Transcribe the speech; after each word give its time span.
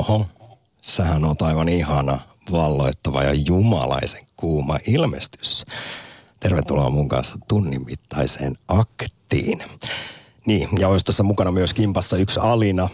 Oho, 0.00 0.26
sähän 0.82 1.24
on 1.24 1.36
aivan 1.40 1.68
ihana, 1.68 2.20
valloittava 2.52 3.22
ja 3.22 3.32
jumalaisen 3.32 4.26
kuuma 4.36 4.78
ilmestys. 4.86 5.64
Tervetuloa 6.40 6.90
mun 6.90 7.08
kanssa 7.08 7.38
tunnin 7.48 7.84
mittaiseen 7.86 8.54
aktiin. 8.68 9.62
Niin, 10.46 10.68
ja 10.78 10.88
olisi 10.88 11.04
tässä 11.04 11.22
mukana 11.22 11.52
myös 11.52 11.74
kimpassa 11.74 12.16
yksi 12.16 12.40
Alina. 12.40 12.88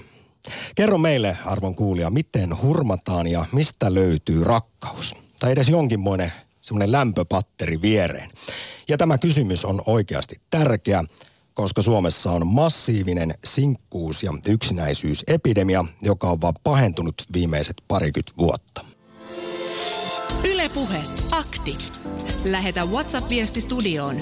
Kerro 0.75 0.99
meille, 0.99 1.39
arvon 1.45 1.75
kuulija, 1.75 2.11
miten 2.11 2.63
hurmataan 2.63 3.27
ja 3.27 3.45
mistä 3.53 3.95
löytyy 3.95 4.45
rakkaus? 4.45 5.15
Tai 5.41 5.53
edes 5.53 5.69
jonkinmoinen 5.69 6.33
semmoinen 6.63 6.93
lämpöpatteri 6.93 7.83
viereen. 7.83 8.31
Ja 8.89 8.99
tämä 8.99 9.19
kysymys 9.19 9.65
on 9.65 9.83
oikeasti 9.87 10.37
tärkeä, 10.51 11.05
koska 11.57 11.83
Suomessa 11.83 12.31
on 12.31 12.47
massiivinen 12.47 13.35
sinkkuus- 13.45 14.23
ja 14.23 14.33
yksinäisyysepidemia, 14.49 15.85
joka 16.03 16.31
on 16.31 16.41
vaan 16.41 16.55
pahentunut 16.65 17.15
viimeiset 17.33 17.77
parikymmentä 17.89 18.33
vuotta. 18.39 18.85
Ylepuhe 20.45 21.03
akti. 21.33 21.77
Lähetä 22.45 22.85
WhatsApp-viesti 22.85 23.61
studioon 23.61 24.17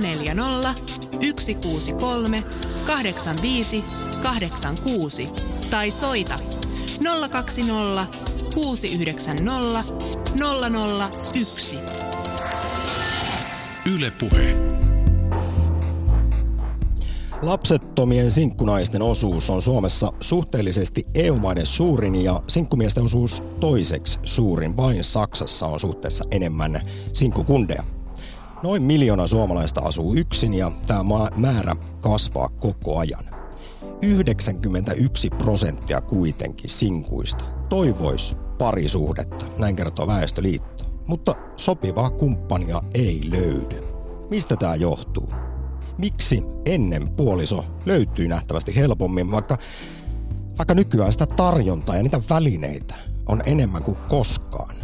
040 0.00 0.74
163 1.40 2.42
85 2.86 3.84
86 4.22 5.26
tai 5.70 5.90
soita 5.90 6.36
020 7.30 8.06
690 8.54 9.84
001. 11.34 11.78
Ylepuhe. 13.86 14.83
Lapsettomien 17.44 18.30
sinkkunaisten 18.30 19.02
osuus 19.02 19.50
on 19.50 19.62
Suomessa 19.62 20.12
suhteellisesti 20.20 21.06
EU-maiden 21.14 21.66
suurin 21.66 22.24
ja 22.24 22.42
sinkkumiesten 22.48 23.04
osuus 23.04 23.42
toiseksi 23.60 24.18
suurin. 24.22 24.76
Vain 24.76 25.04
Saksassa 25.04 25.66
on 25.66 25.80
suhteessa 25.80 26.24
enemmän 26.30 26.80
sinkkukundeja. 27.12 27.84
Noin 28.62 28.82
miljoona 28.82 29.26
suomalaista 29.26 29.80
asuu 29.80 30.14
yksin 30.14 30.54
ja 30.54 30.72
tämä 30.86 31.04
määrä 31.36 31.76
kasvaa 32.00 32.48
koko 32.48 32.98
ajan. 32.98 33.24
91 34.02 35.30
prosenttia 35.30 36.00
kuitenkin 36.00 36.70
sinkuista 36.70 37.44
toivois 37.68 38.36
parisuhdetta, 38.58 39.46
näin 39.58 39.76
kertoo 39.76 40.06
Väestöliitto. 40.06 40.84
Mutta 41.06 41.34
sopivaa 41.56 42.10
kumppania 42.10 42.82
ei 42.94 43.20
löydy. 43.30 43.82
Mistä 44.30 44.56
tämä 44.56 44.74
johtuu? 44.74 45.28
Miksi 45.98 46.42
ennen 46.64 47.08
puoliso 47.08 47.64
löytyy 47.86 48.28
nähtävästi 48.28 48.76
helpommin, 48.76 49.30
vaikka, 49.30 49.58
vaikka 50.58 50.74
nykyään 50.74 51.12
sitä 51.12 51.26
tarjontaa 51.26 51.96
ja 51.96 52.02
niitä 52.02 52.20
välineitä 52.30 52.94
on 53.26 53.42
enemmän 53.46 53.82
kuin 53.82 53.96
koskaan. 54.08 54.76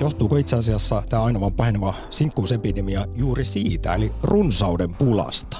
Johtuuko 0.00 0.36
itse 0.36 0.56
asiassa 0.56 1.02
tämä 1.08 1.22
aina 1.22 1.40
vaan 1.40 1.52
paheneva 1.52 1.94
sinkkuusepidemia 2.10 3.06
juuri 3.14 3.44
siitä, 3.44 3.94
eli 3.94 4.12
runsauden 4.22 4.94
pulasta? 4.94 5.56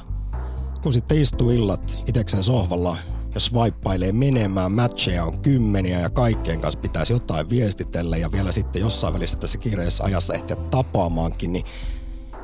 Kun 0.83 0.93
sitten 0.93 1.21
istuu 1.21 1.51
illat 1.51 1.99
iteksen 2.07 2.43
sohvalla 2.43 2.97
ja 3.35 3.41
swipeilee 3.41 4.13
menemään, 4.13 4.73
matcheja 4.73 5.25
on 5.25 5.39
kymmeniä 5.39 6.01
ja 6.01 6.11
kaikkien 6.11 6.61
kanssa 6.61 6.81
pitäisi 6.81 7.13
jotain 7.13 7.51
viestitellä 7.51 8.17
ja 8.17 8.33
vielä 8.33 8.53
sitten 8.53 8.81
jossain 8.81 9.15
välissä 9.15 9.39
tässä 9.39 9.59
kiireessä 9.59 10.05
ajassa 10.05 10.35
ehtiä 10.35 10.57
tapaamaankin, 10.57 11.53
niin 11.53 11.65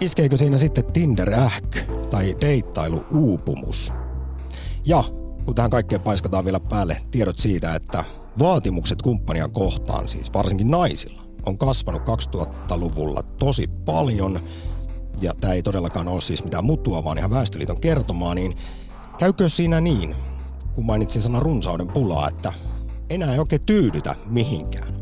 Iskeekö 0.03 0.37
siinä 0.37 0.59
sitten 0.59 0.85
Tinder-ähky 0.85 1.81
tai 2.11 2.37
deittailu-uupumus? 2.41 3.93
Ja 4.85 5.05
kun 5.45 5.55
tähän 5.55 5.71
kaikkeen 5.71 6.01
paiskataan 6.01 6.45
vielä 6.45 6.61
päälle 6.61 6.97
tiedot 7.11 7.39
siitä, 7.39 7.75
että 7.75 8.05
vaatimukset 8.39 9.03
kumppania 9.03 9.49
kohtaan, 9.49 10.09
siis 10.09 10.35
varsinkin 10.35 10.71
naisilla, 10.71 11.23
on 11.47 11.59
kasvanut 11.59 12.03
2000-luvulla 12.03 13.23
tosi 13.23 13.67
paljon, 13.67 14.41
ja 15.21 15.33
tämä 15.41 15.53
ei 15.53 15.63
todellakaan 15.63 16.09
ole 16.09 16.21
siis 16.21 16.45
mitään 16.45 16.65
mutua, 16.65 17.05
vaan 17.05 17.19
ihan 17.19 17.31
Väestöliiton 17.31 17.81
kertomaa, 17.81 18.35
niin 18.35 18.53
käykö 19.19 19.49
siinä 19.49 19.81
niin, 19.81 20.15
kun 20.75 20.87
mainitsin 20.87 21.23
sanan 21.23 21.43
runsauden 21.43 21.89
pulaa, 21.89 22.29
että 22.29 22.53
enää 23.11 23.33
ei 23.33 23.39
oikein 23.39 23.67
tyydytä 23.67 24.15
mihinkään? 24.27 24.95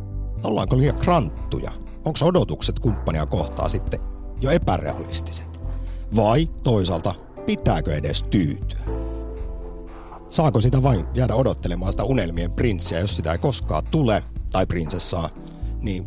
Ollaanko 0.44 0.78
liian 0.78 0.96
kranttuja? 0.96 1.72
Onko 2.04 2.18
odotukset 2.22 2.78
kumppania 2.78 3.26
kohtaa 3.26 3.68
sitten 3.68 4.09
jo 4.40 4.50
epärealistiset? 4.50 5.60
Vai 6.16 6.48
toisaalta, 6.62 7.14
pitääkö 7.46 7.94
edes 7.94 8.22
tyytyä? 8.22 8.80
Saako 10.30 10.60
sitä 10.60 10.82
vain 10.82 11.04
jäädä 11.14 11.34
odottelemaan 11.34 11.92
sitä 11.92 12.04
unelmien 12.04 12.52
prinssiä, 12.52 13.00
jos 13.00 13.16
sitä 13.16 13.32
ei 13.32 13.38
koskaan 13.38 13.84
tule, 13.90 14.24
tai 14.52 14.66
prinsessaa, 14.66 15.30
niin 15.80 16.06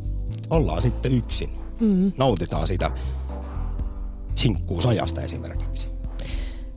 ollaan 0.49 0.81
sitten 0.81 1.11
yksin. 1.11 1.49
Mm-hmm. 1.79 2.11
Nautitaan 2.17 2.67
sitä 2.67 2.91
sinkkuusajasta 4.35 5.21
esimerkiksi. 5.21 5.92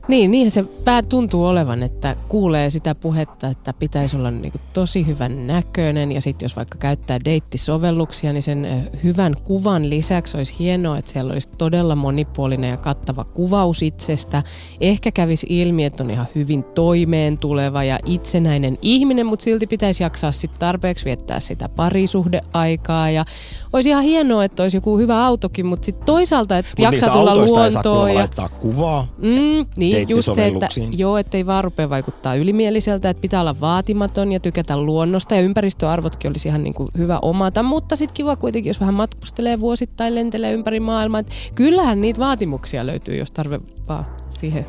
Niin, 0.07 0.31
niin 0.31 0.51
se 0.51 0.63
pää 0.63 1.01
tuntuu 1.01 1.45
olevan, 1.45 1.83
että 1.83 2.15
kuulee 2.27 2.69
sitä 2.69 2.95
puhetta, 2.95 3.47
että 3.47 3.73
pitäisi 3.73 4.17
olla 4.17 4.31
niin 4.31 4.53
tosi 4.73 5.07
hyvän 5.07 5.47
näköinen 5.47 6.11
ja 6.11 6.21
sitten 6.21 6.45
jos 6.45 6.55
vaikka 6.55 6.77
käyttää 6.77 7.19
deittisovelluksia, 7.25 8.33
niin 8.33 8.43
sen 8.43 8.89
hyvän 9.03 9.35
kuvan 9.43 9.89
lisäksi 9.89 10.37
olisi 10.37 10.55
hienoa, 10.59 10.97
että 10.97 11.11
siellä 11.11 11.33
olisi 11.33 11.49
todella 11.57 11.95
monipuolinen 11.95 12.69
ja 12.69 12.77
kattava 12.77 13.23
kuvaus 13.23 13.81
itsestä. 13.81 14.43
Ehkä 14.81 15.11
kävisi 15.11 15.47
ilmi, 15.49 15.85
että 15.85 16.03
on 16.03 16.09
ihan 16.09 16.27
hyvin 16.35 16.63
toimeen 16.63 17.37
tuleva 17.37 17.83
ja 17.83 17.99
itsenäinen 18.05 18.77
ihminen, 18.81 19.25
mutta 19.25 19.43
silti 19.43 19.67
pitäisi 19.67 20.03
jaksaa 20.03 20.31
sitten 20.31 20.59
tarpeeksi 20.59 21.05
viettää 21.05 21.39
sitä 21.39 21.69
parisuhdeaikaa 21.69 23.09
ja 23.09 23.25
olisi 23.73 23.89
ihan 23.89 24.03
hienoa, 24.03 24.43
että 24.43 24.63
olisi 24.63 24.77
joku 24.77 24.97
hyvä 24.97 25.25
autokin, 25.25 25.65
mutta 25.65 25.85
sitten 25.85 26.05
toisaalta, 26.05 26.57
että 26.57 26.71
Mut 26.77 26.83
jaksaa 26.83 27.09
tulla 27.09 27.35
luontoon. 27.35 28.09
Ei 28.09 28.15
ja... 28.15 28.19
laittaa 28.19 28.49
kuvaa. 28.49 29.07
Mm, 29.17 29.65
niin, 29.75 29.96
just 30.07 30.33
se, 30.33 30.47
että 30.47 30.67
joo, 30.91 31.17
ettei 31.17 31.45
vaan 31.45 31.63
rupea 31.63 31.89
vaikuttaa 31.89 32.35
ylimieliseltä, 32.35 33.09
että 33.09 33.21
pitää 33.21 33.41
olla 33.41 33.59
vaatimaton 33.59 34.31
ja 34.31 34.39
tykätä 34.39 34.77
luonnosta 34.77 35.35
ja 35.35 35.41
ympäristöarvotkin 35.41 36.29
olisi 36.29 36.47
ihan 36.47 36.63
niin 36.63 36.73
kuin 36.73 36.89
hyvä 36.97 37.19
omata, 37.21 37.63
mutta 37.63 37.95
sitten 37.95 38.15
kiva 38.15 38.35
kuitenkin, 38.35 38.69
jos 38.69 38.79
vähän 38.79 38.93
matkustelee 38.93 39.59
vuosittain, 39.59 40.15
lentelee 40.15 40.53
ympäri 40.53 40.79
maailmaa. 40.79 41.19
Että 41.19 41.33
kyllähän 41.55 42.01
niitä 42.01 42.19
vaatimuksia 42.19 42.85
löytyy, 42.85 43.15
jos 43.15 43.31
tarve 43.31 43.59
vaan 43.87 44.05
siihen 44.29 44.65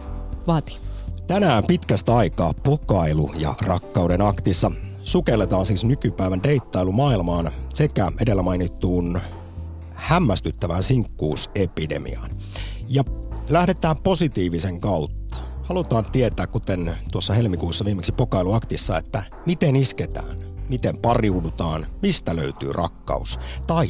vaatii. 0.47 0.77
Tänään 1.27 1.65
pitkästä 1.65 2.17
aikaa 2.17 2.55
pokailu 2.63 3.31
ja 3.39 3.55
rakkauden 3.67 4.23
aktissa 4.23 4.71
sukelletaan 5.03 5.67
siis 5.67 5.85
nykypäivän 5.85 6.43
deittailumaailmaan 6.43 7.51
sekä 7.75 8.13
edellä 8.21 8.43
mainittuun 8.43 9.21
hämmästyttävään 9.95 10.83
sinkkuusepidemiaan. 10.83 12.31
Ja 12.89 13.05
lähdetään 13.49 13.97
positiivisen 14.03 14.81
kautta. 14.81 15.37
Halutaan 15.63 16.05
tietää, 16.13 16.47
kuten 16.47 16.95
tuossa 17.13 17.35
helmikuussa 17.35 17.85
viimeksi 17.85 18.13
pokailuaktissa, 18.13 18.99
että 18.99 19.23
miten 19.47 19.77
isketään, 19.77 20.37
miten 20.69 20.99
pariudutaan, 20.99 21.87
mistä 22.03 22.37
löytyy 22.37 22.73
rakkaus. 22.73 23.39
Tai 23.67 23.89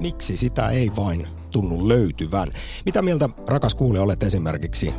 miksi 0.00 0.36
sitä 0.36 0.68
ei 0.68 0.90
vain 0.96 1.28
tunnu 1.50 1.88
löytyvän. 1.88 2.48
Mitä 2.86 3.02
mieltä, 3.02 3.28
rakas 3.48 3.74
kuulija, 3.74 4.02
olet 4.02 4.22
esimerkiksi 4.22 4.94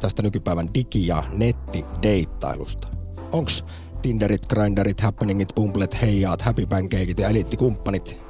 tästä 0.00 0.22
nykypäivän 0.22 0.68
digi- 0.68 1.06
ja 1.06 1.22
nettideittailusta? 1.32 2.88
Onks 3.32 3.64
Tinderit, 4.02 4.46
Grinderit, 4.46 5.00
Happeningit, 5.00 5.54
Bumblet, 5.54 6.00
Heijaat, 6.02 6.42
Happy 6.42 6.66
Pancakeit 6.66 7.18
ja 7.18 7.28
eliittikumppanit 7.28 8.20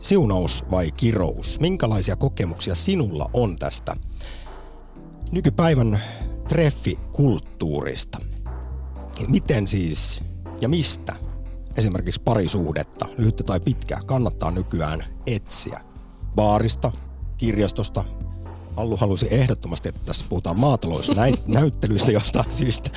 siunaus 0.00 0.64
vai 0.70 0.90
kirous? 0.90 1.60
Minkälaisia 1.60 2.16
kokemuksia 2.16 2.74
sinulla 2.74 3.30
on 3.32 3.56
tästä 3.56 3.96
nykypäivän 5.32 6.00
treffikulttuurista? 6.48 8.18
Miten 9.28 9.68
siis 9.68 10.22
ja 10.60 10.68
mistä 10.68 11.16
esimerkiksi 11.76 12.22
parisuhdetta, 12.24 13.08
lyhyttä 13.18 13.44
tai 13.44 13.60
pitkää, 13.60 14.00
kannattaa 14.06 14.50
nykyään 14.50 15.04
etsiä? 15.26 15.80
Baarista, 16.34 16.92
kirjastosta, 17.36 18.04
Allu 18.76 18.96
halusi 18.96 19.28
ehdottomasti, 19.30 19.88
että 19.88 20.00
tässä 20.04 20.24
puhutaan 20.28 20.58
maatalousnäyttelyistä 20.58 22.12
jostain 22.20 22.52
syystä. 22.52 22.90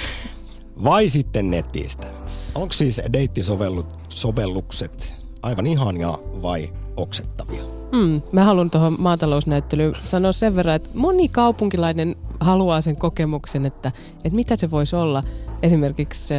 Vai 0.84 1.10
sitten 1.10 1.52
netistä? 1.52 2.08
Onko 2.56 2.74
siis 2.74 3.02
deittisovellukset 3.14 5.16
aivan 5.42 5.68
ihania 5.68 6.18
vai 6.42 6.74
oksettavia? 6.98 7.64
Mm, 7.92 8.22
mä 8.32 8.44
haluan 8.44 8.70
tuohon 8.70 8.96
maatalousnäyttelyyn 9.00 9.96
sanoa 10.06 10.32
sen 10.32 10.56
verran, 10.56 10.76
että 10.76 10.90
moni 10.94 11.30
kaupunkilainen 11.30 12.16
haluaa 12.40 12.82
sen 12.82 12.96
kokemuksen, 12.96 13.66
että, 13.66 13.92
että 14.18 14.36
mitä 14.36 14.56
se 14.56 14.72
voisi 14.72 14.96
olla 14.96 15.24
esimerkiksi 15.62 16.34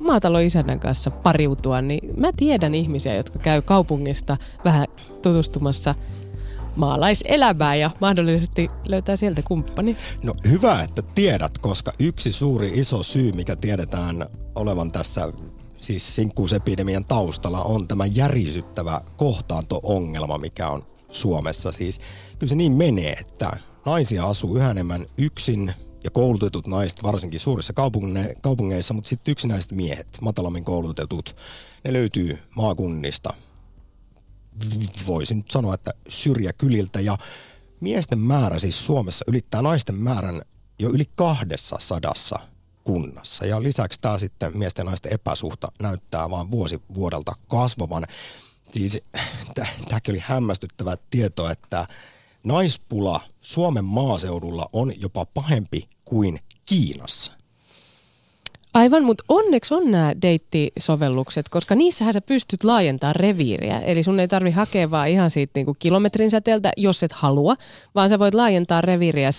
maataloisännän 0.00 0.80
kanssa 0.80 1.10
pariutua. 1.10 1.80
Niin 1.80 2.20
mä 2.20 2.32
tiedän 2.36 2.74
ihmisiä, 2.74 3.14
jotka 3.14 3.38
käy 3.38 3.62
kaupungista 3.62 4.36
vähän 4.64 4.86
tutustumassa 5.22 5.94
maalaiselämää 6.76 7.74
ja 7.74 7.90
mahdollisesti 8.00 8.68
löytää 8.84 9.16
sieltä 9.16 9.42
kumppani. 9.42 9.96
No 10.22 10.34
hyvä, 10.48 10.82
että 10.82 11.02
tiedät, 11.14 11.58
koska 11.58 11.92
yksi 11.98 12.32
suuri 12.32 12.72
iso 12.74 13.02
syy, 13.02 13.32
mikä 13.32 13.56
tiedetään 13.56 14.26
olevan 14.54 14.92
tässä 14.92 15.32
siis 15.78 16.16
sinkkuusepidemian 16.16 17.04
taustalla 17.04 17.62
on 17.62 17.88
tämä 17.88 18.06
järisyttävä 18.06 19.00
kohtaanto-ongelma, 19.16 20.38
mikä 20.38 20.68
on 20.68 20.82
Suomessa. 21.10 21.72
Siis 21.72 22.00
kyllä 22.38 22.50
se 22.50 22.56
niin 22.56 22.72
menee, 22.72 23.12
että 23.12 23.56
naisia 23.86 24.26
asuu 24.26 24.56
yhä 24.56 24.70
enemmän 24.70 25.06
yksin 25.18 25.74
ja 26.04 26.10
koulutetut 26.10 26.66
naiset, 26.66 27.02
varsinkin 27.02 27.40
suurissa 27.40 27.72
kaupungeissa, 28.40 28.94
mutta 28.94 29.08
sitten 29.08 29.32
yksinäiset 29.32 29.72
miehet, 29.72 30.08
matalammin 30.20 30.64
koulutetut, 30.64 31.36
ne 31.84 31.92
löytyy 31.92 32.38
maakunnista. 32.56 33.34
Voisin 35.06 35.44
sanoa, 35.50 35.74
että 35.74 35.92
syrjäkyliltä 36.08 37.00
ja 37.00 37.18
miesten 37.80 38.18
määrä 38.18 38.58
siis 38.58 38.86
Suomessa 38.86 39.24
ylittää 39.28 39.62
naisten 39.62 39.94
määrän 39.94 40.42
jo 40.78 40.90
yli 40.90 41.04
kahdessa 41.14 41.76
sadassa 41.80 42.38
kunnassa. 42.84 43.46
Ja 43.46 43.62
lisäksi 43.62 44.00
tämä 44.00 44.18
sitten 44.18 44.58
miesten 44.58 44.82
ja 44.82 44.86
naisten 44.86 45.12
epäsuhta 45.12 45.72
näyttää 45.82 46.30
vaan 46.30 46.50
vuosi 46.50 46.82
vuodelta 46.94 47.32
kasvavan. 47.48 48.04
Siis 48.72 49.02
tämäkin 49.88 50.14
oli 50.14 50.22
hämmästyttävä 50.26 50.96
tieto, 51.10 51.50
että 51.50 51.86
naispula 52.46 53.20
Suomen 53.40 53.84
maaseudulla 53.84 54.68
on 54.72 54.92
jopa 55.00 55.26
pahempi 55.26 55.88
kuin 56.04 56.38
Kiinassa. 56.66 57.32
Aivan, 58.74 59.04
mutta 59.04 59.24
onneksi 59.28 59.74
on 59.74 59.90
nämä 59.90 60.14
deittisovellukset, 60.22 61.48
koska 61.48 61.74
niissähän 61.74 62.12
sä 62.12 62.20
pystyt 62.20 62.64
laajentamaan 62.64 63.16
reviiriä. 63.16 63.80
Eli 63.80 64.02
sun 64.02 64.20
ei 64.20 64.28
tarvi 64.28 64.50
hakea 64.50 64.90
vaan 64.90 65.08
ihan 65.08 65.30
siitä 65.30 65.52
niinku 65.54 65.74
kilometrin 65.78 66.30
säteeltä, 66.30 66.72
jos 66.76 67.02
et 67.02 67.12
halua, 67.12 67.56
vaan 67.94 68.08
sä 68.08 68.18
voit 68.18 68.34
laajentaa 68.34 68.80
reviiriä 68.80 69.30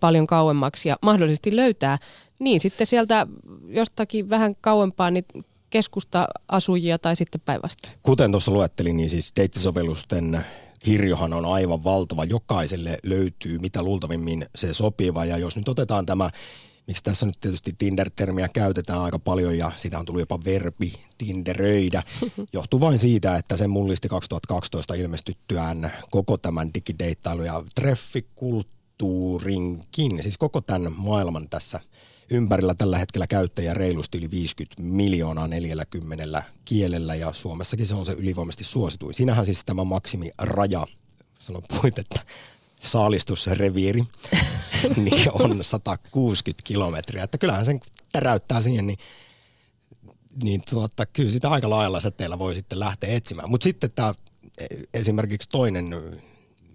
paljon 0.00 0.26
kauemmaksi 0.26 0.88
ja 0.88 0.96
mahdollisesti 1.02 1.56
löytää 1.56 1.98
niin 2.38 2.60
sitten 2.60 2.86
sieltä 2.86 3.26
jostakin 3.68 4.30
vähän 4.30 4.56
kauempaa 4.60 5.10
niin 5.10 5.24
keskusta-asujia 5.70 6.98
tai 6.98 7.16
sitten 7.16 7.40
päinvastoin. 7.40 7.94
Kuten 8.02 8.30
tuossa 8.30 8.52
luettelin, 8.52 8.96
niin 8.96 9.10
siis 9.10 9.32
deittisovellusten 9.36 10.44
hirjohan 10.86 11.32
on 11.32 11.44
aivan 11.44 11.84
valtava. 11.84 12.24
Jokaiselle 12.24 12.98
löytyy 13.02 13.58
mitä 13.58 13.82
luultavimmin 13.82 14.46
se 14.56 14.74
sopiva. 14.74 15.24
Ja 15.24 15.38
jos 15.38 15.56
nyt 15.56 15.68
otetaan 15.68 16.06
tämä, 16.06 16.30
miksi 16.86 17.04
tässä 17.04 17.26
nyt 17.26 17.40
tietysti 17.40 17.74
Tinder-termiä 17.78 18.48
käytetään 18.48 19.00
aika 19.00 19.18
paljon 19.18 19.58
ja 19.58 19.72
sitä 19.76 19.98
on 19.98 20.04
tullut 20.04 20.22
jopa 20.22 20.44
verbi 20.44 20.92
Tinderöidä, 21.18 22.02
johtuu 22.52 22.80
vain 22.80 22.98
siitä, 22.98 23.36
että 23.36 23.56
se 23.56 23.66
mullisti 23.66 24.08
2012 24.08 24.94
ilmestyttyään 24.94 25.92
koko 26.10 26.36
tämän 26.36 26.74
digideittailu 26.74 27.42
ja 27.42 27.62
treffikulttuurinkin, 27.74 30.22
siis 30.22 30.38
koko 30.38 30.60
tämän 30.60 30.92
maailman 30.96 31.48
tässä– 31.48 31.80
ympärillä 32.32 32.74
tällä 32.74 32.98
hetkellä 32.98 33.26
käyttäjä 33.26 33.74
reilusti 33.74 34.18
yli 34.18 34.30
50 34.30 34.82
miljoonaa 34.82 35.48
40 35.48 36.42
kielellä 36.64 37.14
ja 37.14 37.32
Suomessakin 37.32 37.86
se 37.86 37.94
on 37.94 38.06
se 38.06 38.12
ylivoimaisesti 38.12 38.64
suosituin. 38.64 39.14
Siinähän 39.14 39.44
siis 39.44 39.64
tämä 39.64 39.84
maksimiraja, 39.84 40.86
sanon 41.38 41.62
puhuit, 41.68 41.98
että 41.98 42.20
saalistusreviiri, 42.80 44.04
niin 44.96 45.30
on 45.32 45.64
160 45.64 46.62
kilometriä. 46.64 47.24
Että 47.24 47.38
kyllähän 47.38 47.64
sen 47.64 47.80
täräyttää 48.12 48.62
siihen, 48.62 48.86
niin, 48.86 48.98
niin 50.42 50.62
tuota, 50.70 51.06
kyllä 51.06 51.30
sitä 51.30 51.50
aika 51.50 51.70
lailla 51.70 52.00
säteellä 52.00 52.38
voi 52.38 52.54
sitten 52.54 52.80
lähteä 52.80 53.14
etsimään. 53.16 53.50
Mutta 53.50 53.64
sitten 53.64 53.90
tämä 53.90 54.14
esimerkiksi 54.94 55.48
toinen 55.48 55.94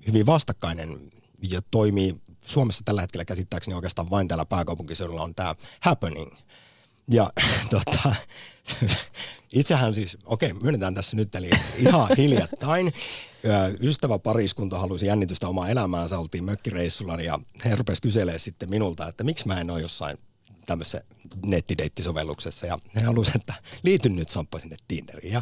hyvin 0.07 0.25
vastakkainen 0.25 0.97
ja 1.49 1.61
toimii 1.71 2.15
Suomessa 2.47 2.81
tällä 2.85 3.01
hetkellä 3.01 3.25
käsittääkseni 3.25 3.75
oikeastaan 3.75 4.09
vain 4.09 4.27
täällä 4.27 4.45
pääkaupunkiseudulla 4.45 5.23
on 5.23 5.35
tämä 5.35 5.55
happening. 5.79 6.31
Ja 7.11 7.31
tota, 7.69 8.15
itsehän 9.53 9.93
siis, 9.93 10.17
okei, 10.25 10.51
okay, 10.51 10.63
myönnetään 10.63 10.93
tässä 10.93 11.17
nyt, 11.17 11.35
eli 11.35 11.49
ihan 11.77 12.07
hiljattain 12.17 12.93
ystävä 13.81 14.19
pariskunta 14.19 14.79
halusi 14.79 15.05
jännitystä 15.05 15.47
omaa 15.47 15.69
elämäänsä, 15.69 16.19
oltiin 16.19 16.43
mökkireissulla 16.43 17.21
ja 17.21 17.39
he 17.65 17.75
rupesivat 17.75 18.03
kyselemään 18.03 18.39
sitten 18.39 18.69
minulta, 18.69 19.07
että 19.07 19.23
miksi 19.23 19.47
mä 19.47 19.61
en 19.61 19.71
ole 19.71 19.81
jossain 19.81 20.17
tämmöisessä 20.65 21.01
nettideittisovelluksessa 21.45 22.67
ja 22.67 22.77
he 22.95 23.01
halusivat, 23.01 23.35
että 23.35 23.53
liityn 23.83 24.15
nyt 24.15 24.29
Samppa 24.29 24.59
sinne 24.59 24.75
Tinderiin 24.87 25.33
ja, 25.33 25.41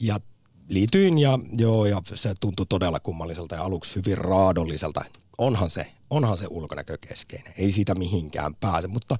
ja 0.00 0.20
liityin 0.68 1.18
ja 1.18 1.38
joo 1.58 1.86
ja 1.86 2.02
se 2.14 2.34
tuntui 2.40 2.66
todella 2.68 3.00
kummalliselta 3.00 3.54
ja 3.54 3.62
aluksi 3.62 3.96
hyvin 3.96 4.18
raadolliselta. 4.18 5.04
Onhan 5.38 5.70
se 5.70 5.92
onhan 6.14 6.38
se 6.38 6.46
ulkonäkö 6.50 6.98
keskeinen. 7.08 7.52
Ei 7.58 7.72
siitä 7.72 7.94
mihinkään 7.94 8.54
pääse, 8.54 8.88
mutta, 8.88 9.16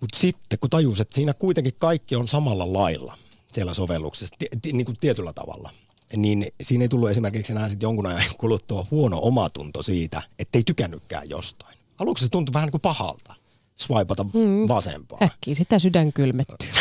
mutta 0.00 0.18
sitten 0.18 0.58
kun 0.58 0.70
tajus, 0.70 1.00
että 1.00 1.14
siinä 1.14 1.34
kuitenkin 1.34 1.74
kaikki 1.78 2.16
on 2.16 2.28
samalla 2.28 2.72
lailla 2.72 3.16
siellä 3.52 3.74
sovelluksessa, 3.74 4.34
t- 4.38 4.72
niin 4.72 4.86
kuin 4.86 4.98
tietyllä 5.00 5.32
tavalla, 5.32 5.70
niin 6.16 6.46
siinä 6.62 6.84
ei 6.84 6.88
tullut 6.88 7.10
esimerkiksi 7.10 7.52
enää 7.52 7.68
sitten 7.68 7.86
jonkun 7.86 8.06
ajan 8.06 8.22
kuluttua 8.38 8.86
huono 8.90 9.18
omatunto 9.22 9.82
siitä, 9.82 10.22
että 10.38 10.58
ei 10.58 10.62
tykännytkään 10.62 11.30
jostain. 11.30 11.78
Aluksi 11.98 12.24
se 12.24 12.30
tuntui 12.30 12.54
vähän 12.54 12.66
niin 12.66 12.72
kuin 12.72 12.80
pahalta 12.80 13.34
swipata 13.76 14.24
mm. 14.24 14.68
vasempaa. 14.68 15.18
Äkkiä 15.22 15.54
sitä 15.54 15.78
sydän 15.78 16.12
kylmettyy. 16.12 16.68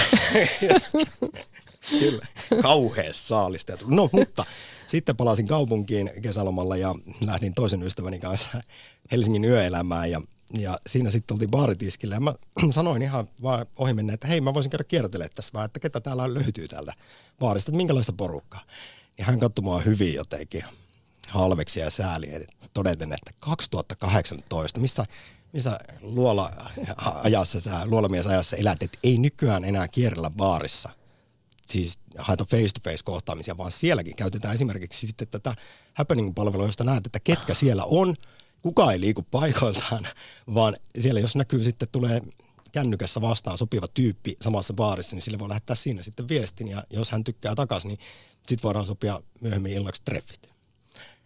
Kyllä, 2.00 2.25
kauhean 2.62 3.14
saalistettu. 3.14 3.86
No 3.88 4.10
mutta 4.12 4.46
sitten 4.88 5.18
palasin 5.18 5.48
kaupunkiin 5.48 6.12
kesälomalla 6.22 6.78
ja 6.78 6.96
lähdin 7.26 7.54
toisen 7.54 7.84
ystäväni 7.84 8.20
kanssa 8.20 8.62
Helsingin 9.12 9.46
yöelämään 9.46 10.12
ja, 10.12 10.22
ja 10.60 10.78
siinä 10.88 11.10
sitten 11.10 11.36
oltiin 11.36 11.52
baaritiskillä 11.52 12.16
ja 12.16 12.20
mä 12.20 12.36
sanoin 12.72 13.02
ihan 13.02 13.28
vaan 13.42 13.66
ohi 13.78 13.94
mennä, 13.94 14.14
että 14.14 14.28
hei 14.28 14.42
mä 14.42 14.54
voisin 14.54 14.70
käydä 14.70 14.84
kiertelemään 14.84 15.30
tässä 15.36 15.54
vaan, 15.54 15.66
että 15.66 15.80
ketä 15.80 16.00
täällä 16.00 16.34
löytyy 16.34 16.68
täältä 16.68 16.94
baarista, 17.40 17.70
että 17.70 17.78
minkälaista 17.78 18.14
porukkaa. 18.14 18.62
Ja 19.18 19.26
hän 19.26 19.40
katsoi 19.40 19.64
mua 19.64 19.80
hyvin 19.80 20.14
jotenkin 20.14 20.64
halveksi 21.28 21.80
ja 21.80 21.90
sääliä 21.90 22.40
todeten, 22.74 23.14
että 23.14 23.32
2018, 23.40 24.80
missä, 24.80 25.06
missä 25.54 25.80
luola 26.02 26.52
ajassa 27.24 27.86
luolamies 27.86 28.28
ajassa 28.28 28.58
elät, 28.58 28.84
että 28.84 28.98
ei 29.04 29.18
nykyään 29.18 29.66
enää 29.66 29.88
kierrellä 29.88 30.30
baarissa– 30.30 30.90
siis 31.68 32.00
haeta 32.18 32.45
face-to-face 32.45 33.04
kohtaamisia, 33.04 33.57
vaan 33.57 33.71
sielläkin 33.71 34.15
käytetään 34.15 34.54
esimerkiksi 34.54 35.07
sitten 35.07 35.27
tätä 35.27 35.56
happening-palvelua, 35.94 36.65
josta 36.65 36.83
näet, 36.83 37.06
että 37.06 37.19
ketkä 37.19 37.54
siellä 37.54 37.83
on, 37.86 38.15
kuka 38.62 38.92
ei 38.92 39.01
liiku 39.01 39.21
paikoiltaan, 39.31 40.07
vaan 40.56 40.75
siellä 41.00 41.19
jos 41.19 41.36
näkyy 41.36 41.63
sitten 41.63 41.88
tulee 41.92 42.21
kännykässä 42.71 43.21
vastaan 43.21 43.57
sopiva 43.57 43.88
tyyppi 43.88 44.38
samassa 44.42 44.74
baarissa, 44.74 45.15
niin 45.15 45.21
sille 45.21 45.39
voi 45.39 45.50
lähettää 45.50 45.75
siinä 45.75 46.04
sitten 46.04 46.27
viestin 46.27 46.68
ja 46.68 46.83
jos 46.89 47.12
hän 47.12 47.24
tykkää 47.24 47.56
takaisin, 47.56 47.88
niin 47.89 48.00
sitten 48.48 48.63
voidaan 48.63 48.86
sopia 48.86 49.21
myöhemmin 49.41 49.74
illaksi 49.74 50.01
treffit. 50.05 50.50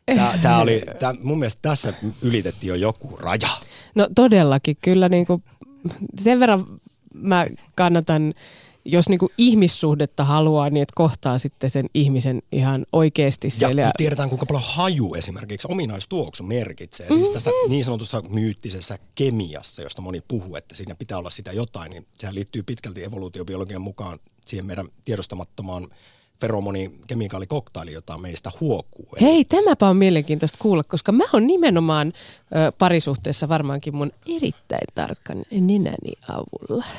Tämä, 0.06 0.38
tämä 0.42 0.60
oli, 0.60 0.82
tämä, 1.00 1.14
mun 1.24 1.40
mielestä 1.40 1.62
tässä 1.62 1.94
ylitettiin 2.22 2.68
jo 2.68 2.76
joku 2.76 3.18
raja. 3.18 3.50
No 3.96 4.08
todellakin, 4.16 4.78
kyllä 4.82 5.10
niin 5.10 5.26
kuin, 5.26 5.44
sen 6.20 6.40
verran 6.40 6.80
mä 7.14 7.48
kannatan 7.76 8.34
jos 8.88 9.10
niinku 9.10 9.30
ihmissuhdetta 9.38 10.24
haluaa, 10.24 10.70
niin 10.70 10.82
että 10.82 10.94
kohtaa 10.96 11.38
sitten 11.38 11.70
sen 11.70 11.86
ihmisen 11.94 12.42
ihan 12.52 12.86
oikeasti 12.94 13.50
siellä. 13.50 13.82
Ja 13.82 13.92
tiedetään, 13.98 14.30
kuinka 14.30 14.46
paljon 14.46 14.64
haju 14.66 15.14
esimerkiksi 15.14 15.68
ominaistuoksu 15.72 16.44
merkitsee. 16.44 17.10
Mm-hmm. 17.10 17.24
Siis 17.24 17.34
tässä 17.34 17.52
mm-hmm. 17.52 17.72
niin 17.72 17.86
sanotussa 17.86 18.22
myyttisessä 18.30 18.98
kemiassa, 19.16 19.82
josta 19.82 20.02
moni 20.02 20.22
puhuu, 20.28 20.56
että 20.56 20.76
siinä 20.76 20.96
pitää 20.96 21.18
olla 21.18 21.30
sitä 21.30 21.52
jotain, 21.52 21.92
niin 21.92 22.08
sehän 22.14 22.36
liittyy 22.36 22.64
pitkälti 22.64 23.04
evoluutiobiologian 23.04 23.82
mukaan 23.82 24.20
siihen 24.46 24.66
meidän 24.66 24.88
tiedostamattomaan 25.06 25.88
feromonikemikaalikoktaili, 26.42 27.92
jota 27.92 28.18
meistä 28.18 28.52
huokuu. 28.62 29.08
Hei, 29.22 29.46
tämäpä 29.46 29.90
on 29.90 29.98
mielenkiintoista 29.98 30.58
kuulla, 30.62 30.84
koska 30.84 31.12
mä 31.12 31.24
oon 31.34 31.48
nimenomaan 31.48 32.14
ö, 32.56 32.72
parisuhteessa 32.78 33.50
varmaankin 33.50 33.96
mun 33.96 34.12
erittäin 34.26 34.88
tarkkan 34.96 35.44
nenäni 35.52 36.14
avulla. 36.30 36.86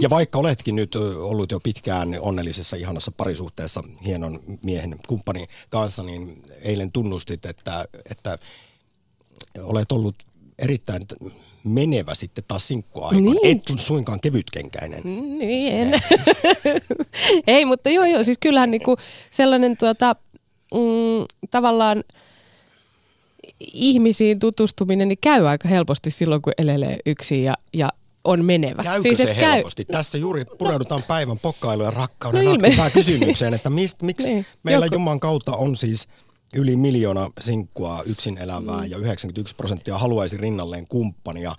Ja 0.00 0.10
vaikka 0.10 0.38
oletkin 0.38 0.76
nyt 0.76 0.96
ollut 0.96 1.52
jo 1.52 1.60
pitkään 1.60 2.18
onnellisessa, 2.20 2.76
ihanassa 2.76 3.12
parisuhteessa 3.16 3.82
hienon 4.04 4.40
miehen 4.62 4.96
kumppanin 5.08 5.48
kanssa, 5.70 6.02
niin 6.02 6.42
eilen 6.60 6.92
tunnustit, 6.92 7.46
että, 7.46 7.84
että 8.10 8.38
olet 9.62 9.92
ollut 9.92 10.14
erittäin 10.58 11.06
menevä 11.68 12.14
sitten 12.14 12.44
taas 12.48 12.68
sinkkuaikoina. 12.68 13.40
Niin. 13.42 13.56
Et 13.56 13.78
suinkaan 13.80 14.20
kevytkenkäinen. 14.20 15.02
Niin, 15.38 15.74
en. 15.74 16.00
Ei, 17.46 17.64
mutta 17.64 17.90
joo, 17.90 18.04
joo, 18.04 18.24
siis 18.24 18.38
kyllähän 18.38 18.70
niinku 18.70 18.96
sellainen 19.30 19.76
tuota, 19.76 20.16
mm, 20.74 21.48
tavallaan 21.50 22.04
ihmisiin 23.60 24.38
tutustuminen 24.38 25.08
niin 25.08 25.18
käy 25.20 25.48
aika 25.48 25.68
helposti 25.68 26.10
silloin, 26.10 26.42
kun 26.42 26.52
elelee 26.58 26.98
yksin 27.06 27.44
ja, 27.44 27.54
ja 27.74 27.88
on 28.24 28.44
menevä. 28.44 28.82
Käykö 28.82 29.02
siis, 29.02 29.18
se 29.18 29.36
helposti? 29.36 29.84
Käy... 29.84 29.92
Tässä 29.92 30.18
juuri 30.18 30.44
pureudutaan 30.44 31.02
päivän 31.02 31.38
pokkailu 31.38 31.82
ja 31.82 31.90
rakkauden 31.90 32.44
no, 32.44 32.52
kysymykseen, 32.92 33.54
että 33.54 33.70
mist, 33.70 34.02
miksi 34.02 34.32
niin, 34.32 34.46
meillä 34.62 34.86
joku... 34.86 34.94
Juman 34.94 35.20
kautta 35.20 35.52
on 35.52 35.76
siis 35.76 36.08
yli 36.54 36.76
miljoona 36.76 37.30
sinkkua 37.40 38.02
yksin 38.06 38.38
elävää 38.38 38.80
mm. 38.80 38.90
ja 38.90 38.98
91 38.98 39.56
prosenttia 39.56 39.98
haluaisi 39.98 40.36
rinnalleen 40.36 40.86
kumppania, 40.86 41.54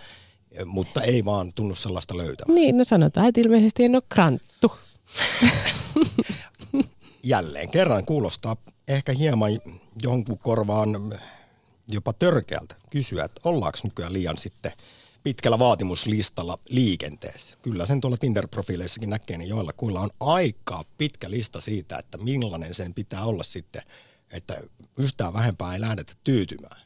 mutta 0.66 1.02
ei 1.02 1.26
vaan 1.26 1.54
tunnu 1.54 1.76
sellaista 1.76 2.18
löytää. 2.18 2.46
Niin, 2.48 2.78
no 2.78 2.84
sanotaan, 2.84 3.28
että 3.28 3.42
ilmeisesti 3.42 3.84
en 3.84 3.96
ole 3.96 4.04
kranttu. 4.10 4.72
Jälleen 7.24 7.70
kerran 7.70 8.06
kuulostaa 8.06 8.56
ehkä 8.88 9.14
hieman 9.14 9.52
jonkun 10.04 10.38
korvaan 10.38 11.20
jopa 11.88 12.14
törkeältä 12.14 12.76
kysyä, 12.90 13.24
että 13.24 13.42
ollaanko 13.44 13.78
nykyään 13.84 14.14
liian 14.14 14.38
sitten 14.38 14.72
pitkällä 15.24 15.60
vaatimuslistalla 15.60 16.60
liikenteessä. 16.70 17.58
Kyllä 17.62 17.86
sen 17.86 18.02
tuolla 18.02 18.18
Tinder-profiileissakin 18.18 19.10
näkee, 19.10 19.38
niin 19.38 19.50
joilla 19.50 19.74
kuilla 19.74 20.02
on 20.02 20.10
aika 20.20 20.84
pitkä 20.98 21.30
lista 21.30 21.62
siitä, 21.62 21.98
että 21.98 22.18
millainen 22.18 22.74
sen 22.74 22.94
pitää 22.94 23.24
olla 23.24 23.44
sitten, 23.44 23.82
että 24.32 24.62
yhtään 24.98 25.34
vähempää 25.34 25.74
ei 25.74 25.82
lähdetä 25.82 26.14
tyytymään. 26.24 26.82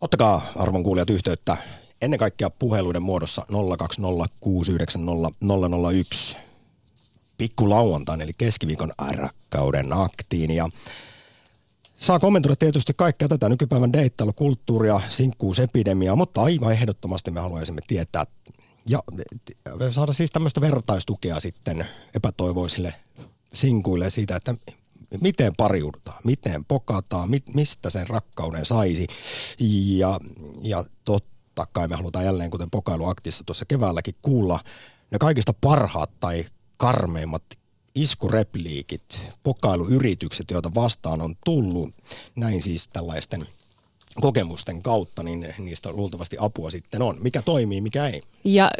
Ottakaa 0.00 0.52
arvon 0.56 0.82
kuulijat 0.82 1.10
yhteyttä. 1.10 1.56
Ennen 2.02 2.18
kaikkea 2.18 2.50
puheluiden 2.50 3.02
muodossa 3.02 3.46
020690001 6.32 6.36
pikku 7.38 7.70
lauantain 7.70 8.20
eli 8.20 8.32
keskiviikon 8.32 8.92
rakkauden 8.98 9.92
aktiin. 9.92 10.50
Ja 10.50 10.68
Saa 11.96 12.18
kommentoida 12.18 12.56
tietysti 12.56 12.92
kaikkea 12.96 13.28
tätä 13.28 13.48
nykypäivän 13.48 13.92
deittailukulttuuria, 13.92 15.00
sinkkuusepidemiaa, 15.08 16.16
mutta 16.16 16.42
aivan 16.42 16.72
ehdottomasti 16.72 17.30
me 17.30 17.40
haluaisimme 17.40 17.80
tietää 17.86 18.24
ja 18.88 19.02
saada 19.90 20.12
siis 20.12 20.30
tämmöistä 20.30 20.60
vertaistukea 20.60 21.40
sitten 21.40 21.86
epätoivoisille 22.14 22.94
sinkuille 23.54 24.10
siitä, 24.10 24.36
että 24.36 24.54
miten 25.20 25.52
pariudutaan, 25.56 26.18
miten 26.24 26.64
pokataan, 26.64 27.30
mit, 27.30 27.54
mistä 27.54 27.90
sen 27.90 28.08
rakkauden 28.08 28.66
saisi. 28.66 29.06
Ja, 29.96 30.20
ja 30.62 30.84
totta 31.04 31.66
kai 31.72 31.88
me 31.88 31.96
halutaan 31.96 32.24
jälleen, 32.24 32.50
kuten 32.50 32.70
pokailuaktissa 32.70 33.44
tuossa 33.44 33.64
keväälläkin 33.64 34.14
kuulla, 34.22 34.60
ne 35.10 35.18
kaikista 35.18 35.52
parhaat 35.60 36.10
tai 36.20 36.46
karmeimmat 36.76 37.42
iskurepliikit, 37.94 39.20
pokailuyritykset, 39.42 40.50
joita 40.50 40.74
vastaan 40.74 41.20
on 41.20 41.34
tullut, 41.44 41.94
näin 42.36 42.62
siis 42.62 42.88
tällaisten 42.88 43.46
kokemusten 44.20 44.82
kautta, 44.82 45.22
niin 45.22 45.54
niistä 45.58 45.92
luultavasti 45.92 46.36
apua 46.40 46.70
sitten 46.70 47.02
on. 47.02 47.16
Mikä 47.20 47.42
toimii, 47.42 47.80
mikä 47.80 48.08
ei. 48.08 48.22
Ja 48.44 48.70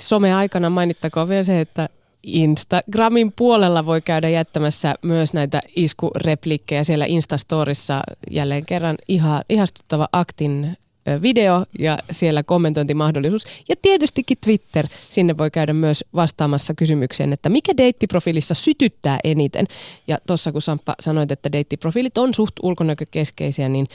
some-aikana 0.00 0.70
mainittakoon 0.70 1.28
vielä 1.28 1.42
se, 1.42 1.60
että 1.60 1.88
Instagramin 2.22 3.32
puolella 3.36 3.86
voi 3.86 4.00
käydä 4.00 4.28
jättämässä 4.28 4.94
myös 5.02 5.32
näitä 5.32 5.60
iskureplikkejä 5.76 6.84
siellä 6.84 7.04
Instastorissa 7.04 8.02
jälleen 8.30 8.66
kerran 8.66 8.96
ihan, 9.08 9.44
ihastuttava 9.48 10.08
aktin 10.12 10.76
video 11.22 11.64
ja 11.78 11.98
siellä 12.10 12.42
kommentointimahdollisuus. 12.42 13.44
Ja 13.68 13.76
tietystikin 13.82 14.38
Twitter, 14.44 14.86
sinne 15.10 15.38
voi 15.38 15.50
käydä 15.50 15.72
myös 15.72 16.04
vastaamassa 16.14 16.74
kysymykseen, 16.74 17.32
että 17.32 17.48
mikä 17.48 17.76
deittiprofiilissa 17.76 18.54
sytyttää 18.54 19.18
eniten. 19.24 19.66
Ja 20.06 20.18
tuossa 20.26 20.52
kun 20.52 20.62
Samppa 20.62 20.94
sanoit, 21.00 21.30
että 21.30 21.52
deittiprofiilit 21.52 22.18
on 22.18 22.34
suht 22.34 22.54
ulkonäkökeskeisiä, 22.62 23.68
niin 23.68 23.86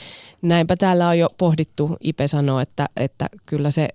näinpä 0.42 0.76
täällä 0.76 1.08
on 1.08 1.18
jo 1.18 1.28
pohdittu. 1.38 1.96
Ipe 2.00 2.28
sanoo, 2.28 2.60
että, 2.60 2.88
että 2.96 3.28
kyllä 3.46 3.70
se 3.70 3.88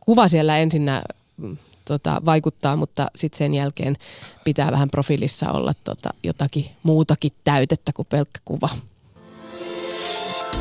kuva 0.00 0.28
siellä 0.28 0.58
ensinnä 0.58 1.02
mm, 1.36 1.56
tota, 1.86 2.22
vaikuttaa, 2.24 2.76
mutta 2.76 3.10
sitten 3.16 3.38
sen 3.38 3.54
jälkeen 3.54 3.96
pitää 4.44 4.72
vähän 4.72 4.90
profiilissa 4.90 5.50
olla 5.50 5.72
tota, 5.84 6.10
jotakin 6.22 6.66
muutakin 6.82 7.32
täytettä 7.44 7.92
kuin 7.92 8.06
pelkkä 8.10 8.40
kuva. 8.44 8.68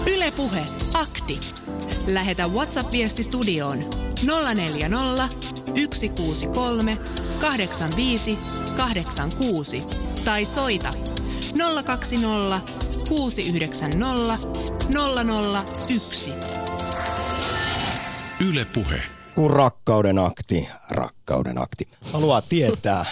Ylepuhe 0.07 0.65
akti. 0.93 1.39
Lähetä 2.07 2.47
WhatsApp-viesti 2.47 3.23
studioon 3.23 3.79
040 4.55 5.27
163 5.93 6.97
85 7.41 8.37
86 8.77 9.79
tai 10.25 10.45
soita 10.45 10.89
020 11.85 12.61
690 13.09 14.37
001. 15.89 16.31
Ylepuhe. 18.39 19.14
Kun 19.35 19.51
rakkauden 19.51 20.19
akti, 20.19 20.67
rakkauden 20.89 21.61
akti. 21.61 21.87
Haluaa 22.01 22.41
tietää, 22.41 23.05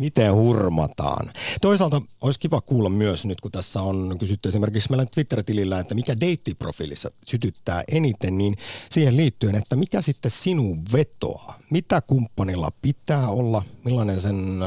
Miten 0.00 0.34
hurmataan? 0.34 1.32
Toisaalta 1.60 2.02
olisi 2.22 2.40
kiva 2.40 2.60
kuulla 2.60 2.88
myös 2.88 3.26
nyt, 3.26 3.40
kun 3.40 3.52
tässä 3.52 3.82
on 3.82 4.16
kysytty 4.18 4.48
esimerkiksi 4.48 4.90
meillä 4.90 5.06
Twitter-tilillä, 5.06 5.80
että 5.80 5.94
mikä 5.94 6.20
deittiprofiilissa 6.20 7.10
sytyttää 7.26 7.82
eniten, 7.88 8.38
niin 8.38 8.56
siihen 8.90 9.16
liittyen, 9.16 9.54
että 9.54 9.76
mikä 9.76 10.02
sitten 10.02 10.30
sinun 10.30 10.82
vetoaa? 10.92 11.58
Mitä 11.70 12.00
kumppanilla 12.00 12.72
pitää 12.82 13.28
olla? 13.28 13.62
Millainen 13.84 14.20
sen 14.20 14.64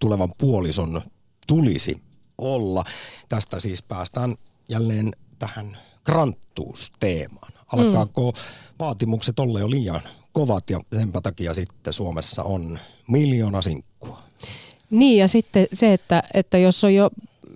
tulevan 0.00 0.32
puolison 0.38 1.02
tulisi 1.46 2.02
olla? 2.38 2.84
Tästä 3.28 3.60
siis 3.60 3.82
päästään 3.82 4.34
jälleen 4.68 5.12
tähän 5.38 5.76
kranttuusteemaan. 6.04 7.52
Alkaako 7.72 8.30
mm. 8.30 8.38
vaatimukset 8.78 9.38
olla 9.38 9.60
jo 9.60 9.70
liian 9.70 10.02
kovat 10.34 10.70
ja 10.70 10.80
sen 10.96 11.12
takia 11.22 11.54
sitten 11.54 11.92
Suomessa 11.92 12.42
on 12.42 12.78
miljoona 13.08 13.62
sinkkua? 13.62 14.22
Niin 14.90 15.18
ja 15.18 15.28
sitten 15.28 15.66
se, 15.72 15.92
että, 15.92 16.22
että 16.34 16.58
jos 16.58 16.84
on 16.84 16.94
jo 16.94 17.10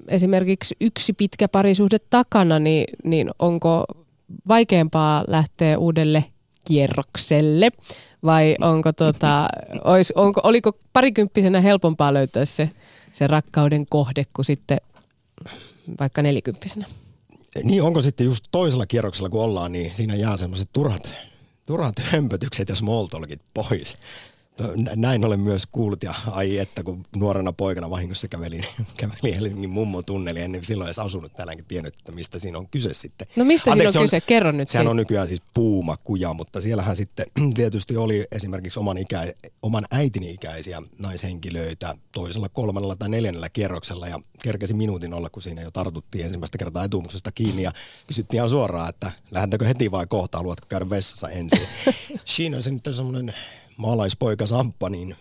esimerkiksi 0.08 0.76
yksi 0.80 1.12
pitkä 1.12 1.48
parisuhde 1.48 1.98
takana, 1.98 2.58
niin, 2.58 2.84
niin 3.04 3.30
onko 3.38 3.84
vaikeampaa 4.48 5.24
lähteä 5.26 5.78
uudelle 5.78 6.24
kierrokselle 6.64 7.70
vai 8.24 8.56
onko 8.60 8.92
tota, 8.92 9.48
ois, 9.84 10.12
onko, 10.12 10.40
oliko 10.44 10.72
parikymppisenä 10.92 11.60
helpompaa 11.60 12.14
löytää 12.14 12.44
se, 12.44 12.70
se 13.12 13.26
rakkauden 13.26 13.86
kohde 13.86 14.24
kuin 14.32 14.44
sitten 14.44 14.80
vaikka 16.00 16.22
nelikymppisenä? 16.22 16.86
Niin 17.64 17.82
onko 17.82 18.02
sitten 18.02 18.24
just 18.24 18.44
toisella 18.50 18.86
kierroksella 18.86 19.28
kun 19.28 19.42
ollaan, 19.42 19.72
niin 19.72 19.94
siinä 19.94 20.14
jää 20.14 20.36
semmoiset 20.36 20.68
turhat, 20.72 21.10
turhat 21.68 22.00
hömpötykset 22.12 22.68
ja 22.68 22.76
small 22.76 23.08
talkit 23.12 23.42
pois 23.54 23.96
näin 24.96 25.24
olen 25.24 25.40
myös 25.40 25.62
kuullut 25.72 26.02
ja 26.02 26.14
ai 26.30 26.58
että 26.58 26.82
kun 26.82 27.04
nuorena 27.16 27.52
poikana 27.52 27.90
vahingossa 27.90 28.28
kävelin, 28.28 28.64
kävelin 28.96 29.34
Helsingin 29.34 29.70
mummo 29.70 30.02
tunneli 30.02 30.40
ennen 30.40 30.64
silloin 30.64 30.88
edes 30.88 30.98
asunut 30.98 31.32
täälläkin 31.36 31.64
tiennyt, 31.64 31.94
että 31.94 32.12
mistä 32.12 32.38
siinä 32.38 32.58
on 32.58 32.68
kyse 32.68 32.94
sitten. 32.94 33.28
No 33.36 33.44
mistä 33.44 33.72
Anteeksi, 33.72 33.92
siinä 33.92 34.02
on, 34.02 34.04
kyse? 34.04 34.20
Kerro 34.20 34.52
nyt. 34.52 34.68
Sehän 34.68 34.88
on 34.88 34.96
nykyään 34.96 35.28
siis 35.28 35.42
puumakuja, 35.54 36.32
mutta 36.32 36.60
siellähän 36.60 36.96
sitten 36.96 37.26
tietysti 37.54 37.96
oli 37.96 38.26
esimerkiksi 38.32 38.78
oman, 38.78 38.98
ikä, 38.98 39.32
oman 39.62 39.84
äitini 39.90 40.30
ikäisiä 40.30 40.82
naishenkilöitä 40.98 41.94
toisella, 42.12 42.48
kolmannella 42.48 42.96
tai 42.96 43.08
neljännellä 43.08 43.48
kierroksella 43.48 44.08
ja 44.08 44.18
kerkesi 44.42 44.74
minuutin 44.74 45.14
olla, 45.14 45.30
kun 45.30 45.42
siinä 45.42 45.62
jo 45.62 45.70
tartuttiin 45.70 46.24
ensimmäistä 46.24 46.58
kertaa 46.58 46.84
etumuksesta 46.84 47.32
kiinni 47.32 47.62
ja 47.62 47.72
kysyttiin 48.06 48.38
ihan 48.38 48.48
suoraan, 48.48 48.88
että 48.88 49.12
lähdetäänkö 49.30 49.66
heti 49.66 49.90
vai 49.90 50.06
kohta, 50.06 50.38
haluatko 50.38 50.66
käydä 50.66 50.90
vessassa 50.90 51.28
ensin. 51.28 51.66
siinä 52.24 52.56
on 52.56 52.62
se 52.62 52.70
nyt 52.70 52.88
semmoinen 52.90 53.34
maalaispoika 53.78 54.46
Samppa, 54.46 54.90
niin 54.90 55.16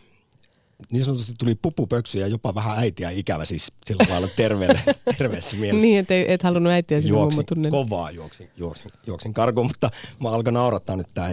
niin 0.91 1.03
sanotusti 1.03 1.33
tuli 1.39 1.55
pupupöksy 1.55 2.19
ja 2.19 2.27
jopa 2.27 2.55
vähän 2.55 2.79
äitiä 2.79 3.09
ikävä 3.09 3.45
siis 3.45 3.71
sillä 3.85 4.05
lailla 4.09 4.27
terveelle, 4.35 4.79
terveessä 5.17 5.57
mielessä. 5.57 5.81
niin, 5.81 5.99
että 5.99 6.13
et 6.27 6.43
halunnut 6.43 6.73
äitiä 6.73 7.01
sinne 7.01 7.09
juoksin, 7.09 7.45
kovaa 7.71 8.11
juoksin, 8.11 8.49
juoksin, 8.57 8.91
juoksin 9.07 9.33
karkuun, 9.33 9.67
mutta 9.67 9.89
mä 10.23 10.29
alkan 10.29 10.53
naurattaa 10.53 10.95
nyt 10.95 11.07
tämä, 11.13 11.29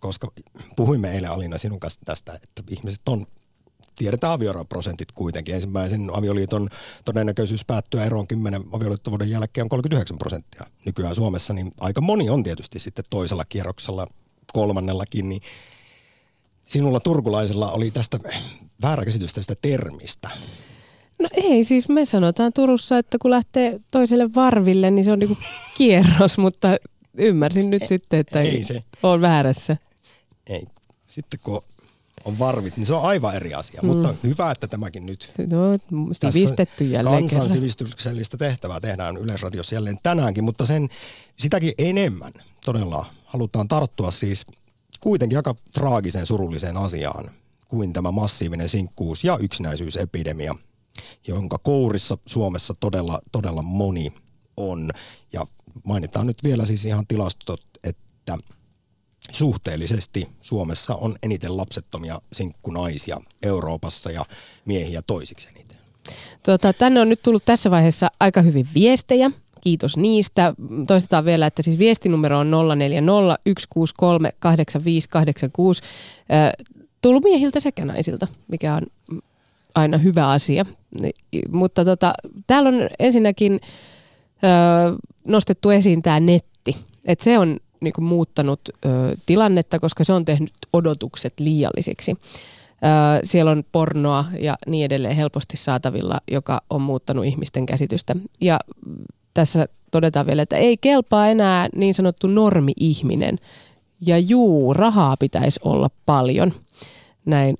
koska 0.00 0.32
puhuimme 0.76 1.12
eilen 1.12 1.30
Alina 1.30 1.58
sinun 1.58 1.80
kanssa 1.80 2.00
tästä, 2.04 2.34
että 2.34 2.62
ihmiset 2.70 3.08
on 3.08 3.26
tiedetään 3.96 4.32
avioeroprosentit 4.32 5.12
kuitenkin. 5.12 5.54
Ensimmäisen 5.54 6.10
avioliiton 6.12 6.68
todennäköisyys 7.04 7.64
päättyä 7.64 8.04
eroon 8.04 8.26
10 8.26 8.62
avioliittovuoden 8.72 9.30
jälkeen 9.30 9.64
on 9.64 9.68
39 9.68 10.18
prosenttia 10.18 10.66
nykyään 10.86 11.14
Suomessa, 11.14 11.52
niin 11.52 11.72
aika 11.80 12.00
moni 12.00 12.30
on 12.30 12.42
tietysti 12.42 12.78
sitten 12.78 13.04
toisella 13.10 13.44
kierroksella, 13.44 14.06
kolmannellakin, 14.52 15.28
niin 15.28 15.42
sinulla 16.72 17.00
turkulaisella 17.00 17.70
oli 17.70 17.90
tästä 17.90 18.18
väärä 18.82 19.04
käsitys 19.04 19.34
tästä 19.34 19.54
termistä. 19.62 20.30
No 21.18 21.28
ei, 21.32 21.64
siis 21.64 21.88
me 21.88 22.04
sanotaan 22.04 22.52
Turussa, 22.52 22.98
että 22.98 23.18
kun 23.18 23.30
lähtee 23.30 23.80
toiselle 23.90 24.34
varville, 24.34 24.90
niin 24.90 25.04
se 25.04 25.12
on 25.12 25.18
niinku 25.18 25.36
kierros, 25.76 26.38
mutta 26.38 26.68
ymmärsin 27.18 27.70
nyt 27.70 27.82
ei, 27.82 27.88
sitten, 27.88 28.20
että 28.20 28.40
ei 28.40 28.64
se. 28.64 28.84
on 29.02 29.20
väärässä. 29.20 29.76
Ei, 30.46 30.66
sitten 31.06 31.40
kun 31.42 31.62
on 32.24 32.38
varvit, 32.38 32.76
niin 32.76 32.86
se 32.86 32.94
on 32.94 33.02
aivan 33.02 33.34
eri 33.34 33.54
asia. 33.54 33.80
Mm. 33.82 33.86
Mutta 33.86 34.14
hyvä, 34.22 34.50
että 34.50 34.66
tämäkin 34.66 35.06
nyt 35.06 35.32
no, 35.50 35.78
sivistetty 36.30 36.84
jälleen 36.84 37.28
kansansivistyksellistä 37.28 38.36
tehtävää 38.36 38.80
tehdään 38.80 39.16
Yleisradiossa 39.16 39.74
jälleen 39.74 39.98
tänäänkin, 40.02 40.44
mutta 40.44 40.66
sen 40.66 40.88
sitäkin 41.38 41.72
enemmän 41.78 42.32
todella 42.64 43.06
halutaan 43.24 43.68
tarttua 43.68 44.10
siis 44.10 44.46
kuitenkin 45.02 45.38
aika 45.38 45.54
traagisen 45.74 46.26
surulliseen 46.26 46.76
asiaan 46.76 47.24
kuin 47.68 47.92
tämä 47.92 48.12
massiivinen 48.12 48.68
sinkkuus 48.68 49.24
ja 49.24 49.38
yksinäisyysepidemia, 49.38 50.54
jonka 51.28 51.58
kourissa 51.58 52.18
Suomessa 52.26 52.74
todella, 52.80 53.20
todella 53.32 53.62
moni 53.62 54.12
on. 54.56 54.90
Ja 55.32 55.46
mainitaan 55.84 56.26
nyt 56.26 56.44
vielä 56.44 56.66
siis 56.66 56.84
ihan 56.84 57.06
tilastot, 57.06 57.60
että 57.84 58.38
suhteellisesti 59.30 60.28
Suomessa 60.42 60.94
on 60.94 61.16
eniten 61.22 61.56
lapsettomia 61.56 62.20
sinkkunaisia 62.32 63.20
Euroopassa 63.42 64.10
ja 64.10 64.26
miehiä 64.64 65.02
toisiksi 65.02 65.48
eniten. 65.48 65.78
Tota, 66.42 66.72
tänne 66.72 67.00
on 67.00 67.08
nyt 67.08 67.22
tullut 67.22 67.44
tässä 67.44 67.70
vaiheessa 67.70 68.10
aika 68.20 68.42
hyvin 68.42 68.68
viestejä. 68.74 69.30
Kiitos 69.62 69.96
niistä. 69.96 70.54
Toistetaan 70.86 71.24
vielä, 71.24 71.46
että 71.46 71.62
siis 71.62 71.78
viestinumero 71.78 72.38
on 72.38 72.50
0401638586. 72.50 72.52
Tullut 77.02 77.22
miehiltä 77.22 77.60
sekä 77.60 77.84
naisilta, 77.84 78.26
mikä 78.48 78.74
on 78.74 78.82
aina 79.74 79.98
hyvä 79.98 80.28
asia. 80.30 80.66
Mutta 81.52 81.84
tota, 81.84 82.12
täällä 82.46 82.68
on 82.68 82.74
ensinnäkin 82.98 83.60
nostettu 85.24 85.70
esiin 85.70 86.02
tämä 86.02 86.20
netti. 86.20 86.76
Et 87.04 87.20
se 87.20 87.38
on 87.38 87.56
niinku 87.80 88.00
muuttanut 88.00 88.60
ö, 88.68 88.88
tilannetta, 89.26 89.78
koska 89.78 90.04
se 90.04 90.12
on 90.12 90.24
tehnyt 90.24 90.52
odotukset 90.72 91.40
liiallisiksi. 91.40 92.10
Ö, 92.10 92.16
siellä 93.24 93.50
on 93.50 93.64
pornoa 93.72 94.24
ja 94.40 94.54
niin 94.66 94.84
edelleen 94.84 95.16
helposti 95.16 95.56
saatavilla, 95.56 96.20
joka 96.30 96.62
on 96.70 96.82
muuttanut 96.82 97.24
ihmisten 97.24 97.66
käsitystä. 97.66 98.14
Ja 98.40 98.58
tässä 99.34 99.66
todetaan 99.90 100.26
vielä, 100.26 100.42
että 100.42 100.56
ei 100.56 100.76
kelpaa 100.76 101.28
enää 101.28 101.68
niin 101.76 101.94
sanottu 101.94 102.26
normi-ihminen. 102.26 103.38
Ja 104.06 104.18
juu, 104.18 104.74
rahaa 104.74 105.16
pitäisi 105.16 105.60
olla 105.64 105.90
paljon. 106.06 106.52
Näin 107.24 107.56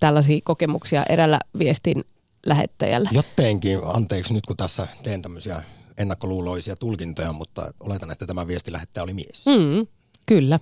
tällaisia 0.00 0.40
kokemuksia 0.44 1.04
erällä 1.08 1.38
viestin 1.58 2.04
lähettäjällä. 2.46 3.10
Jotteenkin, 3.12 3.78
anteeksi 3.84 4.34
nyt 4.34 4.46
kun 4.46 4.56
tässä 4.56 4.88
teen 5.02 5.22
tämmöisiä 5.22 5.62
ennakkoluuloisia 5.98 6.76
tulkintoja, 6.76 7.32
mutta 7.32 7.72
oletan, 7.80 8.10
että 8.10 8.26
tämä 8.26 8.46
viestilähettäjä 8.46 9.04
oli 9.04 9.12
mies. 9.12 9.46
Mm, 9.46 9.86
kyllä. 10.26 10.60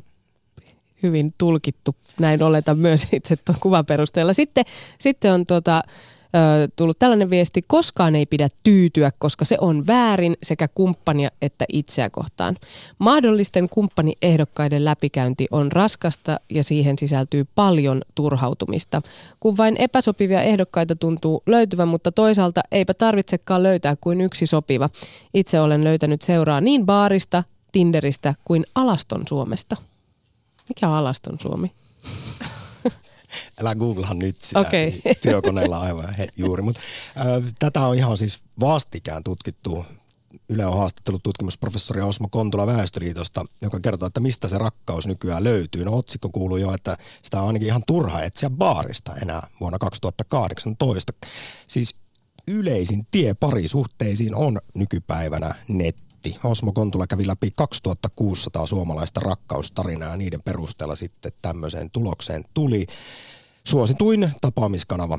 Hyvin 1.02 1.35
tulkittu. 1.38 1.97
Näin 2.19 2.42
oletan 2.42 2.78
myös 2.78 3.07
itse 3.12 3.37
tuon 3.37 3.59
kuvan 3.61 3.87
perusteella. 3.87 4.33
Sitten, 4.33 4.64
sitten 4.99 5.33
on 5.33 5.47
tuota, 5.47 5.83
tullut 6.76 6.98
tällainen 6.98 7.30
viesti, 7.30 7.62
koskaan 7.66 8.14
ei 8.14 8.26
pidä 8.26 8.48
tyytyä, 8.62 9.12
koska 9.18 9.44
se 9.44 9.56
on 9.60 9.86
väärin 9.86 10.36
sekä 10.42 10.68
kumppania 10.68 11.30
että 11.42 11.64
itseä 11.72 12.10
kohtaan. 12.10 12.56
Mahdollisten 12.98 13.68
kumppaniehdokkaiden 13.68 14.84
läpikäynti 14.84 15.46
on 15.50 15.72
raskasta 15.72 16.40
ja 16.50 16.64
siihen 16.64 16.98
sisältyy 16.98 17.46
paljon 17.54 18.02
turhautumista. 18.14 19.02
Kun 19.40 19.56
vain 19.56 19.76
epäsopivia 19.78 20.42
ehdokkaita 20.42 20.96
tuntuu 20.96 21.42
löytyvän, 21.46 21.88
mutta 21.88 22.12
toisaalta 22.12 22.60
eipä 22.72 22.94
tarvitsekaan 22.94 23.62
löytää 23.62 23.96
kuin 24.00 24.20
yksi 24.20 24.46
sopiva. 24.46 24.90
Itse 25.34 25.60
olen 25.60 25.84
löytänyt 25.84 26.22
seuraa 26.22 26.60
niin 26.60 26.86
baarista, 26.86 27.44
Tinderistä 27.72 28.34
kuin 28.44 28.64
Alaston 28.74 29.22
Suomesta. 29.28 29.76
Mikä 30.68 30.88
on 30.88 30.94
Alaston 30.94 31.38
Suomi? 31.40 31.72
Älä 33.60 33.74
googlaa 33.74 34.14
nyt 34.14 34.42
sitä 34.42 34.60
okay. 34.60 34.92
työkoneella 35.22 35.80
aivan 35.80 36.14
he, 36.14 36.28
juuri. 36.36 36.62
Mutta 36.62 36.80
äh, 37.18 37.54
tätä 37.58 37.86
on 37.86 37.96
ihan 37.96 38.18
siis 38.18 38.40
vastikään 38.60 39.24
tutkittu. 39.24 39.86
Yle 40.48 40.66
on 40.66 40.78
haastattelut 40.78 41.22
tutkimusprofessori 41.22 42.00
Osmo 42.00 42.28
Kontula 42.28 42.66
Väestöliitosta, 42.66 43.44
joka 43.62 43.80
kertoo, 43.80 44.06
että 44.06 44.20
mistä 44.20 44.48
se 44.48 44.58
rakkaus 44.58 45.06
nykyään 45.06 45.44
löytyy. 45.44 45.84
No 45.84 45.96
otsikko 45.96 46.28
kuuluu 46.28 46.56
jo, 46.56 46.74
että 46.74 46.96
sitä 47.22 47.40
on 47.40 47.46
ainakin 47.46 47.68
ihan 47.68 47.82
turha 47.86 48.22
etsiä 48.22 48.50
baarista 48.50 49.16
enää 49.22 49.46
vuonna 49.60 49.78
2018. 49.78 51.12
Siis 51.68 51.94
yleisin 52.48 53.06
tie 53.10 53.34
parisuhteisiin 53.34 54.34
on 54.34 54.58
nykypäivänä 54.74 55.54
netti. 55.68 56.12
Osmo 56.45 56.73
Kontula 56.73 57.07
kävi 57.07 57.26
läpi 57.26 57.50
2600 57.57 58.67
suomalaista 58.67 59.21
rakkaustarinaa 59.21 60.11
ja 60.11 60.17
niiden 60.17 60.43
perusteella 60.43 60.97
sitten 60.97 61.33
tämmöiseen 61.43 61.91
tulokseen 61.91 62.45
tuli. 62.55 62.87
Suosituin 63.64 64.31
tapaamiskanava 64.41 65.19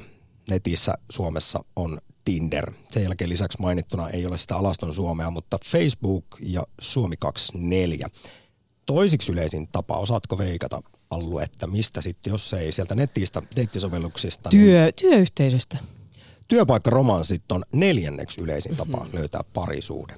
netissä 0.49 0.93
Suomessa 1.09 1.63
on 1.75 1.97
Tinder. 2.25 2.71
Sen 2.89 3.03
jälkeen 3.03 3.29
lisäksi 3.29 3.61
mainittuna 3.61 4.09
ei 4.09 4.25
ole 4.25 4.37
sitä 4.37 4.57
alaston 4.57 4.93
Suomea, 4.93 5.29
mutta 5.29 5.57
Facebook 5.65 6.25
ja 6.39 6.63
Suomi 6.81 7.15
24. 7.19 8.07
Toisiksi 8.85 9.31
yleisin 9.31 9.67
tapa, 9.67 9.97
osaatko 9.97 10.37
veikata 10.37 10.81
Allu, 11.09 11.39
että 11.39 11.67
mistä 11.67 12.01
sitten, 12.01 12.31
jos 12.31 12.53
ei 12.53 12.71
sieltä 12.71 12.95
netistä, 12.95 13.41
deittisovelluksista. 13.55 14.49
Työ, 14.49 14.83
niin 14.83 14.93
työyhteisöstä. 14.95 15.77
Työpaikkaromanssit 16.47 17.51
on 17.51 17.63
neljänneksi 17.73 18.41
yleisin 18.41 18.75
tapa 18.75 18.97
mm-hmm. 18.97 19.17
löytää 19.17 19.41
parisuuden. 19.53 20.17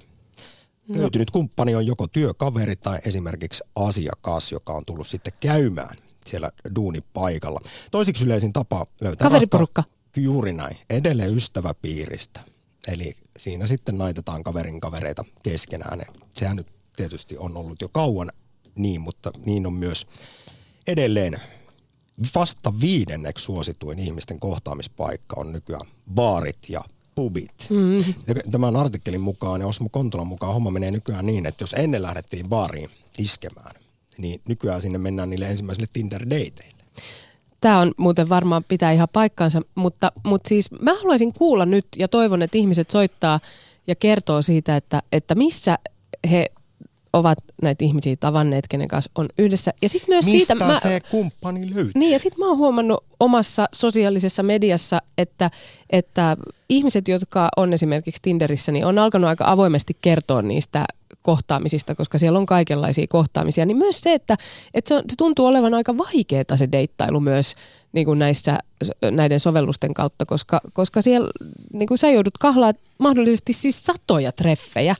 No. 0.87 1.01
Löytynyt 1.01 1.31
kumppani 1.31 1.75
on 1.75 1.85
joko 1.85 2.07
työkaveri 2.07 2.75
tai 2.75 2.99
esimerkiksi 3.05 3.63
asiakas, 3.75 4.51
joka 4.51 4.73
on 4.73 4.85
tullut 4.85 5.07
sitten 5.07 5.33
käymään 5.39 5.97
siellä 6.25 6.51
duunipaikalla. 6.75 7.61
Toisiksi 7.91 8.25
yleisin 8.25 8.53
tapa 8.53 8.87
löytää... 9.01 9.27
Kaveriporukka. 9.27 9.81
Rakka, 9.81 10.21
juuri 10.21 10.53
näin. 10.53 10.77
Edelleen 10.89 11.37
ystäväpiiristä. 11.37 12.39
Eli 12.87 13.15
siinä 13.39 13.67
sitten 13.67 13.97
naitetaan 13.97 14.43
kaverin 14.43 14.79
kavereita 14.79 15.25
keskenään. 15.43 16.01
Sehän 16.33 16.57
nyt 16.57 16.67
tietysti 16.95 17.37
on 17.37 17.57
ollut 17.57 17.81
jo 17.81 17.89
kauan 17.89 18.31
niin, 18.75 19.01
mutta 19.01 19.31
niin 19.45 19.67
on 19.67 19.73
myös 19.73 20.07
edelleen 20.87 21.41
vasta 22.35 22.79
viidenneksi 22.79 23.43
suosituin 23.43 23.99
ihmisten 23.99 24.39
kohtaamispaikka 24.39 25.35
on 25.39 25.53
nykyään 25.53 25.85
baarit 26.13 26.57
ja 26.69 26.81
pubit. 27.15 27.67
Mm. 27.69 28.13
Tämän 28.51 28.75
artikkelin 28.75 29.21
mukaan 29.21 29.61
ja 29.61 29.67
Osmo 29.67 29.89
Kontolan 29.91 30.27
mukaan 30.27 30.53
homma 30.53 30.71
menee 30.71 30.91
nykyään 30.91 31.25
niin, 31.25 31.45
että 31.45 31.63
jos 31.63 31.73
ennen 31.73 32.01
lähdettiin 32.01 32.49
baariin 32.49 32.89
iskemään, 33.17 33.75
niin 34.17 34.41
nykyään 34.47 34.81
sinne 34.81 34.97
mennään 34.97 35.29
niille 35.29 35.49
ensimmäisille 35.49 35.87
Tinder-dateille. 35.93 36.75
Tämä 37.61 37.79
on 37.79 37.91
muuten 37.97 38.29
varmaan 38.29 38.63
pitää 38.63 38.91
ihan 38.91 39.07
paikkaansa, 39.13 39.61
mutta, 39.75 40.11
mutta 40.23 40.49
siis 40.49 40.71
mä 40.71 40.93
haluaisin 40.93 41.33
kuulla 41.33 41.65
nyt 41.65 41.87
ja 41.97 42.07
toivon, 42.07 42.41
että 42.41 42.57
ihmiset 42.57 42.89
soittaa 42.89 43.39
ja 43.87 43.95
kertoo 43.95 44.41
siitä, 44.41 44.75
että, 44.75 45.01
että 45.11 45.35
missä 45.35 45.79
he 46.31 46.51
ovat 47.15 47.37
näitä 47.61 47.85
ihmisiä 47.85 48.15
tavanneet, 48.19 48.67
kenen 48.67 48.87
kanssa 48.87 49.11
on 49.15 49.29
yhdessä. 49.37 49.73
Ja 49.81 49.89
sit 49.89 50.07
myös 50.07 50.25
Mistä 50.25 50.37
siitä, 50.37 50.55
mä, 50.55 50.79
se 50.79 51.01
kumppani 51.11 51.75
löytyy? 51.75 51.91
Niin, 51.95 52.11
ja 52.11 52.19
sitten 52.19 52.39
mä 52.39 52.47
oon 52.47 52.57
huomannut 52.57 53.03
omassa 53.19 53.65
sosiaalisessa 53.73 54.43
mediassa, 54.43 55.01
että, 55.17 55.51
että 55.89 56.37
ihmiset, 56.69 57.07
jotka 57.07 57.49
on 57.57 57.73
esimerkiksi 57.73 58.21
Tinderissä, 58.21 58.71
niin 58.71 58.85
on 58.85 58.99
alkanut 58.99 59.27
aika 59.27 59.45
avoimesti 59.47 59.97
kertoa 60.01 60.41
niistä 60.41 60.85
kohtaamisista, 61.21 61.95
koska 61.95 62.17
siellä 62.17 62.39
on 62.39 62.45
kaikenlaisia 62.45 63.05
kohtaamisia, 63.09 63.65
niin 63.65 63.77
myös 63.77 64.01
se, 64.01 64.13
että, 64.13 64.37
että 64.73 64.87
se, 64.87 64.95
on, 64.95 65.03
se 65.09 65.15
tuntuu 65.17 65.45
olevan 65.45 65.73
aika 65.73 65.97
vaikeaa 65.97 66.57
se 66.57 66.69
deittailu 66.71 67.19
myös 67.19 67.55
niin 67.93 68.05
kuin 68.05 68.19
näissä, 68.19 68.57
näiden 69.11 69.39
sovellusten 69.39 69.93
kautta, 69.93 70.25
koska, 70.25 70.61
koska 70.73 71.01
siellä 71.01 71.29
niin 71.73 71.87
kuin 71.87 71.97
sä 71.97 72.09
joudut 72.09 72.37
kahlaa 72.37 72.73
mahdollisesti 72.97 73.53
siis 73.53 73.85
satoja 73.85 74.31
treffejä, 74.31 74.95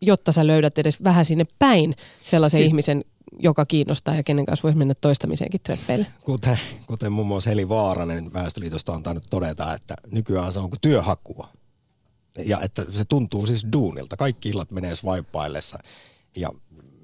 jotta 0.00 0.32
sä 0.32 0.46
löydät 0.46 0.78
edes 0.78 1.04
vähän 1.04 1.24
sinne 1.24 1.44
päin 1.58 1.94
sellaisen 2.24 2.60
si- 2.60 2.66
ihmisen, 2.66 3.04
joka 3.38 3.66
kiinnostaa 3.66 4.14
ja 4.14 4.22
kenen 4.22 4.46
kanssa 4.46 4.62
voisi 4.62 4.78
mennä 4.78 4.94
toistamiseenkin 5.00 5.60
treffeille. 5.60 6.06
Kuten, 6.24 6.60
kuten 6.86 7.12
muun 7.12 7.26
muassa 7.26 7.50
Heli 7.50 7.68
Vaaranen 7.68 8.32
Väestöliitosta 8.32 8.92
on 8.92 9.02
tainnut 9.02 9.26
todeta, 9.30 9.74
että 9.74 9.96
nykyään 10.12 10.52
se 10.52 10.58
on 10.58 10.70
kuin 10.70 10.80
työhakua. 10.80 11.48
Ja 12.44 12.60
että 12.60 12.84
se 12.90 13.04
tuntuu 13.04 13.46
siis 13.46 13.66
duunilta. 13.72 14.16
Kaikki 14.16 14.48
illat 14.48 14.70
menee 14.70 14.94
swipeaillessa 14.94 15.78
ja 16.36 16.50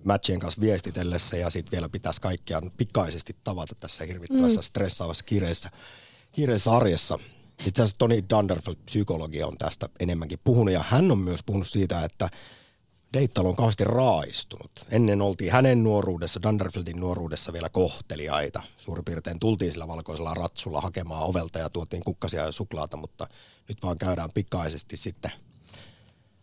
matchien 0.04 0.40
kanssa 0.40 0.60
viestitellessä 0.60 1.36
ja 1.36 1.50
sitten 1.50 1.72
vielä 1.72 1.88
pitäisi 1.88 2.20
kaikkia 2.20 2.62
pikaisesti 2.76 3.36
tavata 3.44 3.74
tässä 3.80 4.04
hirvittävässä 4.04 4.60
mm. 4.60 4.64
stressaavassa 4.64 5.24
kiireessä, 5.24 5.70
kiireessä 6.32 6.72
arjessa. 6.72 7.18
Itse 7.66 7.82
asiassa 7.82 7.98
Tony 7.98 8.24
Dunderfeld, 8.30 8.76
psykologia, 8.84 9.46
on 9.46 9.58
tästä 9.58 9.88
enemmänkin 10.00 10.38
puhunut 10.44 10.74
ja 10.74 10.84
hän 10.88 11.10
on 11.10 11.18
myös 11.18 11.42
puhunut 11.42 11.68
siitä, 11.68 12.04
että 12.04 12.28
deittailu 13.12 13.48
on 13.48 13.56
kauheasti 13.56 13.84
raaistunut. 13.84 14.70
Ennen 14.90 15.22
oltiin 15.22 15.52
hänen 15.52 15.82
nuoruudessa, 15.82 16.42
Dunderfeldin 16.42 17.00
nuoruudessa 17.00 17.52
vielä 17.52 17.68
kohteliaita. 17.68 18.62
Suurin 18.76 19.04
piirtein 19.04 19.40
tultiin 19.40 19.72
sillä 19.72 19.88
valkoisella 19.88 20.34
ratsulla 20.34 20.80
hakemaan 20.80 21.24
ovelta 21.24 21.58
ja 21.58 21.70
tuotiin 21.70 22.04
kukkasia 22.04 22.44
ja 22.44 22.52
suklaata, 22.52 22.96
mutta 22.96 23.26
nyt 23.68 23.82
vaan 23.82 23.98
käydään 23.98 24.30
pikaisesti 24.34 24.96
sitten 24.96 25.32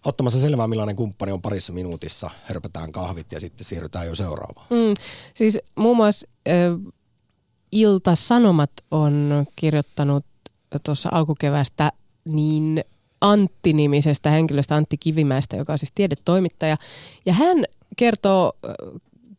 ottamassa 0.05 0.41
selvää, 0.41 0.67
millainen 0.67 0.95
kumppani 0.95 1.32
on 1.32 1.41
parissa 1.41 1.73
minuutissa, 1.73 2.29
hörpätään 2.43 2.91
kahvit 2.91 3.32
ja 3.32 3.39
sitten 3.39 3.65
siirrytään 3.65 4.08
jo 4.08 4.15
seuraavaan. 4.15 4.67
Mm, 4.69 4.93
siis 5.34 5.60
muun 5.75 5.97
muassa 5.97 6.27
äh, 6.47 6.93
Ilta-Sanomat 7.71 8.71
on 8.91 9.45
kirjoittanut 9.55 10.25
tuossa 10.84 11.10
alkukevästä 11.12 11.91
niin 12.25 12.84
Antti-nimisestä 13.21 14.29
henkilöstä, 14.29 14.75
Antti 14.75 14.97
Kivimäestä, 14.97 15.58
joka 15.58 15.73
on 15.73 15.79
siis 15.79 15.91
tiedetoimittaja. 15.95 16.77
Ja 17.25 17.34
hän 17.34 17.65
kertoo 17.97 18.53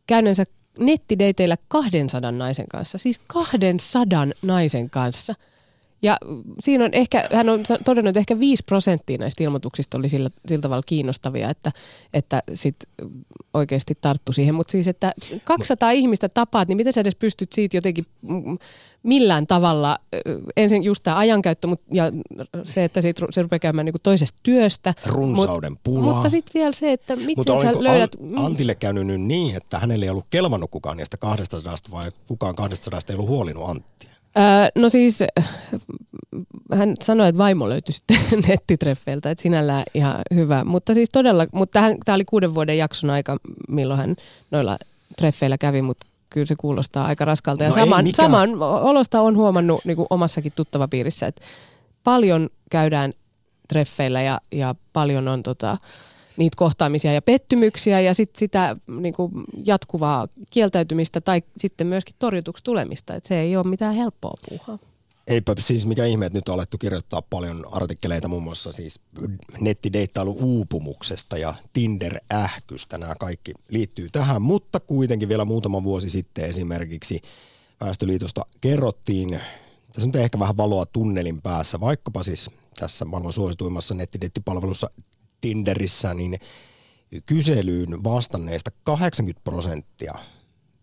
käyneensä 0.07 0.45
nettideiteillä 0.79 1.57
200 1.69 2.33
naisen 2.33 2.69
kanssa, 2.69 2.99
siis 2.99 3.21
200 3.27 4.27
naisen 4.43 4.91
kanssa. 4.91 5.35
Ja 6.03 6.17
siinä 6.61 6.85
on 6.85 6.91
ehkä, 6.93 7.29
hän 7.33 7.49
on 7.49 7.61
todennut, 7.85 8.09
että 8.09 8.21
ehkä 8.21 8.39
5 8.39 8.63
prosenttia 8.67 9.19
näistä 9.19 9.45
ilmoituksista 9.45 9.99
oli 9.99 10.09
sillä, 10.09 10.31
sillä 10.49 10.63
tavalla 10.63 10.83
kiinnostavia, 10.87 11.51
että, 11.51 11.73
että 12.15 12.43
sit 12.55 12.77
oikeasti 13.55 13.95
tarttu 14.01 14.33
siihen. 14.33 14.55
Mutta 14.55 14.73
siis, 14.73 14.89
että 14.89 15.13
200 15.45 15.89
Mut. 15.89 15.99
ihmistä 15.99 16.29
tapaat, 16.29 16.69
niin 16.69 16.77
miten 16.77 16.93
sä 16.93 17.01
edes 17.01 17.15
pystyt 17.15 17.53
siitä 17.53 17.77
jotenkin 17.77 18.07
millään 19.03 19.47
tavalla, 19.47 19.99
ensin 20.57 20.85
just 20.85 21.03
tämä 21.03 21.19
ajankäyttö 21.19 21.67
mut, 21.67 21.81
ja 21.93 22.13
se, 22.65 22.85
että 22.85 23.01
siitä, 23.01 23.27
se 23.31 23.43
rupeaa 23.43 23.59
käymään 23.59 23.85
niinku 23.85 24.01
toisesta 24.03 24.39
työstä. 24.43 24.95
Runsauden 25.07 25.73
mut, 25.73 25.81
pulaa. 25.83 26.15
Mutta 26.15 26.29
sitten 26.29 26.61
vielä 26.61 26.73
se, 26.73 26.93
että 26.93 27.17
miten 27.17 27.61
sä 27.63 27.73
löydät... 27.79 28.17
Antille 28.37 28.75
käynyt 28.75 29.07
nyt 29.07 29.21
niin, 29.21 29.57
että 29.57 29.79
hänelle 29.79 30.05
ei 30.05 30.11
ollut 30.11 30.27
kelvannut 30.31 30.71
kukaan 30.71 30.97
niistä 30.97 31.17
200 31.17 31.75
vai 31.91 32.13
kukaan 32.27 32.55
200 32.55 33.01
ei 33.09 33.15
ollut 33.15 33.29
huolinut 33.29 33.71
Anttia? 33.71 34.10
Öö, 34.39 34.69
no 34.75 34.89
siis 34.89 35.23
hän 36.75 36.95
sanoi, 37.03 37.29
että 37.29 37.39
vaimo 37.39 37.69
löytyi 37.69 37.93
sitten 37.93 38.19
nettitreffeiltä, 38.49 39.31
että 39.31 39.43
sinällään 39.43 39.83
ihan 39.95 40.21
hyvä. 40.35 40.65
Mutta 40.65 40.95
siis 40.95 41.09
todella, 41.13 41.47
mutta 41.53 41.81
tämä 42.05 42.15
oli 42.15 42.25
kuuden 42.25 42.55
vuoden 42.55 42.79
jakson 42.79 43.11
aika, 43.11 43.37
milloin 43.69 44.01
hän 44.01 44.17
noilla 44.51 44.79
treffeillä 45.17 45.59
kävi, 45.59 45.83
mutta 45.83 46.07
kyllä 46.31 46.47
se 46.47 46.55
kuulostaa 46.57 47.07
aika 47.07 47.25
raskalta. 47.25 47.65
Ja 47.65 47.69
no 47.71 47.75
saman, 47.75 48.07
saman 48.15 48.63
olosta 48.63 49.21
on 49.21 49.37
huomannut 49.37 49.85
niin 49.85 49.97
kuin 49.97 50.07
omassakin 50.11 50.53
tuttavapiirissä, 50.57 51.27
että 51.27 51.43
paljon 52.05 52.51
käydään 52.71 53.13
treffeillä 53.69 54.23
ja, 54.23 54.41
ja 54.53 54.75
paljon 54.93 55.29
on 55.29 55.43
tota, 55.43 55.79
niitä 56.41 56.57
kohtaamisia 56.57 57.13
ja 57.13 57.23
pettymyksiä 57.23 58.01
ja 58.01 58.15
sit 58.15 58.37
sitä 58.37 58.77
niin 58.87 59.15
kuin 59.15 59.33
jatkuvaa 59.65 60.29
kieltäytymistä 60.51 61.21
tai 61.21 61.43
sitten 61.59 61.87
myöskin 61.87 62.17
torjutuksi 62.19 62.65
tulemista. 62.65 63.15
Et 63.15 63.25
se 63.25 63.41
ei 63.41 63.57
ole 63.57 63.67
mitään 63.67 63.95
helppoa 63.95 64.35
puuhaa. 64.49 64.79
Eipä 65.27 65.55
siis 65.59 65.87
mikä 65.87 66.05
ihme, 66.05 66.27
että 66.27 66.39
nyt 66.39 66.49
on 66.49 66.55
alettu 66.55 66.79
kirjoittaa 66.79 67.23
paljon 67.23 67.65
artikkeleita 67.71 68.29
muun 68.29 68.43
muassa 68.43 68.73
siis 68.73 69.01
nettideittailu 69.61 70.37
uupumuksesta 70.41 71.39
ja 71.39 71.55
Tinder-ähkystä. 71.73 72.99
Nämä 72.99 73.15
kaikki 73.15 73.53
liittyy 73.69 74.09
tähän, 74.13 74.43
mutta 74.43 74.81
kuitenkin 74.81 75.29
vielä 75.29 75.45
muutama 75.45 75.85
vuosi 75.85 76.11
sitten 76.11 76.45
esimerkiksi 76.45 77.21
Väestöliitosta 77.81 78.47
kerrottiin, 78.61 79.41
tässä 79.93 80.07
nyt 80.07 80.17
ehkä 80.17 80.39
vähän 80.39 80.57
valoa 80.57 80.87
tunnelin 80.87 81.43
päässä, 81.43 81.81
vaikkapa 81.81 82.23
siis 82.23 82.51
tässä 82.79 83.05
maailman 83.05 83.33
suosituimmassa 83.33 83.95
nettideittipalvelussa 83.95 84.91
Tinderissä, 85.41 86.15
niin 86.15 86.39
kyselyyn 87.27 88.05
vastanneista 88.05 88.71
80 88.85 89.45
prosenttia 89.45 90.15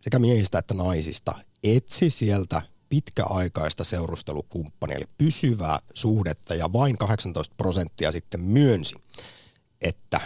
sekä 0.02 0.20
miehistä 0.20 0.60
että 0.60 0.74
naisista 0.74 1.36
etsi 1.64 2.10
sieltä 2.10 2.62
pitkäaikaista 2.90 3.84
seurustelukumppania, 3.84 4.98
eli 4.98 5.06
pysyvää 5.18 5.80
suhdetta, 5.94 6.56
ja 6.56 6.74
vain 6.74 6.98
18 6.98 7.56
prosenttia 7.58 8.12
sitten 8.12 8.42
myönsi, 8.42 8.96
että 9.82 10.22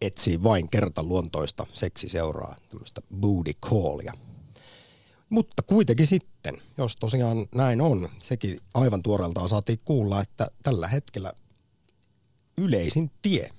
etsii 0.00 0.42
vain 0.42 0.68
kertaluontoista 0.68 1.66
seksiseuraa, 1.72 2.56
tämmöistä 2.68 3.00
booty 3.20 3.52
callia. 3.54 4.12
Mutta 5.28 5.62
kuitenkin 5.62 6.06
sitten, 6.06 6.62
jos 6.78 6.96
tosiaan 6.96 7.46
näin 7.54 7.80
on, 7.80 8.08
sekin 8.18 8.60
aivan 8.74 9.02
tuoreeltaan 9.02 9.48
saatiin 9.48 9.80
kuulla, 9.84 10.20
että 10.20 10.46
tällä 10.62 10.88
hetkellä 10.88 11.32
yleisin 12.58 13.10
tie 13.22 13.50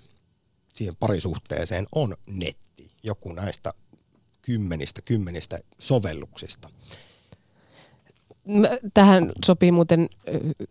siihen 0.74 0.96
parisuhteeseen 1.00 1.86
on 1.96 2.16
netti. 2.28 2.92
Joku 3.04 3.34
näistä 3.34 3.74
kymmenistä, 4.42 5.02
kymmenistä 5.02 5.60
sovelluksista. 5.80 6.70
Tähän 8.94 9.32
sopii 9.46 9.72
muuten 9.72 10.10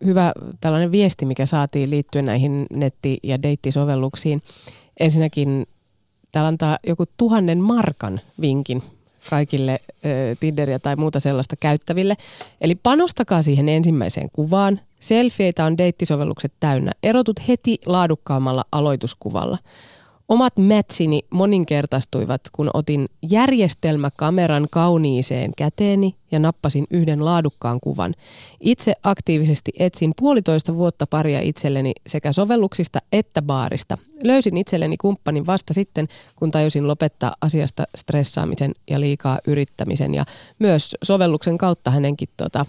hyvä 0.04 0.32
tällainen 0.60 0.92
viesti, 0.92 1.26
mikä 1.26 1.46
saatiin 1.46 1.90
liittyen 1.90 2.26
näihin 2.26 2.66
netti- 2.70 3.18
ja 3.22 3.42
deittisovelluksiin. 3.42 4.42
Ensinnäkin 5.00 5.66
täällä 6.32 6.48
antaa 6.48 6.78
joku 6.86 7.04
tuhannen 7.16 7.58
markan 7.58 8.20
vinkin 8.40 8.82
kaikille 9.30 9.72
äh, 9.72 10.10
Tinderia 10.40 10.78
tai 10.78 10.96
muuta 10.96 11.20
sellaista 11.20 11.56
käyttäville. 11.56 12.16
Eli 12.60 12.74
panostakaa 12.74 13.42
siihen 13.42 13.68
ensimmäiseen 13.68 14.28
kuvaan. 14.32 14.80
Selfieitä 15.00 15.64
on 15.64 15.78
deittisovellukset 15.78 16.52
täynnä. 16.60 16.92
Erotut 17.02 17.48
heti 17.48 17.78
laadukkaammalla 17.86 18.64
aloituskuvalla. 18.72 19.58
Omat 20.28 20.56
matchini 20.56 21.22
moninkertaistuivat, 21.30 22.40
kun 22.52 22.70
otin 22.74 23.06
järjestelmäkameran 23.30 24.66
kauniiseen 24.70 25.52
käteeni 25.56 26.14
ja 26.30 26.38
nappasin 26.38 26.86
yhden 26.90 27.24
laadukkaan 27.24 27.80
kuvan. 27.80 28.14
Itse 28.60 28.94
aktiivisesti 29.02 29.72
etsin 29.78 30.12
puolitoista 30.20 30.74
vuotta 30.74 31.06
paria 31.10 31.40
itselleni 31.40 31.92
sekä 32.06 32.32
sovelluksista 32.32 32.98
että 33.12 33.42
baarista. 33.42 33.98
Löysin 34.22 34.56
itselleni 34.56 34.96
kumppanin 34.96 35.46
vasta 35.46 35.74
sitten, 35.74 36.08
kun 36.36 36.50
tajusin 36.50 36.88
lopettaa 36.88 37.34
asiasta 37.40 37.84
stressaamisen 37.96 38.72
ja 38.90 39.00
liikaa 39.00 39.38
yrittämisen. 39.46 40.14
Ja 40.14 40.24
myös 40.58 40.96
sovelluksen 41.02 41.58
kautta 41.58 41.90
hänenkin 41.90 42.28
tota, 42.36 42.66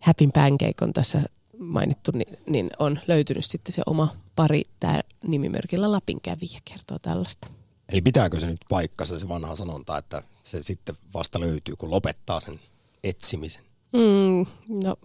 Happy 0.00 0.28
Pancake 0.34 0.84
on 0.84 0.92
tässä 0.92 1.20
mainittu, 1.60 2.10
niin, 2.14 2.38
niin 2.46 2.70
on 2.78 3.00
löytynyt 3.06 3.44
sitten 3.44 3.72
se 3.72 3.82
oma 3.86 4.16
pari, 4.36 4.62
tämä 4.80 5.00
nimimerkillä 5.26 5.92
Lapin 5.92 6.20
kävijä 6.20 6.60
kertoo 6.64 6.98
tällaista. 6.98 7.48
Eli 7.88 8.00
pitääkö 8.00 8.40
se 8.40 8.46
nyt 8.46 8.64
paikkansa 8.68 9.18
se 9.18 9.28
vanha 9.28 9.54
sanonta, 9.54 9.98
että 9.98 10.22
se 10.44 10.62
sitten 10.62 10.94
vasta 11.14 11.40
löytyy, 11.40 11.76
kun 11.76 11.90
lopettaa 11.90 12.40
sen 12.40 12.60
etsimisen? 13.04 13.62
Mm, 13.92 14.46
no, 14.84 14.96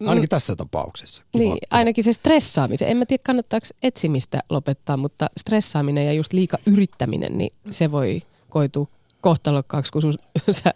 Ainakin 0.00 0.24
mm, 0.24 0.28
tässä 0.28 0.56
tapauksessa. 0.56 1.22
Kiva. 1.32 1.44
Niin, 1.44 1.58
ainakin 1.70 2.04
se 2.04 2.12
stressaamisen. 2.12 2.88
En 2.88 2.96
mä 2.96 3.06
tiedä, 3.06 3.22
kannattaako 3.26 3.66
etsimistä 3.82 4.40
lopettaa, 4.50 4.96
mutta 4.96 5.30
stressaaminen 5.40 6.06
ja 6.06 6.12
just 6.12 6.32
liika 6.32 6.58
yrittäminen, 6.66 7.38
niin 7.38 7.50
se 7.70 7.90
voi 7.90 8.22
koitua 8.48 8.86
kohtalokkaaksi, 9.20 9.92
kun 9.92 10.02
sun, 10.02 10.14
sä, 10.50 10.72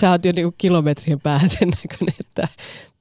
sä 0.00 0.10
oot 0.10 0.24
jo 0.24 0.32
niinku 0.32 0.54
kilometrien 0.58 1.20
päähän 1.20 1.50
sen 1.50 1.68
näköinen, 1.68 2.14
että 2.20 2.48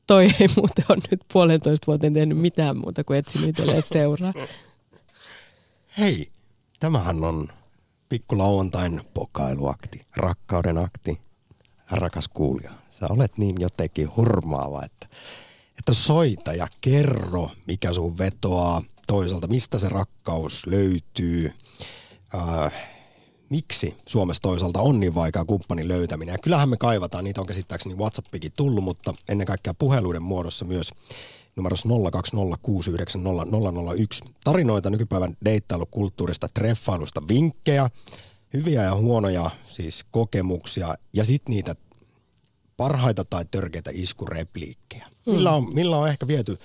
toi 0.08 0.24
ei 0.40 0.48
muuten 0.58 0.86
ole 0.90 1.02
nyt 1.12 1.22
puolentoista 1.34 1.88
vuoteen 1.88 2.14
tehnyt 2.14 2.38
mitään 2.38 2.78
muuta 2.78 3.04
kuin 3.04 3.20
etsinyt 3.20 3.50
itselleen 3.50 3.84
seuraa. 3.84 4.34
Hei, 5.98 6.32
tämähän 6.80 7.24
on 7.24 7.48
pikkulauantain 8.10 9.02
pokailuakti, 9.14 10.06
rakkauden 10.16 10.78
akti. 10.78 11.22
Rakas 11.92 12.28
kuulija, 12.28 12.72
sä 12.92 13.06
olet 13.10 13.38
niin 13.38 13.56
jotenkin 13.60 14.16
hurmaava, 14.16 14.86
että, 14.86 15.08
että 15.80 15.94
soita 15.94 16.54
ja 16.54 16.68
kerro, 16.82 17.50
mikä 17.68 17.94
sun 17.94 18.18
vetoaa 18.18 18.82
toisaalta, 19.08 19.48
mistä 19.48 19.80
se 19.80 19.90
rakkaus 19.90 20.68
löytyy. 20.68 21.54
Äh, 22.36 22.93
miksi 23.54 23.96
Suomessa 24.08 24.42
toisaalta 24.42 24.82
on 24.82 25.00
niin 25.00 25.16
vaikea 25.16 25.46
kumppanin 25.46 25.88
löytäminen. 25.88 26.34
Ja 26.34 26.38
kyllähän 26.38 26.70
me 26.70 26.78
kaivataan, 26.78 27.24
niitä 27.24 27.42
on 27.42 27.48
käsittääkseni 27.48 27.96
WhatsAppikin 27.96 28.52
tullut, 28.58 28.84
mutta 28.84 29.14
ennen 29.30 29.48
kaikkea 29.48 29.74
puheluiden 29.74 30.24
muodossa 30.24 30.66
myös 30.66 30.92
numerossa 31.56 31.90
020690001. 31.90 31.94
Tarinoita 34.44 34.90
nykypäivän 34.90 35.38
deittailukulttuurista, 35.46 36.48
treffailusta, 36.54 37.28
vinkkejä, 37.28 37.90
hyviä 38.54 38.84
ja 38.84 38.96
huonoja 38.96 39.52
siis 39.68 40.06
kokemuksia 40.12 40.96
ja 41.14 41.26
sitten 41.26 41.56
niitä 41.56 41.76
parhaita 42.78 43.26
tai 43.26 43.46
törkeitä 43.52 43.92
iskurepliikkejä. 43.94 45.08
Mm. 45.26 45.34
Millä, 45.34 45.52
on, 45.52 45.74
millä 45.74 45.98
on 45.98 46.10
ehkä 46.10 46.28
viety 46.28 46.60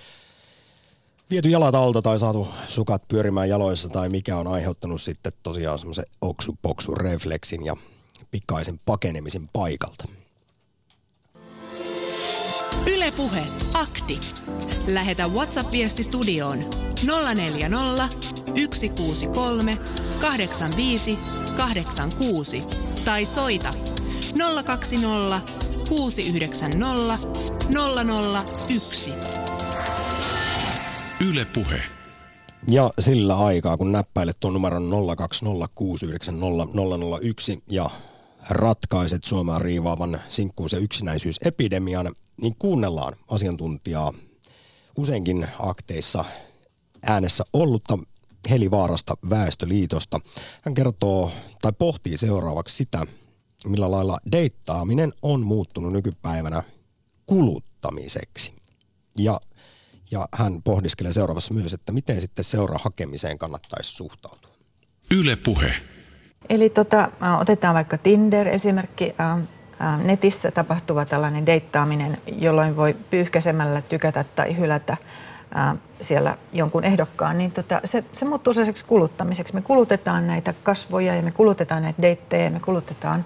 viety 1.30 1.48
jalat 1.48 1.74
alta 1.74 2.02
tai 2.02 2.18
saatu 2.18 2.48
sukat 2.68 3.08
pyörimään 3.08 3.48
jaloissa 3.48 3.88
tai 3.88 4.08
mikä 4.08 4.36
on 4.36 4.46
aiheuttanut 4.46 5.02
sitten 5.02 5.32
tosiaan 5.42 5.78
semmoisen 5.78 6.04
oksu 6.62 6.94
refleksin 6.94 7.64
ja 7.64 7.76
pikaisen 8.30 8.80
pakenemisen 8.84 9.48
paikalta. 9.52 10.04
Ylepuhe 12.86 13.44
akti. 13.74 14.18
Lähetä 14.86 15.26
WhatsApp-viesti 15.28 16.02
studioon 16.02 16.58
040 17.34 18.08
163 18.74 19.72
85 20.20 21.18
86 21.56 22.60
tai 23.04 23.24
soita 23.24 23.70
020 24.64 25.40
690 25.88 27.18
001. 28.68 29.37
Yle 31.26 31.44
Puhe. 31.44 31.82
Ja 32.68 32.90
sillä 32.98 33.38
aikaa, 33.38 33.76
kun 33.76 33.92
näppäilet 33.92 34.40
tuon 34.40 34.52
numeron 34.52 34.90
020690001 34.90 37.62
ja 37.70 37.90
ratkaiset 38.50 39.24
Suomea 39.24 39.58
riivaavan 39.58 40.20
sinkkuus- 40.28 40.72
ja 40.72 40.78
yksinäisyysepidemian, 40.78 42.14
niin 42.42 42.54
kuunnellaan 42.58 43.12
asiantuntijaa 43.28 44.12
useinkin 44.96 45.46
akteissa 45.58 46.24
äänessä 47.06 47.44
ollutta 47.52 47.98
Heli 48.50 48.70
Vaarasta 48.70 49.14
Väestöliitosta. 49.30 50.20
Hän 50.64 50.74
kertoo 50.74 51.32
tai 51.62 51.72
pohtii 51.72 52.16
seuraavaksi 52.16 52.76
sitä, 52.76 53.06
millä 53.66 53.90
lailla 53.90 54.18
deittaaminen 54.32 55.12
on 55.22 55.42
muuttunut 55.42 55.92
nykypäivänä 55.92 56.62
kuluttamiseksi. 57.26 58.52
Ja, 59.16 59.40
ja 60.10 60.28
hän 60.32 60.62
pohdiskelee 60.62 61.12
seuraavassa 61.12 61.54
myös, 61.54 61.74
että 61.74 61.92
miten 61.92 62.20
sitten 62.20 62.44
seuraa 62.44 62.80
hakemiseen 62.84 63.38
kannattaisi 63.38 63.92
suhtautua. 63.92 64.50
Yle 65.10 65.36
Puhe. 65.36 65.72
Eli 66.48 66.70
tota, 66.70 67.10
otetaan 67.40 67.74
vaikka 67.74 67.98
Tinder 67.98 68.48
esimerkki. 68.48 69.14
Netissä 70.04 70.50
tapahtuva 70.50 71.04
tällainen 71.04 71.46
deittaaminen, 71.46 72.18
jolloin 72.26 72.76
voi 72.76 72.96
pyyhkäsemällä 73.10 73.82
tykätä 73.82 74.24
tai 74.36 74.56
hylätä 74.56 74.96
siellä 76.00 76.36
jonkun 76.52 76.84
ehdokkaan, 76.84 77.38
niin 77.38 77.52
tota, 77.52 77.80
se, 77.84 78.04
se 78.12 78.24
muuttuu 78.24 78.54
sellaiseksi 78.54 78.84
kuluttamiseksi. 78.84 79.54
Me 79.54 79.62
kulutetaan 79.62 80.26
näitä 80.26 80.54
kasvoja 80.62 81.14
ja 81.14 81.22
me 81.22 81.30
kulutetaan 81.30 81.82
näitä 81.82 82.02
deittejä 82.02 82.44
ja 82.44 82.50
me 82.50 82.60
kulutetaan 82.60 83.24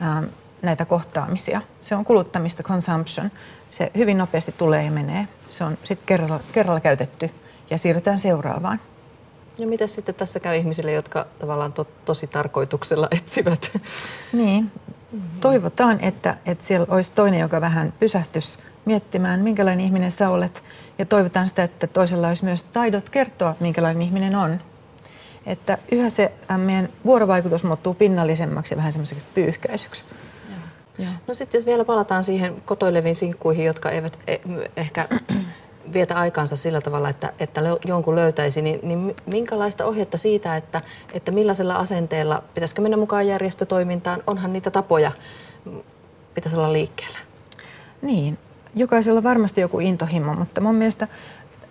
ää, 0.00 0.22
näitä 0.62 0.84
kohtaamisia. 0.84 1.60
Se 1.82 1.96
on 1.96 2.04
kuluttamista, 2.04 2.62
consumption. 2.62 3.30
Se 3.74 3.90
hyvin 3.96 4.18
nopeasti 4.18 4.54
tulee 4.58 4.84
ja 4.84 4.90
menee. 4.90 5.28
Se 5.50 5.64
on 5.64 5.78
sitten 5.84 6.06
kerralla, 6.06 6.40
kerralla 6.52 6.80
käytetty 6.80 7.30
ja 7.70 7.78
siirrytään 7.78 8.18
seuraavaan. 8.18 8.80
Ja 9.58 9.66
mitä 9.66 9.86
sitten 9.86 10.14
tässä 10.14 10.40
käy 10.40 10.56
ihmisille, 10.56 10.92
jotka 10.92 11.26
tavallaan 11.38 11.72
to, 11.72 11.86
tosi 12.04 12.26
tarkoituksella 12.26 13.08
etsivät? 13.10 13.78
Niin, 14.32 14.72
toivotaan, 15.40 16.00
että, 16.00 16.36
että 16.46 16.64
siellä 16.64 16.86
olisi 16.88 17.12
toinen, 17.14 17.40
joka 17.40 17.60
vähän 17.60 17.92
pysähtys 18.00 18.58
miettimään, 18.84 19.40
minkälainen 19.40 19.86
ihminen 19.86 20.10
sä 20.10 20.30
olet. 20.30 20.62
Ja 20.98 21.06
toivotaan 21.06 21.48
sitä, 21.48 21.62
että 21.62 21.86
toisella 21.86 22.28
olisi 22.28 22.44
myös 22.44 22.64
taidot 22.64 23.10
kertoa, 23.10 23.56
minkälainen 23.60 24.02
ihminen 24.02 24.36
on. 24.36 24.60
Että 25.46 25.78
yhä 25.92 26.10
se 26.10 26.32
äh, 26.50 26.58
meidän 26.58 26.88
vuorovaikutus 27.04 27.64
muuttuu 27.64 27.94
pinnallisemmaksi 27.94 28.74
ja 28.74 28.76
vähän 28.76 28.92
semmoiseksi 28.92 29.24
pyyhkäisyksi. 29.34 30.02
No 31.26 31.34
sitten 31.34 31.58
jos 31.58 31.66
vielä 31.66 31.84
palataan 31.84 32.24
siihen 32.24 32.62
kotoileviin 32.64 33.14
sinkkuihin, 33.14 33.64
jotka 33.64 33.90
eivät 33.90 34.18
e- 34.26 34.38
ehkä 34.76 35.08
vietä 35.92 36.14
aikansa 36.14 36.56
sillä 36.56 36.80
tavalla, 36.80 37.08
että, 37.08 37.32
että 37.38 37.60
jonkun 37.84 38.16
löytäisi, 38.16 38.62
niin, 38.62 38.80
niin 38.82 39.16
minkälaista 39.26 39.86
ohjetta 39.86 40.18
siitä, 40.18 40.56
että, 40.56 40.82
että 41.12 41.32
millaisella 41.32 41.74
asenteella, 41.74 42.42
pitäisikö 42.54 42.82
mennä 42.82 42.96
mukaan 42.96 43.26
järjestötoimintaan, 43.26 44.22
onhan 44.26 44.52
niitä 44.52 44.70
tapoja, 44.70 45.12
pitäisi 46.34 46.56
olla 46.56 46.72
liikkeellä? 46.72 47.18
Niin, 48.02 48.38
jokaisella 48.74 49.18
on 49.18 49.24
varmasti 49.24 49.60
joku 49.60 49.80
intohimo, 49.80 50.34
mutta 50.34 50.60
mun 50.60 50.74
mielestä 50.74 51.08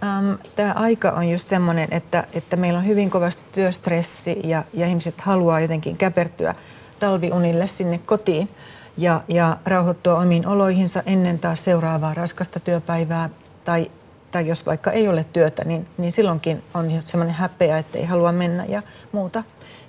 äm, 0.04 0.38
tämä 0.56 0.74
aika 0.74 1.12
on 1.12 1.30
just 1.30 1.48
semmoinen, 1.48 1.88
että, 1.92 2.24
että 2.34 2.56
meillä 2.56 2.80
on 2.80 2.86
hyvin 2.86 3.10
kovasti 3.10 3.42
työstressi 3.52 4.40
ja, 4.44 4.64
ja 4.74 4.88
ihmiset 4.88 5.22
haluaa 5.22 5.60
jotenkin 5.60 5.98
käpertyä 5.98 6.56
talviunille 7.00 7.68
sinne 7.68 7.98
kotiin 8.06 8.50
ja, 8.98 9.22
ja 9.28 9.58
rauhoittua 9.66 10.20
omiin 10.20 10.48
oloihinsa 10.48 11.04
ennen 11.06 11.40
taas 11.40 11.64
seuraavaa 11.64 12.14
raskasta 12.14 12.60
työpäivää 12.60 13.30
tai 13.66 13.92
tai 14.34 14.48
jos 14.48 14.66
vaikka 14.66 14.92
ei 14.92 15.08
ole 15.08 15.26
työtä, 15.34 15.64
niin, 15.66 15.88
niin 15.98 16.12
silloinkin 16.12 16.64
on 16.74 16.92
semmoinen 17.06 17.36
häpeä, 17.36 17.78
että 17.78 17.98
ei 17.98 18.06
halua 18.06 18.32
mennä 18.32 18.66
ja 18.66 18.84
muuta. 19.12 19.44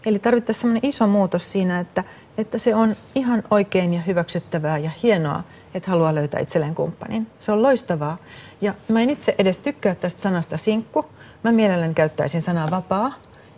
Eli 0.07 0.19
tarvittaisiin 0.19 0.61
semmoinen 0.61 0.88
iso 0.88 1.07
muutos 1.07 1.53
siinä, 1.53 1.81
että, 1.81 2.05
että 2.38 2.59
se 2.59 2.75
on 2.75 2.97
ihan 3.14 3.43
oikein 3.51 3.95
ja 3.95 4.01
hyväksyttävää 4.01 4.79
ja 4.79 4.90
hienoa, 5.03 5.43
että 5.75 5.90
haluaa 5.90 6.14
löytää 6.14 6.40
itselleen 6.40 6.75
kumppanin. 6.75 7.27
Se 7.38 7.53
on 7.53 7.62
loistavaa. 7.62 8.19
Ja 8.61 8.75
mä 8.88 9.01
en 9.01 9.11
itse 9.11 9.35
edes 9.38 9.59
tykkää 9.59 9.95
tästä 9.95 10.23
sanasta 10.23 10.57
sinkku. 10.57 11.07
Mä 11.45 11.53
mielelläni 11.53 11.95
käyttäisin 11.95 12.43
sanaa 12.43 12.67
vapaa, 12.71 13.14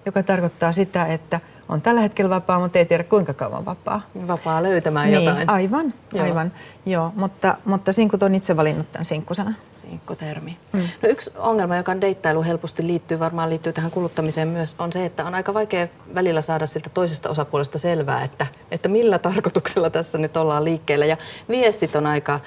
joka 0.06 0.22
tarkoittaa 0.22 0.72
sitä, 0.72 1.06
että– 1.06 1.40
on 1.68 1.82
tällä 1.82 2.00
hetkellä 2.00 2.30
vapaa, 2.30 2.60
mutta 2.60 2.78
ei 2.78 2.86
tiedä 2.86 3.04
kuinka 3.04 3.34
kauan 3.34 3.64
vapaa. 3.64 4.00
Vapaa 4.26 4.62
löytämään 4.62 5.10
niin, 5.10 5.24
jotain. 5.24 5.50
Aivan, 5.50 5.94
Joo. 6.12 6.24
aivan. 6.24 6.52
Joo, 6.86 7.12
mutta, 7.16 7.56
mutta 7.64 7.92
sinkut 7.92 8.22
on 8.22 8.34
itse 8.34 8.56
valinnut 8.56 8.92
tämän 8.92 9.04
sinkkusana. 9.04 9.54
Sinkkutermi. 9.76 10.56
Mm. 10.72 10.80
No 11.02 11.08
yksi 11.08 11.30
ongelma, 11.36 11.76
joka 11.76 12.00
deittailu 12.00 12.42
helposti 12.42 12.86
liittyy, 12.86 13.18
varmaan 13.18 13.50
liittyy 13.50 13.72
tähän 13.72 13.90
kuluttamiseen 13.90 14.48
myös, 14.48 14.74
on 14.78 14.92
se, 14.92 15.04
että 15.04 15.24
on 15.24 15.34
aika 15.34 15.54
vaikea 15.54 15.88
välillä 16.14 16.42
saada 16.42 16.66
siltä 16.66 16.90
toisesta 16.94 17.30
osapuolesta 17.30 17.78
selvää, 17.78 18.24
että, 18.24 18.46
että 18.70 18.88
millä 18.88 19.18
tarkoituksella 19.18 19.90
tässä 19.90 20.18
nyt 20.18 20.36
ollaan 20.36 20.64
liikkeellä. 20.64 21.06
Ja 21.06 21.16
viestit 21.48 21.96
on 21.96 22.06
aika 22.06 22.40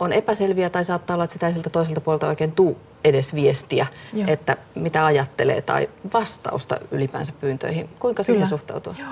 on 0.00 0.12
epäselviä 0.12 0.70
tai 0.70 0.84
saattaa 0.84 1.14
olla, 1.14 1.24
että 1.24 1.32
sitä 1.32 1.48
ei 1.48 1.54
siltä 1.54 1.70
toiselta 1.70 2.00
puolelta 2.00 2.28
oikein 2.28 2.52
tuu 2.52 2.78
edes 3.04 3.34
viestiä, 3.34 3.86
Joo. 4.12 4.24
että 4.28 4.56
mitä 4.74 5.06
ajattelee 5.06 5.62
tai 5.62 5.88
vastausta 6.14 6.80
ylipäänsä 6.90 7.32
pyyntöihin. 7.40 7.88
Kuinka 7.98 8.24
Kyllä. 8.24 8.34
siihen 8.34 8.46
suhtautua? 8.46 8.94
Joo. 8.98 9.08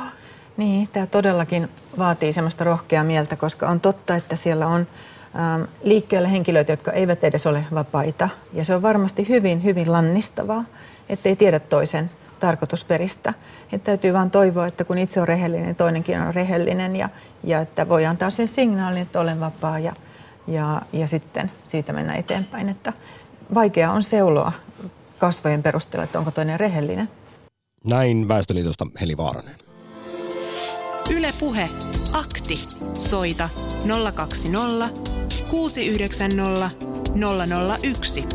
Niin, 0.57 0.89
tämä 0.93 1.07
todellakin 1.07 1.69
vaatii 1.99 2.33
semmoista 2.33 2.65
rohkeaa 2.65 3.05
mieltä, 3.05 3.37
koska 3.37 3.69
on 3.69 3.81
totta, 3.81 4.17
että 4.17 4.37
siellä 4.37 4.67
on 4.67 4.87
ähm, 5.37 5.63
liikkeellä 5.83 6.29
henkilöitä, 6.29 6.73
jotka 6.73 6.93
eivät 6.93 7.25
edes 7.25 7.47
ole 7.47 7.65
vapaita. 7.75 8.29
Ja 8.53 8.65
se 8.65 8.75
on 8.75 8.83
varmasti 8.83 9.29
hyvin, 9.29 9.65
hyvin 9.65 9.93
lannistavaa, 9.93 10.65
ettei 11.09 11.37
tiedä 11.37 11.61
toisen 11.61 12.11
tarkoitusperistä. 12.41 13.35
Että 13.73 13.85
täytyy 13.85 14.13
vain 14.13 14.31
toivoa, 14.31 14.67
että 14.67 14.85
kun 14.85 14.99
itse 14.99 15.21
on 15.21 15.29
rehellinen, 15.29 15.77
toinenkin 15.77 16.21
on 16.21 16.35
rehellinen 16.35 16.97
ja, 16.97 17.09
ja 17.45 17.61
että 17.61 17.89
voi 17.89 18.07
antaa 18.07 18.31
sen 18.31 18.49
signaalin, 18.49 19.03
että 19.03 19.21
olen 19.21 19.41
vapaa 19.41 19.79
ja, 19.79 19.93
ja, 20.47 20.83
ja 20.93 21.07
sitten 21.07 21.53
siitä 21.65 21.93
mennä 21.93 22.15
eteenpäin. 22.15 22.69
Että 22.69 22.93
vaikea 23.55 23.93
on 23.93 24.03
seuloa 24.03 24.53
kasvojen 25.19 25.63
perusteella, 25.63 26.05
että 26.05 26.19
onko 26.19 26.31
toinen 26.31 26.61
rehellinen. 26.61 27.09
Näin 27.85 28.29
Väestöliitosta 28.29 28.87
Heli 29.01 29.17
Vaaranen. 29.17 29.55
Yle 31.11 31.29
Puhe. 31.41 31.69
Akti. 32.13 32.55
Soita 32.99 33.49
020 34.15 34.91
690 35.51 36.71
001. 37.83 38.27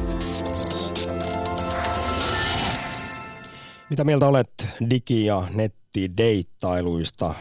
Mitä 3.90 4.04
mieltä 4.04 4.28
olet 4.28 4.68
digi- 4.90 5.26
ja 5.26 5.44
nettideittailuista, 5.54 7.34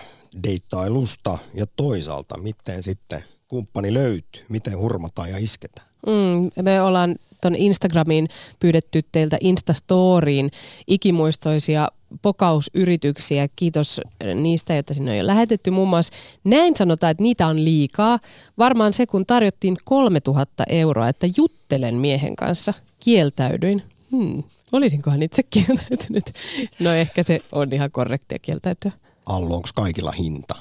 deittailusta 0.42 1.38
ja 1.54 1.66
toisaalta, 1.76 2.38
miten 2.38 2.82
sitten 2.82 3.24
kumppani 3.48 3.94
löytyy, 3.94 4.42
miten 4.48 4.78
hurmataan 4.78 5.30
ja 5.30 5.38
isketään? 5.38 5.88
Mm, 6.06 6.64
me 6.64 6.82
ollaan 6.82 7.16
tuon 7.42 7.54
Instagramiin 7.54 8.28
pyydetty 8.58 9.02
teiltä 9.12 9.38
Instastoriin 9.40 10.50
ikimuistoisia 10.86 11.88
pokausyrityksiä. 12.22 13.48
Kiitos 13.56 14.00
niistä, 14.34 14.74
joita 14.74 14.94
sinne 14.94 15.10
on 15.10 15.18
jo 15.18 15.26
lähetetty. 15.26 15.70
Muun 15.70 15.88
muassa 15.88 16.14
näin 16.44 16.76
sanotaan, 16.76 17.10
että 17.10 17.22
niitä 17.22 17.46
on 17.46 17.64
liikaa. 17.64 18.18
Varmaan 18.58 18.92
se, 18.92 19.06
kun 19.06 19.26
tarjottiin 19.26 19.76
3000 19.84 20.64
euroa, 20.68 21.08
että 21.08 21.26
juttelen 21.36 21.94
miehen 21.94 22.36
kanssa, 22.36 22.74
kieltäydyin. 23.00 23.82
Hmm. 24.10 24.42
Olisinkohan 24.72 25.22
itse 25.22 25.42
kieltäytynyt? 25.42 26.32
No 26.78 26.92
ehkä 26.92 27.22
se 27.22 27.40
on 27.52 27.72
ihan 27.72 27.90
korrektia 27.90 28.38
kieltäytyä. 28.42 28.92
Allu, 29.26 29.54
onko 29.54 29.68
kaikilla 29.74 30.10
hinta? 30.10 30.54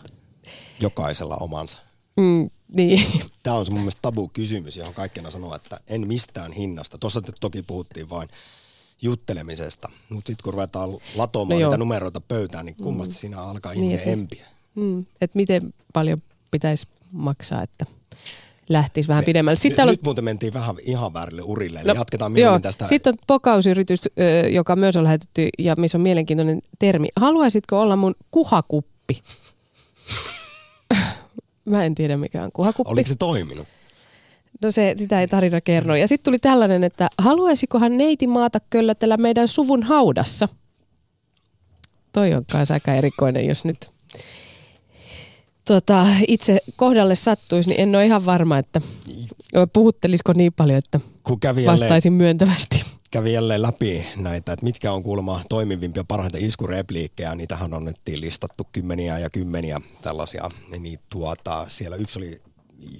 Jokaisella 0.80 1.38
omansa. 1.40 1.87
Mm, 2.18 2.50
niin. 2.76 3.06
Tämä 3.44 3.56
on 3.56 3.66
se 3.66 3.72
mun 3.72 3.82
mielestä 3.82 4.02
tabu-kysymys, 4.02 4.78
johon 4.78 4.94
kaikkina 4.94 5.32
sanoo, 5.32 5.56
että 5.56 5.80
en 5.88 6.08
mistään 6.08 6.52
hinnasta. 6.52 6.98
Tuossa 6.98 7.22
toki 7.40 7.62
puhuttiin 7.62 8.10
vain 8.10 8.30
juttelemisesta, 9.02 9.90
mutta 10.10 10.28
sitten 10.28 10.44
kun 10.44 10.54
ruvetaan 10.54 10.90
latomaan 11.16 11.60
no 11.62 11.66
niitä 11.66 11.78
numeroita 11.78 12.22
pöytään, 12.22 12.66
niin 12.66 12.76
kummasti 12.76 13.16
mm. 13.16 13.18
siinä 13.18 13.42
alkaa 13.42 13.74
niin, 13.74 13.84
ihminen 13.84 14.06
niin, 14.06 14.14
empiä. 14.14 14.46
Mm, 14.76 15.06
että 15.22 15.38
miten 15.38 15.74
paljon 15.94 16.22
pitäisi 16.52 16.88
maksaa, 17.12 17.64
että 17.64 17.86
lähtisi 18.70 19.08
vähän 19.08 19.22
Me, 19.22 19.26
pidemmälle. 19.26 19.56
Sitten 19.56 19.84
nyt, 19.84 19.90
on... 19.90 19.94
nyt 19.94 20.04
muuten 20.04 20.24
mentiin 20.24 20.54
vähän 20.54 20.76
ihan 20.84 21.14
väärille 21.14 21.42
urille, 21.42 21.80
eli 21.80 21.88
no, 21.88 21.94
jatketaan 21.94 22.32
myöhemmin 22.32 22.62
tästä. 22.62 22.88
Sitten 22.88 23.14
on 23.14 23.20
pokausyritys, 23.28 24.02
joka 24.52 24.76
myös 24.76 24.96
on 24.96 25.04
lähetetty 25.04 25.50
ja 25.60 25.76
missä 25.78 25.98
on 25.98 26.02
mielenkiintoinen 26.02 26.62
termi. 26.80 27.08
Haluaisitko 27.16 27.82
olla 27.82 27.96
mun 27.96 28.16
kuhakuppi? 28.32 29.22
Mä 31.70 31.86
en 31.86 31.96
tiedä 31.96 32.18
mikä 32.18 32.44
on 32.44 32.52
kuhakuppi. 32.52 32.92
Oliko 32.92 33.08
se 33.08 33.16
toiminut? 33.16 33.68
No 34.62 34.72
se, 34.72 34.94
sitä 34.98 35.22
ei 35.22 35.28
tarina 35.28 35.62
kerro. 35.62 35.96
Ja 35.96 36.08
sitten 36.08 36.24
tuli 36.24 36.40
tällainen, 36.40 36.84
että 36.84 37.10
haluaisikohan 37.18 37.98
neiti 37.98 38.28
maata 38.28 38.60
köllötellä 38.70 39.18
meidän 39.18 39.48
suvun 39.48 39.84
haudassa? 39.84 40.50
Toi 42.14 42.34
on 42.34 42.46
kanssa 42.52 42.74
aika 42.74 42.94
erikoinen, 42.94 43.48
jos 43.48 43.66
nyt 43.66 43.92
tota, 45.66 46.06
itse 46.28 46.60
kohdalle 46.76 47.16
sattuisi, 47.16 47.70
niin 47.70 47.82
en 47.82 47.96
ole 47.96 48.06
ihan 48.06 48.26
varma, 48.26 48.58
että 48.58 48.82
puhuttelisiko 49.74 50.34
niin 50.34 50.54
paljon, 50.54 50.78
että 50.78 51.00
Kun 51.24 51.40
kävi 51.40 51.66
vastaisin 51.66 52.14
myöntävästi 52.14 52.84
kävi 53.12 53.34
jälleen 53.34 53.62
läpi 53.62 54.08
näitä, 54.16 54.54
että 54.54 54.64
mitkä 54.64 54.92
on 54.92 55.04
kuulemma 55.04 55.42
toimivimpia 55.50 56.04
parhaita 56.08 56.38
iskurepliikkejä. 56.42 57.36
Niitähän 57.36 57.74
on 57.74 57.86
nyt 57.86 57.98
listattu 58.16 58.68
kymmeniä 58.72 59.20
ja 59.20 59.30
kymmeniä 59.30 59.82
tällaisia. 60.02 60.50
Niin 60.80 61.00
tuota, 61.10 61.66
siellä 61.70 61.96
yksi 61.96 62.20
oli, 62.20 62.42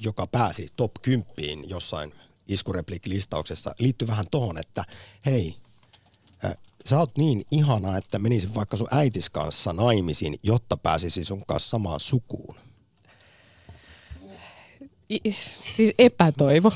joka 0.02 0.28
pääsi 0.28 0.70
top 0.76 0.92
10 1.02 1.70
jossain 1.70 2.14
iskurepliikkilistauksessa. 2.48 3.76
Liittyy 3.80 4.08
vähän 4.08 4.26
tohon, 4.32 4.58
että 4.58 4.86
hei, 5.26 5.56
sä 6.86 7.00
oot 7.00 7.18
niin 7.18 7.46
ihana, 7.52 7.98
että 7.98 8.20
menisin 8.20 8.56
vaikka 8.56 8.78
sun 8.78 8.88
äitis 8.92 9.30
kanssa 9.30 9.74
naimisiin, 9.74 10.40
jotta 10.44 10.78
pääsisi 10.78 11.24
sun 11.24 11.46
kanssa 11.48 11.70
samaan 11.70 12.00
sukuun. 12.00 12.56
I, 15.10 15.36
siis 15.76 15.94
epätoivo. 16.00 16.72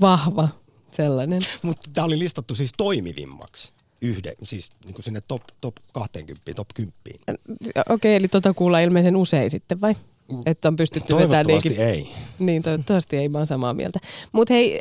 Vahva 0.00 0.48
sellainen. 1.02 1.42
Mutta 1.62 1.90
tämä 1.92 2.04
oli 2.04 2.18
listattu 2.18 2.54
siis 2.54 2.72
toimivimmaksi 2.76 3.72
yhden, 4.00 4.34
siis 4.42 4.70
niin 4.84 4.94
kuin 4.94 5.04
sinne 5.04 5.20
top, 5.28 5.42
top 5.60 5.76
20, 5.92 6.54
top 6.56 6.68
10. 6.74 6.92
Okei, 7.88 8.16
eli 8.16 8.28
tota 8.28 8.54
kuulla 8.54 8.80
ilmeisen 8.80 9.16
usein 9.16 9.50
sitten 9.50 9.80
vai? 9.80 9.94
Että 10.46 10.68
on 10.68 10.76
pystytty 10.76 11.16
vetämään 11.16 11.46
niinkin. 11.46 11.80
ei. 11.80 12.08
Niin, 12.38 12.62
toivottavasti 12.62 13.16
ei, 13.16 13.28
mä 13.28 13.38
oon 13.38 13.46
samaa 13.46 13.74
mieltä. 13.74 13.98
Mutta 14.32 14.54
hei, 14.54 14.80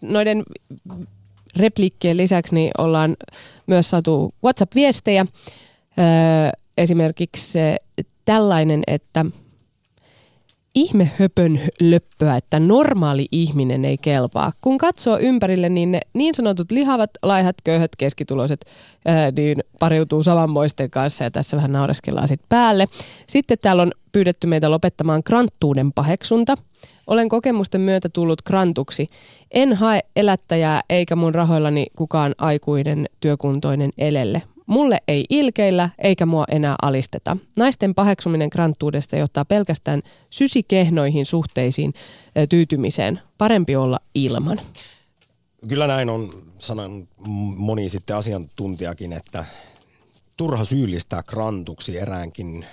noiden 0.00 0.42
repliikkien 1.56 2.16
lisäksi 2.16 2.54
niin 2.54 2.70
ollaan 2.78 3.16
myös 3.66 3.90
saatu 3.90 4.34
WhatsApp-viestejä. 4.44 5.26
Esimerkiksi 6.78 7.58
tällainen, 8.24 8.82
että 8.86 9.24
ihme 10.74 11.10
höpön 11.18 11.60
löppöä, 11.80 12.36
että 12.36 12.60
normaali 12.60 13.26
ihminen 13.32 13.84
ei 13.84 13.98
kelpaa. 13.98 14.52
Kun 14.60 14.78
katsoo 14.78 15.18
ympärille, 15.18 15.68
niin 15.68 15.92
ne 15.92 16.00
niin 16.14 16.34
sanotut 16.34 16.70
lihavat, 16.70 17.10
laihat, 17.22 17.56
köyhät, 17.64 17.96
keskituloiset, 17.98 18.64
ää, 19.06 19.30
niin 19.30 19.58
pariutuu 19.78 20.22
samanmoisten 20.22 20.90
kanssa 20.90 21.24
ja 21.24 21.30
tässä 21.30 21.56
vähän 21.56 21.72
naureskellaan 21.72 22.28
sitten 22.28 22.48
päälle. 22.48 22.86
Sitten 23.26 23.58
täällä 23.62 23.82
on 23.82 23.92
pyydetty 24.12 24.46
meitä 24.46 24.70
lopettamaan 24.70 25.22
kranttuuden 25.22 25.92
paheksunta. 25.92 26.54
Olen 27.06 27.28
kokemusten 27.28 27.80
myötä 27.80 28.08
tullut 28.08 28.42
krantuksi. 28.42 29.06
En 29.50 29.74
hae 29.74 30.00
elättäjää 30.16 30.82
eikä 30.90 31.16
mun 31.16 31.34
rahoillani 31.34 31.86
kukaan 31.96 32.34
aikuinen 32.38 33.06
työkuntoinen 33.20 33.90
elelle. 33.98 34.42
Mulle 34.70 34.98
ei 35.08 35.24
ilkeillä 35.30 35.90
eikä 35.98 36.26
mua 36.26 36.44
enää 36.50 36.76
alisteta. 36.82 37.36
Naisten 37.56 37.94
paheksuminen 37.94 38.50
kranttuudesta 38.50 39.16
johtaa 39.16 39.44
pelkästään 39.44 40.02
sysikehnoihin 40.30 41.26
suhteisiin 41.26 41.94
tyytymiseen. 42.48 43.20
Parempi 43.38 43.76
olla 43.76 44.00
ilman. 44.14 44.60
Kyllä 45.68 45.86
näin 45.86 46.08
on 46.08 46.30
sanonut 46.58 47.08
moni 47.56 47.88
sitten 47.88 48.16
asiantuntijakin, 48.16 49.12
että 49.12 49.44
turha 50.36 50.64
syyllistää 50.64 51.22
krantuksi 51.22 51.98
eräänkin 51.98 52.64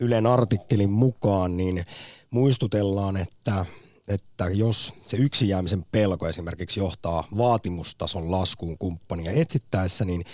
Ylen 0.00 0.26
artikkelin 0.26 0.90
mukaan, 0.90 1.56
niin 1.56 1.84
muistutellaan, 2.30 3.16
että, 3.16 3.66
että 4.08 4.44
jos 4.44 4.92
se 5.04 5.16
yksin 5.16 5.48
jäämisen 5.48 5.84
pelko 5.92 6.28
esimerkiksi 6.28 6.80
johtaa 6.80 7.24
vaatimustason 7.36 8.30
laskuun 8.30 8.78
kumppania 8.78 9.32
etsittäessä, 9.32 10.04
niin 10.04 10.24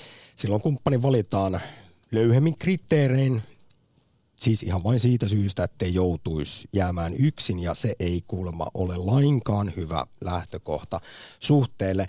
silloin 0.41 0.63
kumppani 0.63 1.03
valitaan 1.03 1.61
löyhemmin 2.13 2.57
kriteerein, 2.57 3.43
siis 4.37 4.63
ihan 4.63 4.85
vain 4.85 5.01
siitä 5.01 5.29
syystä, 5.29 5.65
ettei 5.65 5.95
joutuisi 5.95 6.69
jäämään 6.73 7.15
yksin 7.19 7.59
ja 7.59 7.75
se 7.75 7.95
ei 7.99 8.25
kuulemma 8.27 8.67
ole 8.75 8.97
lainkaan 8.97 9.73
hyvä 9.77 10.07
lähtökohta 10.21 11.01
suhteelle. 11.41 12.07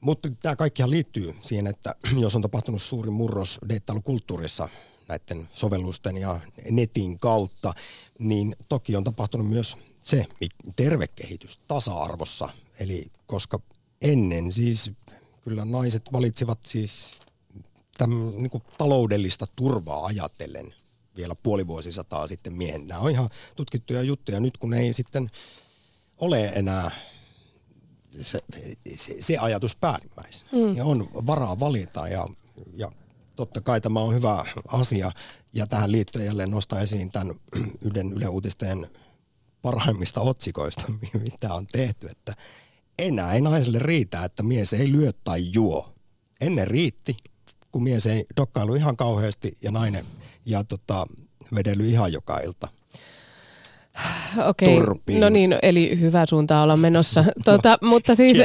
Mutta 0.00 0.28
tämä 0.30 0.56
kaikkihan 0.56 0.90
liittyy 0.90 1.34
siihen, 1.42 1.66
että 1.66 1.94
jos 2.22 2.36
on 2.36 2.42
tapahtunut 2.42 2.82
suuri 2.82 3.10
murros 3.10 3.58
deittailukulttuurissa 3.68 4.68
näiden 5.08 5.48
sovellusten 5.52 6.16
ja 6.16 6.40
netin 6.70 7.18
kautta, 7.18 7.74
niin 8.18 8.56
toki 8.68 8.96
on 8.96 9.04
tapahtunut 9.04 9.48
myös 9.48 9.76
se 10.00 10.26
terve 10.76 11.06
kehitys 11.08 11.58
tasa-arvossa. 11.68 12.48
Eli 12.80 13.10
koska 13.26 13.60
ennen 14.00 14.52
siis 14.52 14.90
kyllä 15.44 15.64
naiset 15.64 16.02
valitsivat 16.12 16.58
siis 16.64 17.21
täm, 17.98 18.10
niin 18.10 18.50
kuin 18.50 18.62
taloudellista 18.78 19.46
turvaa 19.56 20.06
ajatellen 20.06 20.74
vielä 21.16 21.34
puoli 21.34 21.66
vuosisataa 21.66 22.26
sitten 22.26 22.52
miehen. 22.52 22.88
Nämä 22.88 23.00
on 23.00 23.10
ihan 23.10 23.28
tutkittuja 23.56 24.02
juttuja 24.02 24.40
nyt, 24.40 24.58
kun 24.58 24.74
ei 24.74 24.92
sitten 24.92 25.30
ole 26.18 26.44
enää 26.44 26.90
se, 28.20 28.38
se, 28.94 29.16
se 29.20 29.38
ajatus 29.38 29.76
päällimmäisenä. 29.76 30.50
Mm. 30.52 30.76
Ja 30.76 30.84
on 30.84 31.08
varaa 31.26 31.60
valita 31.60 32.08
ja, 32.08 32.28
ja 32.74 32.92
totta 33.36 33.60
kai 33.60 33.80
tämä 33.80 34.00
on 34.00 34.14
hyvä 34.14 34.44
asia. 34.68 35.12
Ja 35.52 35.66
tähän 35.66 35.92
liittyen 35.92 36.26
jälleen 36.26 36.50
nostaa 36.50 36.80
esiin 36.80 37.12
tämän 37.12 37.34
yhden 37.86 38.12
Yle 38.12 38.28
Uutisten 38.28 38.86
parhaimmista 39.62 40.20
otsikoista, 40.20 40.84
mitä 41.30 41.54
on 41.54 41.66
tehty, 41.66 42.06
että 42.06 42.34
enää 42.98 43.32
ei 43.32 43.40
naiselle 43.40 43.78
riitä, 43.78 44.24
että 44.24 44.42
mies 44.42 44.72
ei 44.72 44.92
lyö 44.92 45.10
tai 45.24 45.52
juo. 45.52 45.94
Ennen 46.40 46.68
riitti, 46.68 47.16
kun 47.72 47.82
mies 47.82 48.06
ei 48.06 48.24
dokkailu 48.36 48.74
ihan 48.74 48.96
kauheasti 48.96 49.56
ja 49.62 49.70
nainen 49.70 50.04
ja 50.46 50.64
tota, 50.64 51.06
vedely 51.54 51.88
ihan 51.88 52.12
joka 52.12 52.38
ilta. 52.38 52.68
Okei, 54.48 54.76
Turpiin. 54.76 55.20
no 55.20 55.28
niin, 55.28 55.58
eli 55.62 56.00
hyvä 56.00 56.26
suuntaan 56.26 56.62
olla 56.64 56.76
menossa. 56.76 57.24
Tuota, 57.44 57.78
mutta 57.82 58.14
siis, 58.14 58.38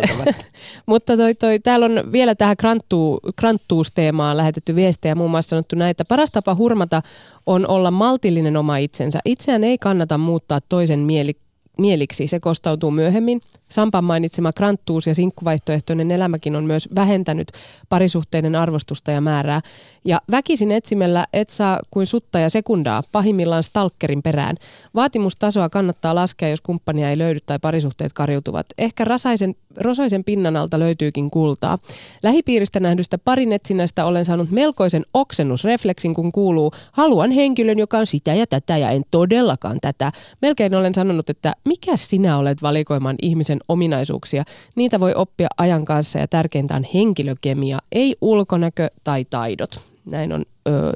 mutta 0.85 1.17
toi, 1.17 1.35
toi, 1.35 1.59
täällä 1.59 1.85
on 1.85 2.11
vielä 2.11 2.35
tähän 2.35 2.57
kranttuu, 2.57 3.19
kranttuusteemaan 3.35 4.37
lähetetty 4.37 4.75
viestejä, 4.75 5.15
muun 5.15 5.31
muassa 5.31 5.49
sanottu 5.49 5.75
näin, 5.75 5.91
että 5.91 6.05
paras 6.05 6.31
tapa 6.31 6.55
hurmata 6.55 7.01
on 7.45 7.67
olla 7.67 7.91
maltillinen 7.91 8.57
oma 8.57 8.77
itsensä. 8.77 9.19
Itseään 9.25 9.63
ei 9.63 9.77
kannata 9.77 10.17
muuttaa 10.17 10.61
toisen 10.61 10.99
mieli, 10.99 11.37
mieliksi, 11.77 12.27
se 12.27 12.39
kostautuu 12.39 12.91
myöhemmin. 12.91 13.41
Sampan 13.69 14.03
mainitsema 14.03 14.53
kranttuus 14.53 15.07
ja 15.07 15.15
sinkkuvaihtoehtoinen 15.15 16.11
elämäkin 16.11 16.55
on 16.55 16.63
myös 16.63 16.89
vähentänyt 16.95 17.47
parisuhteiden 17.89 18.55
arvostusta 18.55 19.11
ja 19.11 19.21
määrää. 19.21 19.61
Ja 20.05 20.21
väkisin 20.31 20.71
etsimällä 20.71 21.25
et 21.33 21.49
saa 21.49 21.79
kuin 21.91 22.05
sutta 22.05 22.39
ja 22.39 22.49
sekundaa, 22.49 23.03
pahimmillaan 23.11 23.63
stalkerin 23.63 24.23
perään. 24.23 24.55
Vaatimustasoa 24.95 25.69
kannattaa 25.69 26.15
laskea, 26.15 26.49
jos 26.49 26.61
kumppania 26.61 27.09
ei 27.09 27.17
löydy 27.17 27.39
tai 27.45 27.59
parisuhteet 27.59 28.13
karjutuvat. 28.13 28.65
Ehkä 28.77 29.03
rasaisen, 29.03 29.55
rosoisen 29.77 30.23
pinnan 30.23 30.55
alta 30.55 30.79
löytyykin 30.79 31.29
kultaa. 31.31 31.77
Lähipiiristä 32.23 32.79
nähdystä 32.79 33.17
parin 33.17 33.53
etsinnästä 33.53 34.05
olen 34.05 34.25
saanut 34.25 34.51
melkoisen 34.51 35.05
oksennusrefleksin, 35.13 36.13
kun 36.13 36.31
kuuluu 36.31 36.71
haluan 36.91 37.31
henkilön, 37.31 37.79
joka 37.79 37.97
on 37.97 38.07
sitä 38.07 38.33
ja 38.33 38.47
tätä 38.47 38.77
ja 38.77 38.89
en 38.89 39.03
todellakaan 39.11 39.77
tätä. 39.81 40.11
Melkein 40.41 40.75
olen 40.75 40.93
sanonut, 40.93 41.29
että 41.29 41.53
mikä 41.65 41.97
sinä 41.97 42.37
olet 42.37 42.61
valikoimaan 42.61 43.15
ihmisen 43.21 43.56
ominaisuuksia. 43.67 44.43
Niitä 44.75 44.99
voi 44.99 45.13
oppia 45.15 45.47
ajan 45.57 45.85
kanssa 45.85 46.19
ja 46.19 46.27
tärkeintä 46.27 46.75
on 46.75 46.85
henkilökemia, 46.93 47.79
ei 47.91 48.15
ulkonäkö 48.21 48.87
tai 49.03 49.25
taidot. 49.25 49.81
Näin 50.05 50.33
on 50.33 50.45
ö, 50.67 50.91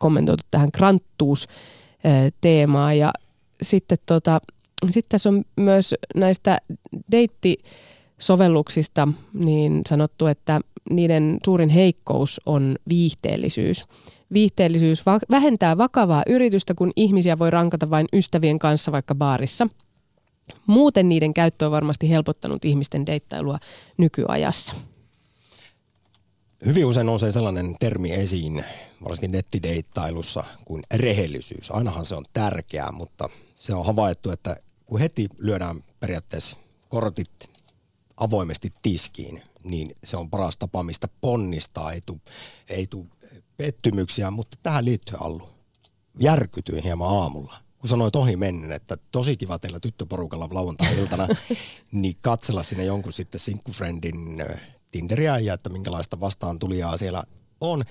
kommentoitu 0.00 0.42
tähän 0.50 0.72
kranttuus-teemaan. 0.72 2.98
Ja 2.98 3.12
sitten 3.62 3.98
tota, 4.06 4.40
sit 4.90 5.06
tässä 5.08 5.28
on 5.28 5.44
myös 5.56 5.94
näistä 6.14 6.58
deittisovelluksista 7.10 9.08
niin 9.32 9.80
sanottu, 9.88 10.26
että 10.26 10.60
niiden 10.90 11.38
suurin 11.44 11.68
heikkous 11.68 12.40
on 12.46 12.76
viihteellisyys. 12.88 13.84
Viihteellisyys 14.32 15.04
vähentää 15.30 15.78
vakavaa 15.78 16.22
yritystä, 16.28 16.74
kun 16.74 16.92
ihmisiä 16.96 17.38
voi 17.38 17.50
rankata 17.50 17.90
vain 17.90 18.06
ystävien 18.12 18.58
kanssa 18.58 18.92
vaikka 18.92 19.14
baarissa. 19.14 19.68
Muuten 20.66 21.08
niiden 21.08 21.34
käyttö 21.34 21.66
on 21.66 21.72
varmasti 21.72 22.10
helpottanut 22.10 22.64
ihmisten 22.64 23.06
deittailua 23.06 23.58
nykyajassa. 23.96 24.74
Hyvin 26.66 26.86
usein 26.86 27.06
nousee 27.06 27.32
sellainen 27.32 27.76
termi 27.80 28.12
esiin, 28.12 28.64
varsinkin 29.04 29.32
nettideittailussa, 29.32 30.44
kuin 30.64 30.82
rehellisyys. 30.94 31.70
Ainahan 31.70 32.04
se 32.04 32.14
on 32.14 32.24
tärkeää, 32.32 32.92
mutta 32.92 33.28
se 33.58 33.74
on 33.74 33.86
havaittu, 33.86 34.30
että 34.30 34.56
kun 34.86 35.00
heti 35.00 35.28
lyödään 35.38 35.80
periaatteessa 36.00 36.56
kortit 36.88 37.30
avoimesti 38.16 38.72
tiskiin, 38.82 39.42
niin 39.64 39.96
se 40.04 40.16
on 40.16 40.30
paras 40.30 40.56
tapa, 40.56 40.82
mistä 40.82 41.08
ponnistaa, 41.20 41.92
ei 41.92 42.00
tule 42.06 42.20
ei 42.68 42.86
tu 42.86 43.06
pettymyksiä, 43.56 44.30
mutta 44.30 44.56
tähän 44.62 44.84
liittyy 44.84 45.18
Allu. 45.20 45.48
Järkytyin 46.20 46.82
hieman 46.82 47.08
aamulla 47.08 47.63
kun 47.84 47.88
sanoit 47.88 48.16
ohi 48.16 48.36
mennen, 48.36 48.72
että 48.72 48.96
tosi 49.12 49.36
kiva 49.36 49.58
teillä 49.58 49.80
tyttöporukalla 49.80 50.48
lauantai-iltana, 50.52 51.28
niin 51.92 52.16
katsella 52.20 52.62
sinne 52.62 52.84
jonkun 52.84 53.12
sitten 53.12 53.40
sinkkufriendin 53.40 54.40
ö, 54.40 54.56
Tinderiä 54.90 55.38
ja 55.38 55.54
että 55.54 55.70
minkälaista 55.70 56.20
vastaan 56.20 56.58
tulijaa 56.58 56.96
siellä 56.96 57.22
on. 57.60 57.82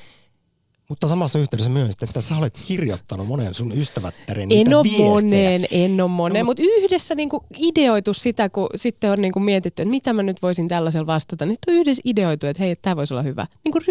Mutta 0.89 1.07
samassa 1.07 1.39
yhteydessä 1.39 1.69
myös, 1.69 1.95
että 2.01 2.21
sä 2.21 2.37
olet 2.37 2.59
kirjoittanut 2.67 3.27
monen 3.27 3.53
sun 3.53 3.71
ystävättären 3.77 4.49
niitä 4.49 4.69
En 4.69 4.75
ole 4.75 4.83
viestejä. 4.83 5.09
moneen, 5.09 5.65
en 5.71 6.01
ole 6.01 6.09
moneen, 6.09 6.43
No, 6.43 6.45
mutta 6.45 6.63
yhdessä 6.65 7.15
niinku 7.15 7.45
ideoitu 7.57 8.13
sitä, 8.13 8.49
kun 8.49 8.69
sitten 8.75 9.11
on 9.11 9.21
niinku 9.21 9.39
mietitty, 9.39 9.83
että 9.83 9.89
mitä 9.89 10.13
mä 10.13 10.23
nyt 10.23 10.41
voisin 10.41 10.67
tällaisella 10.67 11.07
vastata, 11.07 11.45
niin 11.45 11.57
on 11.67 11.73
yhdessä 11.73 12.01
ideoitu, 12.05 12.47
että 12.47 12.63
hei, 12.63 12.75
tämä 12.75 12.95
voisi 12.95 13.13
olla 13.13 13.23
hyvä. 13.23 13.47
Niin 13.63 13.71
kuin 13.71 13.83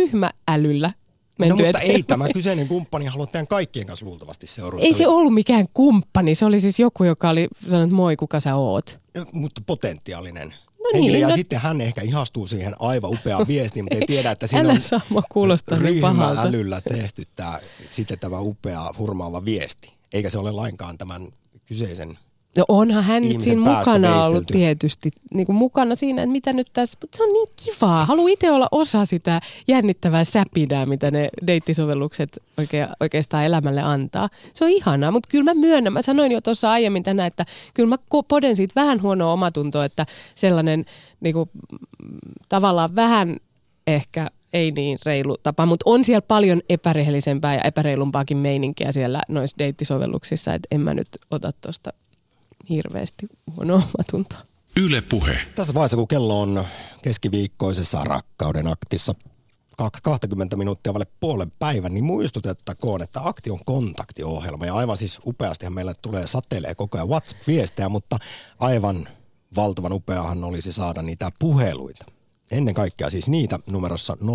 ryhmäälyllä 1.38 1.48
No 1.48 1.56
menty 1.56 1.78
mutta 1.78 1.80
ei 1.80 2.02
tämä 2.02 2.28
kyseinen 2.28 2.68
kumppani 2.68 3.06
halua 3.06 3.26
teidän 3.26 3.46
kaikkien 3.46 3.86
kanssa 3.86 4.06
luultavasti 4.06 4.46
seurustella. 4.46 4.86
Ei 4.86 4.94
se 4.94 5.06
ollut 5.08 5.34
mikään 5.34 5.66
kumppani, 5.74 6.34
se 6.34 6.44
oli 6.44 6.60
siis 6.60 6.78
joku, 6.78 7.04
joka 7.04 7.30
oli 7.30 7.48
sanonut, 7.68 7.84
että 7.84 7.96
moi, 7.96 8.16
kuka 8.16 8.40
sä 8.40 8.56
oot. 8.56 8.98
Mutta 9.32 9.62
potentiaalinen. 9.66 10.48
No 10.48 10.90
henkilö. 10.94 11.12
niin, 11.12 11.20
ja 11.20 11.28
no- 11.28 11.34
sitten 11.34 11.60
hän 11.60 11.80
ehkä 11.80 12.02
ihastuu 12.02 12.46
siihen 12.46 12.74
aivan 12.78 13.10
upeaan 13.10 13.46
viestiin, 13.54 13.84
mutta 13.84 13.96
ei 13.96 14.06
tiedä, 14.06 14.30
että 14.30 14.46
siinä 14.52 14.64
Älä 14.64 14.72
on 14.72 14.82
saa 14.82 15.00
mua 15.08 15.22
kuulostaa 15.28 15.78
niin 15.78 15.94
ryhmäälyllä 15.94 16.80
tehty 16.80 17.22
tämä, 17.36 17.60
sitten 17.90 18.18
tämä 18.18 18.40
upea 18.40 18.90
hurmaava 18.98 19.44
viesti. 19.44 19.92
Eikä 20.12 20.30
se 20.30 20.38
ole 20.38 20.52
lainkaan 20.52 20.98
tämän 20.98 21.28
kyseisen 21.66 22.18
No 22.56 22.64
onhan 22.68 23.04
hän 23.04 23.22
nyt 23.22 23.40
siinä 23.40 23.60
mukana 23.60 24.14
ollut 24.14 24.34
veistelty. 24.34 24.52
tietysti, 24.52 25.10
niin 25.34 25.46
kuin 25.46 25.56
mukana 25.56 25.94
siinä, 25.94 26.22
että 26.22 26.32
mitä 26.32 26.52
nyt 26.52 26.66
tässä, 26.72 26.98
mutta 27.00 27.16
se 27.16 27.22
on 27.22 27.32
niin 27.32 27.48
kivaa. 27.64 28.04
Haluan 28.04 28.28
itse 28.28 28.50
olla 28.50 28.68
osa 28.70 29.04
sitä 29.04 29.40
jännittävää 29.68 30.24
säpinää, 30.24 30.86
mitä 30.86 31.10
ne 31.10 31.28
deittisovellukset 31.46 32.38
oikea, 32.58 32.88
oikeastaan 33.00 33.44
elämälle 33.44 33.82
antaa. 33.82 34.28
Se 34.54 34.64
on 34.64 34.70
ihanaa, 34.70 35.10
mutta 35.10 35.28
kyllä 35.30 35.44
mä 35.44 35.60
myönnän, 35.60 35.92
mä 35.92 36.02
sanoin 36.02 36.32
jo 36.32 36.40
tuossa 36.40 36.70
aiemmin 36.70 37.02
tänään, 37.02 37.26
että 37.26 37.46
kyllä 37.74 37.88
mä 37.88 38.22
poden 38.28 38.56
siitä 38.56 38.80
vähän 38.80 39.02
huonoa 39.02 39.32
omatuntoa, 39.32 39.84
että 39.84 40.06
sellainen 40.34 40.84
niin 41.20 41.34
kuin, 41.34 41.50
mm, 41.52 42.18
tavallaan 42.48 42.96
vähän 42.96 43.36
ehkä 43.86 44.30
ei 44.52 44.70
niin 44.70 44.98
reilu 45.04 45.36
tapa, 45.42 45.66
mutta 45.66 45.82
on 45.86 46.04
siellä 46.04 46.22
paljon 46.22 46.60
epärehellisempää 46.68 47.54
ja 47.54 47.62
epäreilumpaakin 47.62 48.36
meininkiä 48.36 48.92
siellä 48.92 49.20
noissa 49.28 49.58
deittisovelluksissa, 49.58 50.54
että 50.54 50.68
en 50.70 50.80
mä 50.80 50.94
nyt 50.94 51.08
ota 51.30 51.52
tuosta 51.52 51.92
hirveästi 52.68 53.26
huonoa 53.56 53.82
omatuntoa. 53.98 54.38
Yle 54.76 55.00
Puhe. 55.00 55.38
Tässä 55.54 55.74
vaiheessa, 55.74 55.96
kun 55.96 56.08
kello 56.08 56.40
on 56.40 56.64
keskiviikkoisessa 57.02 58.04
rakkauden 58.04 58.66
aktissa 58.66 59.14
kak- 59.82 60.00
20 60.02 60.56
minuuttia 60.56 60.94
vaille 60.94 61.06
puolen 61.20 61.52
päivän, 61.58 61.94
niin 61.94 62.04
muistutettakoon, 62.04 63.02
että 63.02 63.20
Akti 63.24 63.50
on 63.50 63.64
kontaktiohjelma. 63.64 64.66
Ja 64.66 64.74
aivan 64.74 64.96
siis 64.96 65.20
upeastihan 65.26 65.72
meille 65.72 65.94
tulee 66.02 66.26
satelee 66.26 66.74
koko 66.74 66.98
ajan 66.98 67.08
WhatsApp-viestejä, 67.08 67.88
mutta 67.88 68.18
aivan 68.58 69.08
valtavan 69.56 69.92
upeahan 69.92 70.44
olisi 70.44 70.72
saada 70.72 71.02
niitä 71.02 71.32
puheluita. 71.38 72.04
Ennen 72.50 72.74
kaikkea 72.74 73.10
siis 73.10 73.28
niitä 73.28 73.58
numerossa 73.66 74.16
020690001, 74.20 74.26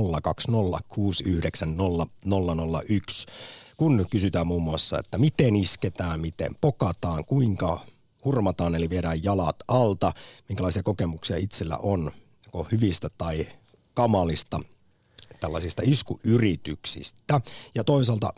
kun 3.78 4.06
kysytään 4.12 4.48
muun 4.48 4.64
muassa, 4.64 5.00
että 5.00 5.18
miten 5.18 5.56
isketään, 5.56 6.22
miten 6.22 6.52
pokataan, 6.62 7.26
kuinka 7.26 7.80
hurmataan 8.28 8.76
eli 8.76 8.90
viedään 8.90 9.24
jalat 9.24 9.56
alta, 9.68 10.14
minkälaisia 10.50 10.84
kokemuksia 10.84 11.38
itsellä 11.38 11.78
on, 11.78 12.12
joko 12.46 12.68
hyvistä 12.72 13.10
tai 13.18 13.48
kamalista 13.94 14.60
tällaisista 15.40 15.82
iskuyrityksistä. 15.86 17.42
Ja 17.76 17.84
toisaalta 17.84 18.34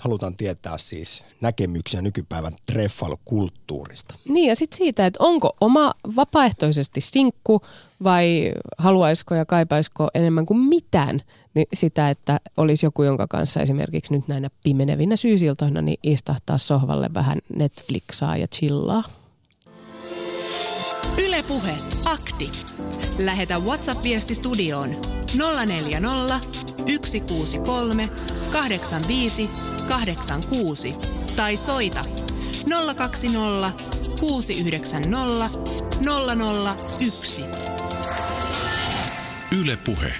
halutaan 0.00 0.36
tietää 0.36 0.78
siis 0.78 1.24
näkemyksiä 1.40 2.02
nykypäivän 2.02 2.52
treffailukulttuurista. 2.66 4.14
Niin 4.28 4.48
ja 4.48 4.56
sitten 4.56 4.78
siitä, 4.78 5.06
että 5.06 5.24
onko 5.24 5.56
oma 5.60 5.92
vapaaehtoisesti 6.16 7.00
sinkku 7.00 7.60
vai 8.04 8.52
haluaisiko 8.78 9.34
ja 9.34 9.46
kaipaisiko 9.46 10.08
enemmän 10.14 10.46
kuin 10.46 10.60
mitään 10.60 11.22
niin 11.54 11.66
sitä, 11.74 12.10
että 12.10 12.40
olisi 12.56 12.86
joku, 12.86 13.02
jonka 13.02 13.26
kanssa 13.26 13.60
esimerkiksi 13.60 14.12
nyt 14.12 14.28
näinä 14.28 14.50
pimenevinä 14.62 15.16
syysiltoina 15.16 15.82
niin 15.82 15.98
istahtaa 16.02 16.58
sohvalle 16.58 17.10
vähän 17.14 17.38
Netflixaa 17.54 18.36
ja 18.36 18.48
chillaa. 18.48 19.04
Ylepuhe 21.24 21.76
akti. 22.04 22.50
Lähetä 23.18 23.58
WhatsApp-viesti 23.58 24.34
studioon 24.34 24.90
040 25.66 26.40
163 27.06 28.04
85 28.52 29.50
86 29.88 30.92
tai 31.36 31.56
soita 31.56 32.02
020 32.96 33.72
690 34.20 35.50
001. 37.00 37.42
Yle 39.60 39.76
Puhe. 39.76 40.12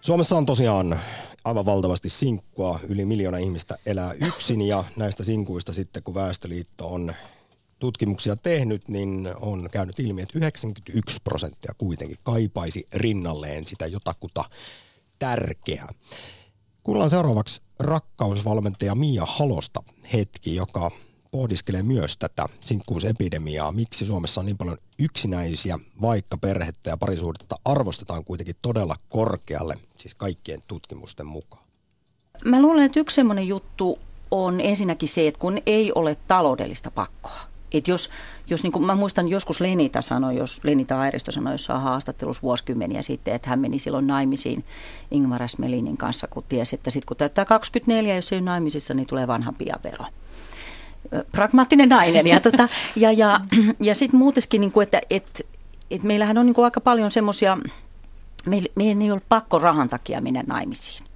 Suomessa 0.00 0.36
on 0.36 0.46
tosiaan 0.46 1.00
aivan 1.44 1.66
valtavasti 1.66 2.10
sinkkua. 2.10 2.80
Yli 2.88 3.04
miljoona 3.04 3.38
ihmistä 3.38 3.78
elää 3.86 4.12
yksin 4.12 4.62
ja 4.62 4.84
näistä 4.96 5.24
sinkuista 5.24 5.72
sitten, 5.72 6.02
kun 6.02 6.14
Väestöliitto 6.14 6.92
on 6.92 7.12
tutkimuksia 7.82 8.36
tehnyt, 8.36 8.88
niin 8.88 9.28
on 9.40 9.68
käynyt 9.72 10.00
ilmi, 10.00 10.22
että 10.22 10.38
91 10.38 11.20
prosenttia 11.24 11.74
kuitenkin 11.78 12.18
kaipaisi 12.22 12.86
rinnalleen 12.94 13.66
sitä 13.66 13.86
jotakuta 13.86 14.44
tärkeää. 15.18 15.88
Kuullaan 16.82 17.10
seuraavaksi 17.10 17.60
rakkausvalmentaja 17.80 18.94
Mia 18.94 19.26
Halosta 19.26 19.82
hetki, 20.12 20.54
joka 20.54 20.90
pohdiskelee 21.30 21.82
myös 21.82 22.16
tätä 22.16 22.46
sinkkuusepidemiaa. 22.60 23.72
Miksi 23.72 24.06
Suomessa 24.06 24.40
on 24.40 24.46
niin 24.46 24.58
paljon 24.58 24.78
yksinäisiä, 24.98 25.78
vaikka 26.00 26.36
perhettä 26.36 26.90
ja 26.90 26.96
parisuhdetta 26.96 27.56
arvostetaan 27.64 28.24
kuitenkin 28.24 28.56
todella 28.62 28.96
korkealle, 29.08 29.76
siis 29.96 30.14
kaikkien 30.14 30.62
tutkimusten 30.66 31.26
mukaan. 31.26 31.64
Mä 32.44 32.62
luulen, 32.62 32.84
että 32.84 33.00
yksi 33.00 33.14
semmoinen 33.14 33.48
juttu 33.48 33.98
on 34.30 34.60
ensinnäkin 34.60 35.08
se, 35.08 35.28
että 35.28 35.40
kun 35.40 35.58
ei 35.66 35.92
ole 35.94 36.16
taloudellista 36.28 36.90
pakkoa. 36.90 37.51
Et 37.72 37.88
jos, 37.88 38.10
jos 38.46 38.62
niin 38.62 38.72
kuin 38.72 38.84
mä 38.86 38.94
muistan 38.94 39.28
joskus 39.28 39.60
Lenita 39.60 40.02
sanoi, 40.02 40.36
jos 40.36 40.60
Lenita 40.64 41.00
Airisto 41.00 41.32
sanoi 41.32 41.54
jossain 41.54 41.80
haastattelussa 41.80 42.42
vuosikymmeniä 42.42 43.02
sitten, 43.02 43.34
että 43.34 43.50
hän 43.50 43.60
meni 43.60 43.78
silloin 43.78 44.06
naimisiin 44.06 44.64
Ingmar 45.10 45.48
S. 45.48 45.58
Melinin 45.58 45.96
kanssa, 45.96 46.26
kun 46.26 46.44
tiesi, 46.48 46.76
että 46.76 46.90
sitten 46.90 47.06
kun 47.06 47.16
täyttää 47.16 47.44
24, 47.44 48.14
jos 48.14 48.32
ei 48.32 48.36
ole 48.38 48.44
naimisissa, 48.44 48.94
niin 48.94 49.06
tulee 49.06 49.26
vanha 49.26 49.52
piavero 49.58 50.04
pragmaattinen 51.32 51.88
nainen. 51.88 52.26
Ja, 52.26 52.40
tota, 52.40 52.68
ja, 52.96 53.12
ja, 53.12 53.40
ja 53.80 53.94
sitten 53.94 54.18
muutenkin, 54.18 54.60
niin 54.60 54.72
kuin, 54.72 54.82
että 54.84 55.00
et, 55.10 55.46
et 55.90 56.02
meillähän 56.02 56.38
on 56.38 56.46
niin 56.46 56.54
kuin 56.54 56.64
aika 56.64 56.80
paljon 56.80 57.10
semmoisia, 57.10 57.58
meidän 58.74 59.02
ei 59.02 59.12
ole 59.12 59.22
pakko 59.28 59.58
rahan 59.58 59.88
takia 59.88 60.20
mennä 60.20 60.44
naimisiin. 60.46 61.11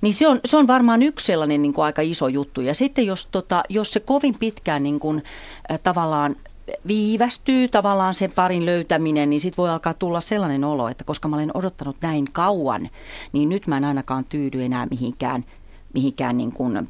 Niin 0.00 0.14
se 0.14 0.28
on, 0.28 0.40
se 0.44 0.56
on 0.56 0.66
varmaan 0.66 1.02
yksi 1.02 1.26
sellainen 1.26 1.62
niin 1.62 1.72
kuin 1.72 1.84
aika 1.84 2.02
iso 2.02 2.28
juttu. 2.28 2.60
Ja 2.60 2.74
sitten 2.74 3.06
jos, 3.06 3.26
tota, 3.26 3.62
jos 3.68 3.92
se 3.92 4.00
kovin 4.00 4.34
pitkään 4.38 4.82
niin 4.82 5.00
kuin, 5.00 5.22
äh, 5.70 5.80
tavallaan 5.82 6.36
viivästyy 6.86 7.68
tavallaan 7.68 8.14
sen 8.14 8.30
parin 8.30 8.66
löytäminen, 8.66 9.30
niin 9.30 9.40
sitten 9.40 9.56
voi 9.56 9.70
alkaa 9.70 9.94
tulla 9.94 10.20
sellainen 10.20 10.64
olo, 10.64 10.88
että 10.88 11.04
koska 11.04 11.28
mä 11.28 11.36
olen 11.36 11.56
odottanut 11.56 11.96
näin 12.00 12.26
kauan, 12.32 12.88
niin 13.32 13.48
nyt 13.48 13.66
mä 13.66 13.76
en 13.76 13.84
ainakaan 13.84 14.24
tyydy 14.24 14.64
enää 14.64 14.86
mihinkään, 14.90 15.44
mihinkään 15.94 16.36
niin 16.36 16.52
kuin 16.52 16.88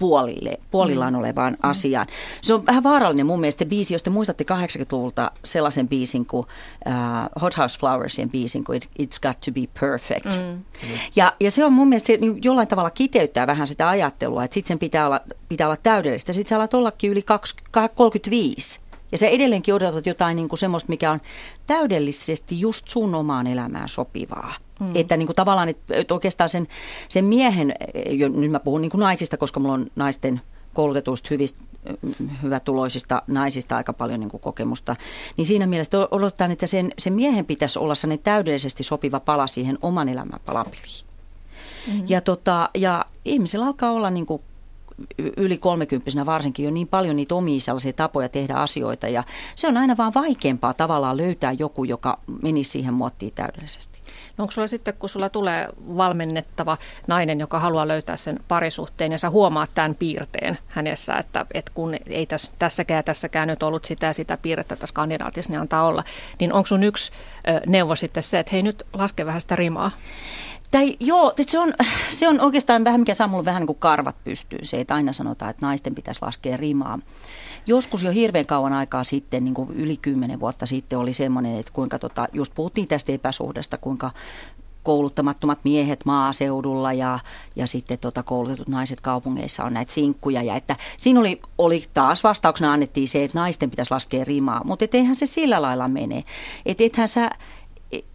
puolille, 0.00 0.58
puolillaan 0.70 1.16
olevaan 1.16 1.52
mm. 1.52 1.70
asiaan. 1.70 2.06
Se 2.42 2.54
on 2.54 2.66
vähän 2.66 2.82
vaarallinen 2.82 3.26
mun 3.26 3.40
mielestä 3.40 3.58
se 3.58 3.68
biisi, 3.68 3.94
jos 3.94 4.02
te 4.02 4.10
muistatte 4.10 4.44
80-luvulta 4.54 5.30
sellaisen 5.44 5.88
biisin 5.88 6.26
kuin 6.26 6.46
uh, 6.86 7.42
Hot 7.42 7.56
House 7.56 7.78
Flowersien 7.78 8.30
biisin 8.30 8.64
kuin 8.64 8.80
It's 8.82 9.20
Got 9.22 9.40
to 9.40 9.52
be 9.52 9.60
Perfect. 9.80 10.36
Mm. 10.36 10.62
Ja, 11.16 11.32
ja 11.40 11.50
se 11.50 11.64
on 11.64 11.72
mun 11.72 11.88
mielestä, 11.88 12.06
se 12.06 12.16
niin 12.16 12.44
jollain 12.44 12.68
tavalla 12.68 12.90
kiteyttää 12.90 13.46
vähän 13.46 13.66
sitä 13.66 13.88
ajattelua, 13.88 14.44
että 14.44 14.54
sitten 14.54 14.68
sen 14.68 14.78
pitää 14.78 15.06
olla, 15.06 15.20
pitää 15.48 15.66
olla 15.66 15.76
täydellistä. 15.76 16.32
Sitten 16.32 16.48
sä 16.48 16.56
alat 16.56 16.74
ollakin 16.74 17.10
yli 17.10 17.22
20, 17.22 17.88
35. 17.94 18.80
Ja 19.12 19.18
sä 19.18 19.26
edelleenkin 19.26 19.74
odotat 19.74 20.06
jotain 20.06 20.36
niin 20.36 20.48
kuin 20.48 20.58
semmoista, 20.58 20.88
mikä 20.88 21.10
on 21.10 21.20
täydellisesti 21.66 22.60
just 22.60 22.88
sun 22.88 23.14
omaan 23.14 23.46
elämään 23.46 23.88
sopivaa. 23.88 24.54
Mm. 24.80 24.90
Että 24.94 25.16
niin 25.16 25.26
kuin 25.26 25.36
tavallaan, 25.36 25.68
että 25.68 26.14
oikeastaan 26.14 26.50
sen, 26.50 26.66
sen 27.08 27.24
miehen, 27.24 27.74
jo, 28.10 28.28
nyt 28.28 28.50
mä 28.50 28.60
puhun 28.60 28.82
niin 28.82 28.90
kuin 28.90 29.00
naisista, 29.00 29.36
koska 29.36 29.60
mulla 29.60 29.74
on 29.74 29.86
naisten 29.96 30.40
koulutetuista 30.74 31.28
hyvistä, 31.30 31.64
hyvätuloisista 32.42 33.22
naisista 33.26 33.76
aika 33.76 33.92
paljon 33.92 34.20
niin 34.20 34.30
kuin 34.30 34.40
kokemusta, 34.40 34.96
niin 35.36 35.46
siinä 35.46 35.66
mielessä 35.66 35.98
odotetaan, 36.10 36.50
että 36.50 36.66
sen, 36.66 36.92
sen 36.98 37.12
miehen 37.12 37.46
pitäisi 37.46 37.78
olla 37.78 37.94
sellainen 37.94 38.24
täydellisesti 38.24 38.82
sopiva 38.82 39.20
pala 39.20 39.46
siihen 39.46 39.78
oman 39.82 40.08
elämän 40.08 40.40
palapeliin. 40.46 41.04
Mm-hmm. 41.86 42.04
Ja, 42.08 42.20
tota, 42.20 42.70
ja 42.74 43.04
ihmisillä 43.24 43.66
alkaa 43.66 43.92
olla 43.92 44.10
niin 44.10 44.26
kuin 44.26 44.42
yli 45.36 45.58
kolmekymppisenä 45.58 46.26
varsinkin 46.26 46.64
jo 46.64 46.70
niin 46.70 46.88
paljon 46.88 47.16
niitä 47.16 47.34
omia 47.34 47.60
sellaisia 47.60 47.92
tapoja 47.92 48.28
tehdä 48.28 48.54
asioita 48.54 49.08
ja 49.08 49.24
se 49.56 49.68
on 49.68 49.76
aina 49.76 49.96
vaan 49.96 50.14
vaikeampaa 50.14 50.74
tavallaan 50.74 51.16
löytää 51.16 51.52
joku, 51.52 51.84
joka 51.84 52.18
menisi 52.42 52.70
siihen 52.70 52.94
muottiin 52.94 53.32
täydellisesti. 53.34 53.98
No 54.36 54.42
onko 54.42 54.52
sulla 54.52 54.68
sitten, 54.68 54.94
kun 54.94 55.08
sulla 55.08 55.28
tulee 55.28 55.68
valmennettava 55.78 56.78
nainen, 57.06 57.40
joka 57.40 57.60
haluaa 57.60 57.88
löytää 57.88 58.16
sen 58.16 58.38
parisuhteen 58.48 59.12
ja 59.12 59.18
sä 59.18 59.30
huomaat 59.30 59.70
tämän 59.74 59.94
piirteen 59.94 60.58
hänessä, 60.68 61.14
että, 61.14 61.46
että 61.54 61.72
kun 61.74 61.94
ei 62.06 62.26
täs, 62.26 62.52
tässäkään 62.58 63.04
tässäkään 63.04 63.48
nyt 63.48 63.62
ollut 63.62 63.84
sitä 63.84 64.06
ja 64.06 64.12
sitä 64.12 64.36
piirrettä 64.36 64.76
tässä 64.76 64.94
kandidaatissa, 64.94 65.52
niin 65.52 65.60
antaa 65.60 65.86
olla, 65.86 66.04
niin 66.40 66.52
onko 66.52 66.66
sun 66.66 66.82
yksi 66.82 67.12
neuvo 67.66 67.94
sitten 67.94 68.22
se, 68.22 68.38
että 68.38 68.52
hei 68.52 68.62
nyt 68.62 68.86
laske 68.92 69.26
vähän 69.26 69.40
sitä 69.40 69.56
rimaa? 69.56 69.90
Tai, 70.70 70.96
joo, 71.00 71.34
se 71.46 71.58
on, 71.58 71.72
se 72.08 72.28
on 72.28 72.40
oikeastaan 72.40 72.84
vähän 72.84 73.00
mikä 73.00 73.14
saa 73.14 73.28
mulle 73.28 73.44
vähän 73.44 73.60
niin 73.60 73.66
kuin 73.66 73.78
karvat 73.78 74.24
pystyyn. 74.24 74.66
Se, 74.66 74.80
että 74.80 74.94
aina 74.94 75.12
sanotaan, 75.12 75.50
että 75.50 75.66
naisten 75.66 75.94
pitäisi 75.94 76.22
laskea 76.22 76.56
rimaa. 76.56 76.98
Joskus 77.66 78.02
jo 78.02 78.10
hirveän 78.10 78.46
kauan 78.46 78.72
aikaa 78.72 79.04
sitten, 79.04 79.44
niin 79.44 79.54
kuin 79.54 79.70
yli 79.70 79.96
kymmenen 79.96 80.40
vuotta 80.40 80.66
sitten, 80.66 80.98
oli 80.98 81.12
semmoinen, 81.12 81.58
että 81.58 81.72
kuinka 81.72 81.98
tota, 81.98 82.28
just 82.32 82.52
puhuttiin 82.54 82.88
tästä 82.88 83.12
epäsuhdesta, 83.12 83.78
kuinka 83.78 84.10
kouluttamattomat 84.82 85.58
miehet 85.64 86.04
maaseudulla 86.04 86.92
ja, 86.92 87.18
ja 87.56 87.66
sitten 87.66 87.98
tota 87.98 88.22
koulutetut 88.22 88.68
naiset 88.68 89.00
kaupungeissa 89.00 89.64
on 89.64 89.74
näitä 89.74 89.92
sinkkuja. 89.92 90.42
Ja 90.42 90.56
että 90.56 90.76
siinä 90.98 91.20
oli, 91.20 91.40
oli 91.58 91.84
taas 91.94 92.24
vastauksena 92.24 92.72
annettiin 92.72 93.08
se, 93.08 93.24
että 93.24 93.38
naisten 93.38 93.70
pitäisi 93.70 93.90
laskea 93.90 94.24
rimaa, 94.24 94.64
mutta 94.64 94.86
eihän 94.92 95.16
se 95.16 95.26
sillä 95.26 95.62
lailla 95.62 95.88
mene. 95.88 96.24
Että 96.66 96.84
ethän 96.84 97.08
sä, 97.08 97.30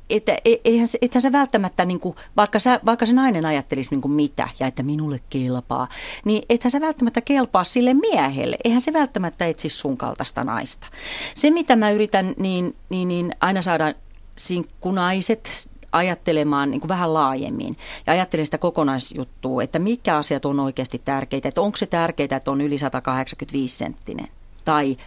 että 0.09 0.37
e, 0.45 0.55
eihän 0.65 0.87
se, 0.87 0.97
ethän 1.01 1.21
se 1.21 1.31
välttämättä, 1.31 1.85
niin 1.85 1.99
kuin, 1.99 2.15
vaikka, 2.37 2.59
sä, 2.59 2.79
vaikka 2.85 3.05
se 3.05 3.13
nainen 3.13 3.45
ajattelisi 3.45 3.91
niin 3.91 4.01
kuin 4.01 4.11
mitä 4.11 4.49
ja 4.59 4.67
että 4.67 4.83
minulle 4.83 5.19
kelpaa, 5.29 5.87
niin 6.25 6.43
ethän 6.49 6.71
se 6.71 6.81
välttämättä 6.81 7.21
kelpaa 7.21 7.63
sille 7.63 7.93
miehelle. 7.93 8.57
Eihän 8.63 8.81
se 8.81 8.93
välttämättä 8.93 9.45
etsi 9.45 9.69
sun 9.69 9.97
kaltaista 9.97 10.43
naista. 10.43 10.87
Se, 11.33 11.51
mitä 11.51 11.75
mä 11.75 11.91
yritän, 11.91 12.33
niin, 12.39 12.75
niin, 12.89 13.07
niin 13.07 13.35
aina 13.41 13.61
saada 13.61 13.93
sinkkunaiset 14.35 15.69
ajattelemaan 15.91 16.71
niin 16.71 16.81
kuin 16.81 16.89
vähän 16.89 17.13
laajemmin 17.13 17.77
ja 18.07 18.13
ajattelen 18.13 18.45
sitä 18.45 18.57
kokonaisjuttua, 18.57 19.63
että 19.63 19.79
mikä 19.79 20.17
asiat 20.17 20.45
on 20.45 20.59
oikeasti 20.59 21.01
tärkeitä, 21.05 21.47
että 21.47 21.61
onko 21.61 21.77
se 21.77 21.85
tärkeää, 21.85 22.37
että 22.37 22.51
on 22.51 22.61
yli 22.61 22.77
185 22.77 23.77
senttinen 23.77 24.27
tai 24.65 24.97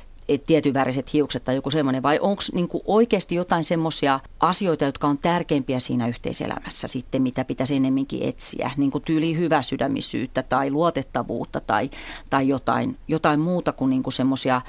tietyn 0.46 0.74
väriset 0.74 1.12
hiukset 1.12 1.44
tai 1.44 1.54
joku 1.54 1.70
semmoinen, 1.70 2.02
vai 2.02 2.18
onko 2.22 2.42
niinku 2.52 2.82
oikeasti 2.86 3.34
jotain 3.34 3.64
semmoisia 3.64 4.20
asioita, 4.40 4.84
jotka 4.84 5.06
on 5.06 5.18
tärkeimpiä 5.18 5.80
siinä 5.80 6.08
yhteiselämässä 6.08 6.88
sitten, 6.88 7.22
mitä 7.22 7.44
pitäisi 7.44 7.76
ennemminkin 7.76 8.22
etsiä, 8.22 8.70
niin 8.76 8.90
kuin 8.90 9.04
tyyli 9.04 9.36
hyväsydämisyyttä 9.36 10.42
tai 10.42 10.70
luotettavuutta 10.70 11.60
tai, 11.60 11.90
tai 12.30 12.48
jotain, 12.48 12.96
jotain 13.08 13.40
muuta 13.40 13.72
kuin 13.72 13.90
niinku 13.90 14.10
semmoisia, 14.10 14.60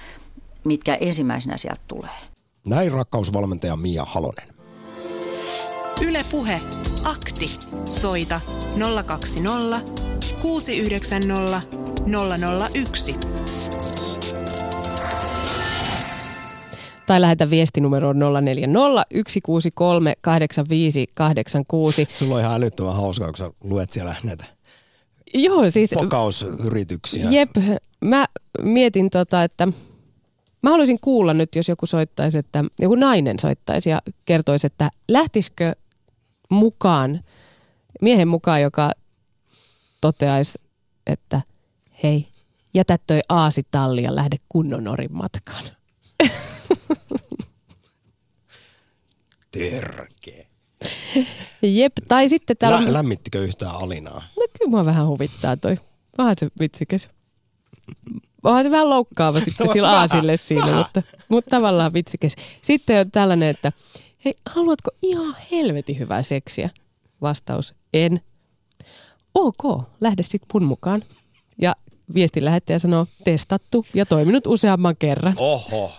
mitkä 0.63 0.95
ensimmäisenä 0.95 1.57
sieltä 1.57 1.81
tulee. 1.87 2.19
Näin 2.67 2.91
rakkausvalmentaja 2.91 3.75
Mia 3.75 4.05
Halonen. 4.05 4.47
Yle 6.01 6.21
Puhe. 6.31 6.61
Akti. 7.03 7.45
Soita 7.85 8.41
020 9.05 9.81
690 10.41 11.61
001. 12.75 13.98
Tai 17.09 17.21
lähetä 17.21 17.49
viestinumeroon 17.49 18.19
040 18.19 18.79
163 19.27 20.13
8586. 20.21 22.07
Sulla 22.13 22.35
on 22.35 22.41
ihan 22.41 22.53
älyttömän 22.53 22.95
hauskaa, 22.95 23.27
kun 23.27 23.37
sä 23.37 23.51
luet 23.63 23.91
siellä 23.91 24.15
näitä 24.23 24.45
Joo, 25.33 25.71
siis... 25.71 25.89
Pokausyrityksiä. 25.93 27.29
Jep, 27.29 27.49
mä 28.01 28.25
mietin 28.61 29.09
tota, 29.09 29.43
että 29.43 29.67
mä 30.61 30.69
haluaisin 30.69 30.99
kuulla 31.01 31.33
nyt, 31.33 31.55
jos 31.55 31.69
joku 31.69 31.85
soittaisi, 31.85 32.37
että 32.37 32.65
joku 32.79 32.95
nainen 32.95 33.39
soittaisi 33.39 33.89
ja 33.89 34.01
kertoisi, 34.25 34.67
että 34.67 34.91
lähtisikö 35.07 35.75
mukaan, 36.49 37.23
miehen 38.01 38.27
mukaan, 38.27 38.61
joka 38.61 38.91
toteaisi, 40.01 40.59
että 41.07 41.41
hei, 42.03 42.27
jätä 42.73 42.97
toi 43.07 43.19
aasitalli 43.29 44.03
ja 44.03 44.15
lähde 44.15 44.37
kunnon 44.49 44.87
orin 44.87 45.13
matkaan. 45.13 45.63
Terke. 49.51 50.47
Jep, 51.61 51.93
tai 52.07 52.29
sitten 52.29 52.57
täällä 52.57 52.77
on... 52.77 52.93
lämmittikö 52.93 53.43
yhtään 53.43 53.75
Alinaa? 53.75 54.21
No 54.37 54.47
kyllä 54.57 54.69
mua 54.69 54.85
vähän 54.85 55.07
huvittaa 55.07 55.57
toi. 55.57 55.77
Vähän 56.17 56.35
se 56.39 56.47
vitsikäs. 56.59 57.09
Onhan 58.43 58.63
se 58.63 58.71
vähän 58.71 58.89
loukkaava 58.89 59.39
sitten 59.39 59.67
no, 59.67 59.73
sillä 59.73 59.99
aasille 59.99 60.37
siinä, 60.37 60.77
mutta, 60.77 61.01
mutta 61.29 61.49
tavallaan 61.49 61.93
vitsikäs. 61.93 62.35
Sitten 62.61 62.99
on 62.99 63.11
tällainen, 63.11 63.49
että 63.49 63.71
hei, 64.25 64.33
haluatko 64.49 64.91
ihan 65.01 65.35
helvetin 65.51 65.99
hyvää 65.99 66.23
seksiä? 66.23 66.69
Vastaus, 67.21 67.75
en. 67.93 68.21
Ok, 69.33 69.83
lähde 70.01 70.23
sitten 70.23 70.47
mun 70.53 70.63
mukaan. 70.63 71.03
Ja 71.61 71.75
viestin 72.13 72.45
lähettäjä 72.45 72.79
sanoo, 72.79 73.07
testattu 73.23 73.85
ja 73.93 74.05
toiminut 74.05 74.47
useamman 74.47 74.95
kerran. 74.97 75.33
Oho. 75.37 75.91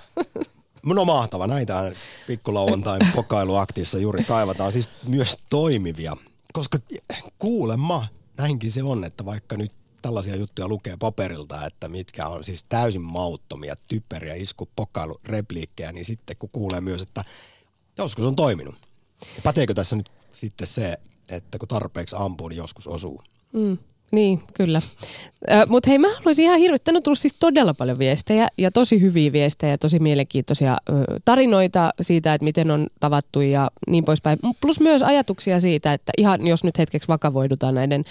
On 0.86 1.06
mahtava. 1.06 1.46
Näitä 1.46 1.92
pikkulauantain 2.26 3.06
pokailuaktissa 3.14 3.98
juuri 3.98 4.24
kaivataan 4.24 4.72
siis 4.72 4.90
myös 5.06 5.38
toimivia. 5.48 6.16
Koska 6.52 6.78
kuulemma, 7.38 8.06
näinkin 8.36 8.70
se 8.70 8.82
on, 8.82 9.04
että 9.04 9.24
vaikka 9.24 9.56
nyt 9.56 9.72
tällaisia 10.02 10.36
juttuja 10.36 10.68
lukee 10.68 10.96
paperilta, 10.96 11.66
että 11.66 11.88
mitkä 11.88 12.28
on 12.28 12.44
siis 12.44 12.64
täysin 12.68 13.02
mauttomia, 13.02 13.74
typeriä 13.88 14.34
isku, 14.34 14.68
pokailu, 14.76 15.20
repliikkejä, 15.24 15.92
niin 15.92 16.04
sitten 16.04 16.36
kun 16.38 16.50
kuulee 16.52 16.80
myös, 16.80 17.02
että 17.02 17.24
joskus 17.98 18.24
on 18.24 18.36
toiminut. 18.36 18.74
Ja 19.36 19.42
päteekö 19.42 19.74
tässä 19.74 19.96
nyt 19.96 20.10
sitten 20.32 20.66
se, 20.66 20.98
että 21.28 21.58
kun 21.58 21.68
tarpeeksi 21.68 22.16
ampuu, 22.18 22.48
niin 22.48 22.56
joskus 22.56 22.86
osuu? 22.86 23.22
Mm. 23.52 23.78
Niin, 24.10 24.42
kyllä. 24.54 24.82
Mutta 25.68 25.90
hei, 25.90 25.98
mä 25.98 26.14
haluaisin 26.14 26.44
ihan 26.44 26.58
hirveästi, 26.58 26.84
tänne 26.84 26.98
on 26.98 27.02
tullut 27.02 27.18
siis 27.18 27.36
todella 27.40 27.74
paljon 27.74 27.98
viestejä 27.98 28.48
ja 28.58 28.70
tosi 28.70 29.00
hyviä 29.00 29.32
viestejä 29.32 29.78
tosi 29.78 29.98
mielenkiintoisia 29.98 30.76
tarinoita 31.24 31.90
siitä, 32.00 32.34
että 32.34 32.44
miten 32.44 32.70
on 32.70 32.86
tavattu 33.00 33.40
ja 33.40 33.70
niin 33.86 34.04
poispäin. 34.04 34.38
Plus 34.60 34.80
myös 34.80 35.02
ajatuksia 35.02 35.60
siitä, 35.60 35.92
että 35.92 36.12
ihan 36.18 36.46
jos 36.46 36.64
nyt 36.64 36.78
hetkeksi 36.78 37.08
vakavoidutaan 37.08 37.74
näiden 37.74 38.04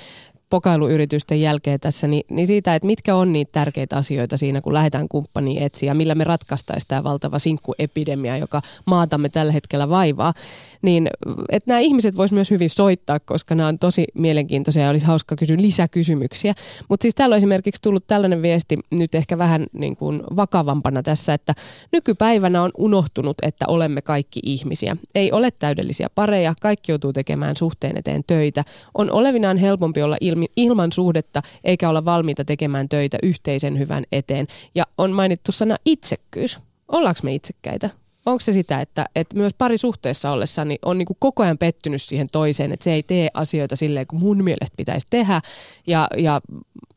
pokailuyritysten 0.50 1.41
jälkeen 1.41 1.80
tässä, 1.80 2.08
niin, 2.08 2.24
niin 2.30 2.47
siitä, 2.47 2.76
että 2.76 2.86
mitkä 2.86 3.16
on 3.16 3.34
niitä 3.34 3.52
tärkeitä 3.52 3.97
asioita 3.97 4.38
siinä, 4.38 4.62
kun 4.62 4.74
lähdetään 4.74 5.08
kumppaniin 5.08 5.64
etsiä, 5.64 5.93
millä 5.93 6.16
me 6.16 6.24
ratkaistaisiin 6.24 6.88
tämä 6.88 7.04
valtava 7.04 7.39
sinkkuepidemia, 7.39 8.38
joka 8.38 8.62
maatamme 8.86 9.30
tällä 9.30 9.52
hetkellä 9.52 9.89
vaivaa, 9.89 10.34
niin 10.82 11.10
että 11.50 11.72
nämä 11.72 11.80
ihmiset 11.80 12.18
vois 12.18 12.32
myös 12.32 12.52
hyvin 12.52 12.70
soittaa, 12.70 13.20
koska 13.20 13.56
nämä 13.56 13.70
on 13.70 13.80
tosi 13.80 14.06
mielenkiintoisia 14.14 14.84
ja 14.84 14.89
olisi 14.89 15.06
hauska 15.06 15.36
kysyä 15.36 15.58
lisäkysymyksiä. 15.60 16.54
Mutta 16.89 17.02
siis 17.02 17.16
täällä 17.16 17.34
on 17.34 17.38
esimerkiksi 17.38 17.82
tullut 17.82 18.08
tällainen 18.08 18.41
viesti 18.41 18.80
nyt 18.91 19.16
ehkä 19.16 19.38
vähän 19.38 19.66
niin 19.74 19.95
kuin 19.95 20.24
vakavampana 20.36 21.04
tässä, 21.04 21.34
että 21.34 21.56
nykypäivänä 21.91 22.64
on 22.64 22.72
unohtunut, 22.78 23.38
että 23.41 23.66
olemme 23.68 24.02
kaikki 24.02 24.39
ihmisiä. 24.43 24.97
Ei 25.16 25.32
ole 25.32 25.52
täydellisiä 25.52 26.08
pareja, 26.16 26.54
kaikki 26.62 26.91
joutuu 26.91 27.14
tekemään 27.14 27.56
suhteen 27.56 27.97
eteen 27.97 28.24
töitä. 28.28 28.64
On 28.93 29.12
olevinaan 29.12 29.58
helpompi 29.58 30.02
olla 30.02 30.18
ilmi, 30.22 30.39
ilman 30.56 30.92
suhdetta 30.92 31.42
eikä 31.64 31.90
olla 31.90 32.06
valmiita 32.06 32.46
tekemään 32.46 32.90
töitä 32.90 33.18
yhteisen 33.24 33.80
hyvän 33.80 34.04
eteen. 34.12 34.48
Ja 34.76 34.84
on 34.98 35.12
mainittu 35.12 35.52
sana 35.52 35.76
itsekkyys. 35.86 36.60
Ollaanko 36.88 37.20
me 37.24 37.36
itsekkäitä? 37.36 37.90
Onko 38.32 38.39
se 38.39 38.53
sitä, 38.53 38.82
että, 38.82 39.05
että 39.15 39.38
myös 39.38 39.53
parisuhteessa 39.57 40.32
ollessa 40.32 40.65
niin 40.65 40.80
on 40.86 40.97
niin 40.97 41.05
kuin 41.05 41.17
koko 41.19 41.43
ajan 41.43 41.57
pettynyt 41.57 42.01
siihen 42.01 42.27
toiseen, 42.32 42.71
että 42.71 42.84
se 42.84 42.93
ei 42.93 43.03
tee 43.03 43.30
asioita 43.34 43.75
silleen 43.75 44.07
kuin 44.07 44.19
mun 44.19 44.43
mielestä 44.43 44.77
pitäisi 44.77 45.07
tehdä 45.09 45.41
ja, 45.88 46.07
ja 46.17 46.41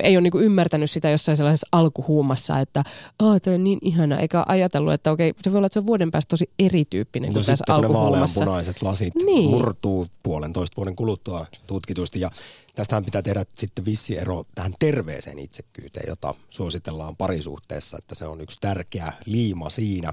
ei 0.03 0.17
ole 0.17 0.23
niin 0.23 0.31
kuin 0.31 0.45
ymmärtänyt 0.45 0.91
sitä 0.91 1.11
jossain 1.11 1.37
sellaisessa 1.37 1.69
alkuhuumassa, 1.73 2.61
että 2.61 2.85
Aa, 3.19 3.41
toi 3.41 3.55
on 3.55 3.65
niin 3.65 3.79
ihana, 3.83 4.21
eikä 4.21 4.45
ajatellut, 4.49 4.93
että 4.93 5.11
okei, 5.11 5.35
se 5.43 5.53
voi 5.53 5.57
olla, 5.59 5.67
että 5.67 5.75
se 5.75 5.79
on 5.79 5.87
vuoden 5.87 6.11
päästä 6.11 6.29
tosi 6.29 6.51
erityyppinen 6.59 7.29
no 7.29 7.33
kuin 7.33 7.47
tässä 7.47 7.65
alkuhuumassa. 7.69 8.35
Kun 8.35 8.41
ne 8.41 8.47
punaiset 8.47 8.83
lasit 8.83 9.15
niin. 9.15 9.51
murtuu 9.51 10.07
puolentoista 10.23 10.77
vuoden 10.77 10.97
kuluttua 10.97 11.47
tutkitusti 11.67 12.21
ja 12.21 12.31
tästähän 12.75 13.05
pitää 13.05 13.23
tehdä 13.23 13.45
sitten 13.55 13.85
vissi 13.85 14.19
ero 14.19 14.45
tähän 14.55 14.75
terveeseen 14.79 15.39
itsekkyyteen, 15.39 16.09
jota 16.09 16.35
suositellaan 16.51 17.17
parisuhteessa, 17.17 17.99
että 17.99 18.15
se 18.15 18.27
on 18.27 18.41
yksi 18.41 18.59
tärkeä 18.61 19.13
liima 19.27 19.71
siinä 19.71 20.13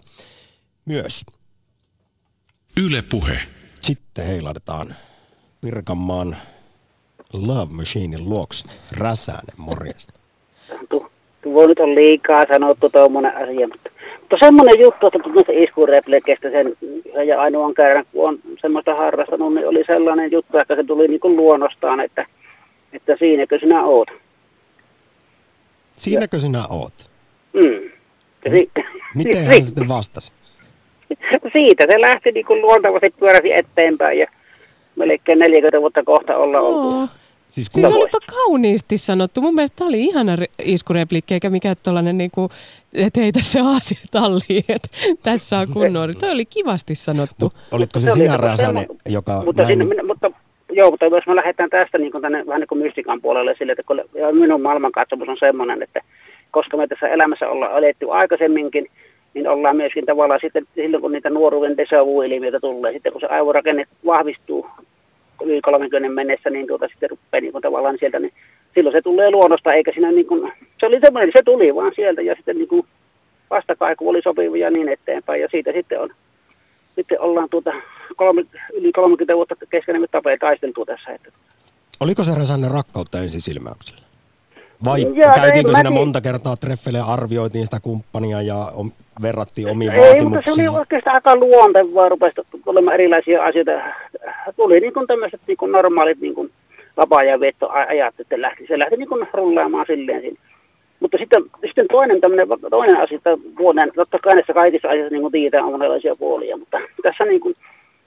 myös. 0.89 1.25
Yle 2.85 3.03
Puhe. 3.11 3.39
Sitten 3.79 4.25
heilahdetaan 4.25 4.95
Pirkanmaan 5.61 6.37
Love 7.47 7.73
Machinein 7.73 8.29
luoksi. 8.29 8.65
Räsänen, 8.91 9.55
morjesta. 9.57 10.13
Tuo 11.41 11.67
nyt 11.67 11.79
on 11.79 11.95
liikaa 11.95 12.43
sanottu 12.51 12.89
tuommoinen 12.89 13.35
asia, 13.35 13.67
mutta, 13.67 13.89
mutta 14.19 14.35
semmoinen 14.39 14.79
juttu, 14.79 15.07
että 15.07 15.19
tuosta 15.33 15.51
iskureplekestä 15.55 16.49
sen 16.49 16.77
ja 17.27 17.41
ainoan 17.41 17.73
kerran, 17.73 18.05
kun 18.11 18.29
on 18.29 18.39
semmoista 18.61 18.95
harrastanut, 18.95 19.53
niin 19.53 19.67
oli 19.67 19.83
sellainen 19.87 20.31
juttu, 20.31 20.57
että 20.57 20.75
se 20.75 20.83
tuli 20.83 21.07
niin 21.07 21.19
kuin 21.19 21.35
luonnostaan, 21.35 21.99
että, 21.99 22.25
että 22.93 23.15
siinäkö 23.19 23.59
sinä 23.59 23.83
oot. 23.83 24.07
Siinäkö 25.95 26.37
ja. 26.37 26.41
sinä 26.41 26.67
oot? 26.67 27.09
Mm. 27.53 27.89
Si- 28.51 28.71
Miten 29.15 29.45
hän 29.45 29.63
sitten 29.63 29.87
vastasi? 29.87 30.31
siitä 31.55 31.85
se 31.91 32.01
lähti 32.01 32.31
niin 32.31 32.45
kuin 32.45 32.61
luontavasti 32.61 33.13
pyöräsi 33.19 33.53
eteenpäin 33.53 34.19
ja 34.19 34.27
melkein 34.95 35.39
40 35.39 35.81
vuotta 35.81 36.03
kohta 36.03 36.37
olla 36.37 36.59
oltu. 36.59 37.09
Siis, 37.49 37.67
siis 37.71 37.91
olipa 37.91 38.17
kauniisti 38.25 38.97
sanottu. 38.97 39.41
Mun 39.41 39.55
mielestä 39.55 39.75
tämä 39.75 39.87
oli 39.87 40.01
ihana 40.01 40.37
iskureplikki, 40.59 41.33
eikä 41.33 41.49
mikään 41.49 41.75
tuollainen, 41.83 42.17
niin 42.17 42.31
kuin, 42.31 42.49
että 42.93 43.19
heitä 43.19 43.39
se 43.41 43.59
aasia 43.73 43.99
talliin, 44.11 44.63
että 44.69 44.87
tässä 45.23 45.59
on 45.59 45.67
kunnon. 45.73 46.13
Tämä 46.19 46.33
oli 46.33 46.45
kivasti 46.45 46.95
sanottu. 46.95 47.45
Mut, 47.45 47.53
olitko 47.71 47.99
se, 47.99 48.09
se 48.09 48.11
sinä 48.11 48.37
Räsänen, 48.37 48.85
joka... 49.09 49.41
Mutta, 49.45 49.63
näin... 49.63 49.79
sinne, 49.79 50.03
mutta 50.03 50.31
joo, 50.71 50.91
mutta 50.91 51.05
jos 51.05 51.27
me 51.27 51.35
lähdetään 51.35 51.69
tästä 51.69 51.97
niin 51.97 52.11
kuin 52.11 52.21
tänne, 52.21 52.45
vähän 52.45 52.59
niin 52.59 52.67
kuin 52.67 52.81
mystikan 52.81 53.21
puolelle 53.21 53.55
sille, 53.57 53.71
että 53.71 53.83
kun 53.83 54.01
minun 54.31 54.61
maailmankatsomus 54.61 55.29
on 55.29 55.37
semmoinen, 55.39 55.83
että 55.83 56.01
koska 56.51 56.77
me 56.77 56.87
tässä 56.87 57.07
elämässä 57.07 57.49
ollaan 57.49 57.77
eletty 57.77 58.05
aikaisemminkin, 58.11 58.87
niin 59.33 59.47
ollaan 59.47 59.75
myöskin 59.75 60.05
tavallaan 60.05 60.39
sitten 60.43 60.67
silloin, 60.75 61.01
kun 61.01 61.11
niitä 61.11 61.29
nuoruuden 61.29 61.77
deja 61.77 62.05
vu-ilmiöitä 62.05 62.59
tulee, 62.59 62.93
sitten 62.93 63.11
kun 63.11 63.21
se 63.21 63.27
aivorakenne 63.27 63.85
vahvistuu 64.05 64.67
yli 65.43 65.61
30 65.61 66.09
mennessä, 66.09 66.49
niin 66.49 66.67
tuota 66.67 66.87
sitten 66.87 67.09
rupeaa 67.09 67.41
niin 67.41 67.51
kuin 67.51 67.61
tavallaan 67.61 67.97
sieltä, 67.99 68.19
niin 68.19 68.33
silloin 68.73 68.95
se 68.95 69.01
tulee 69.01 69.31
luonnosta, 69.31 69.73
eikä 69.73 69.91
siinä 69.91 70.11
niin 70.11 70.27
kuin, 70.27 70.51
se 70.79 70.85
oli 70.85 70.99
semmoinen, 70.99 71.31
se 71.35 71.43
tuli 71.43 71.75
vaan 71.75 71.91
sieltä 71.95 72.21
ja 72.21 72.35
sitten 72.35 72.57
niin 72.57 72.67
kuin 72.67 72.85
vastakaiku 73.49 74.09
oli 74.09 74.21
sopiva 74.21 74.57
ja 74.57 74.71
niin 74.71 74.89
eteenpäin 74.89 75.41
ja 75.41 75.47
siitä 75.51 75.71
sitten 75.71 76.01
on 76.01 76.09
sitten 76.95 77.21
ollaan 77.21 77.49
tuota 77.49 77.73
kolme, 78.15 78.45
yli 78.73 78.91
30 78.91 79.35
vuotta 79.35 79.55
keskenämme 79.69 80.07
tapaa 80.07 80.37
taisteltua 80.39 80.85
tässä. 80.85 81.11
Että. 81.11 81.29
Oliko 81.99 82.23
se 82.23 82.35
Räsänen 82.35 82.71
rakkautta 82.71 83.19
ensisilmäyksellä? 83.19 84.08
Vai 84.85 85.01
Joo, 85.01 85.31
käytiinkö 85.35 85.69
en 85.69 85.75
siinä 85.75 85.89
mä 85.89 85.95
tii- 85.95 85.99
monta 85.99 86.21
kertaa 86.21 86.55
treffeille 86.55 86.99
ja 86.99 87.05
arvioitiin 87.05 87.65
sitä 87.65 87.79
kumppania 87.79 88.41
ja 88.41 88.55
om, 88.75 88.91
verrattiin 89.21 89.67
omiin 89.71 89.91
Ei, 89.91 89.97
mutta 89.97 90.11
se 90.11 90.15
oli 90.15 90.25
vaatimuksiin? 90.25 90.69
oikeastaan 90.69 91.15
aika 91.15 91.35
luontevaa, 91.35 92.09
rupesi 92.09 92.41
tulemaan 92.65 92.93
erilaisia 92.93 93.43
asioita. 93.43 93.71
Tuli 94.55 94.79
niin 94.79 94.93
kuin 94.93 95.07
tämmöiset 95.07 95.41
niin 95.47 95.57
kuin 95.57 95.71
normaalit 95.71 96.21
niin 96.21 96.35
kuin 96.35 96.51
vapaa-ajan 96.97 97.39
veettoajat, 97.39 98.19
että 98.19 98.41
lähti, 98.41 98.67
se 98.67 98.79
lähti 98.79 98.97
niin 98.97 99.09
kuin 99.09 99.27
rullaamaan 99.33 99.85
silleen 99.87 100.21
siinä. 100.21 100.37
Mutta 100.99 101.17
sitten, 101.17 101.43
sitten 101.65 101.85
toinen, 101.91 102.21
tämmöinen, 102.21 102.47
toinen 102.69 102.97
asia, 102.97 103.17
että 103.17 103.37
vuoden, 103.59 103.91
totta 103.95 104.19
kai 104.19 104.33
näissä 104.33 104.53
kaikissa 104.53 104.87
asioissa 104.87 105.13
niin 105.13 105.21
kuin 105.21 105.31
tiedetään 105.31 105.65
on 105.65 105.71
monenlaisia 105.71 106.15
puolia, 106.19 106.57
mutta 106.57 106.77
tässä 107.03 107.25
niin 107.25 107.41
kuin, 107.41 107.55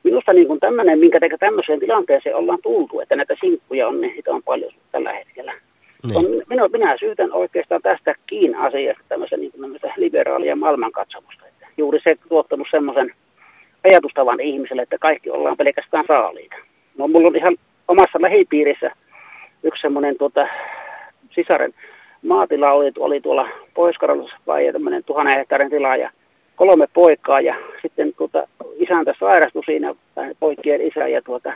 minusta 0.02 0.32
niin 0.32 0.46
kuin 0.46 0.60
tämmöinen, 0.60 0.98
minkä 0.98 1.18
tämmöiseen 1.40 1.80
tilanteeseen 1.80 2.36
ollaan 2.36 2.58
tultu, 2.62 3.00
että 3.00 3.16
näitä 3.16 3.34
sinkkuja 3.40 3.88
on, 3.88 4.00
niin 4.00 4.16
sitä 4.16 4.30
on 4.30 4.42
paljon 4.42 4.72
tällä 4.92 5.12
hetkellä. 5.12 5.52
Niin. 6.10 6.42
Minä, 6.48 6.68
minä 6.68 6.96
syytän 7.00 7.32
oikeastaan 7.32 7.82
tästäkin 7.82 8.56
asiasta 8.56 9.02
tämmöistä 9.08 9.36
niin 9.36 9.52
tämmöistä 9.60 9.92
liberaalia 9.96 10.56
maailmankatsomusta. 10.56 11.46
Että 11.46 11.66
juuri 11.76 12.00
se 12.04 12.16
tuottanut 12.28 12.66
semmoisen 12.70 13.14
ajatustavan 13.84 14.40
ihmiselle, 14.40 14.82
että 14.82 14.98
kaikki 14.98 15.30
ollaan 15.30 15.56
pelkästään 15.56 16.04
saaliita. 16.08 16.56
No, 16.98 17.08
mulla 17.08 17.28
on 17.28 17.36
ihan 17.36 17.56
omassa 17.88 18.22
lähipiirissä 18.22 18.90
yksi 19.62 19.80
semmoinen 19.80 20.18
tuota, 20.18 20.48
sisaren 21.30 21.74
maatila 22.22 22.72
oli, 22.72 22.92
oli 22.98 23.20
tuolla 23.20 23.48
Pohjois-Karjalassa 23.74 24.36
vai 24.46 24.72
tämmöinen 24.72 25.04
tuhannen 25.04 25.36
hehtaarin 25.36 25.70
tila 25.70 25.96
ja 25.96 26.10
kolme 26.56 26.86
poikaa 26.94 27.40
ja 27.40 27.54
sitten 27.82 28.12
tuota, 28.16 28.48
isäntä 28.76 29.14
sairastui 29.20 29.64
siinä, 29.64 29.94
poikien 30.40 30.80
isä 30.80 31.08
ja 31.08 31.22
tuota, 31.22 31.52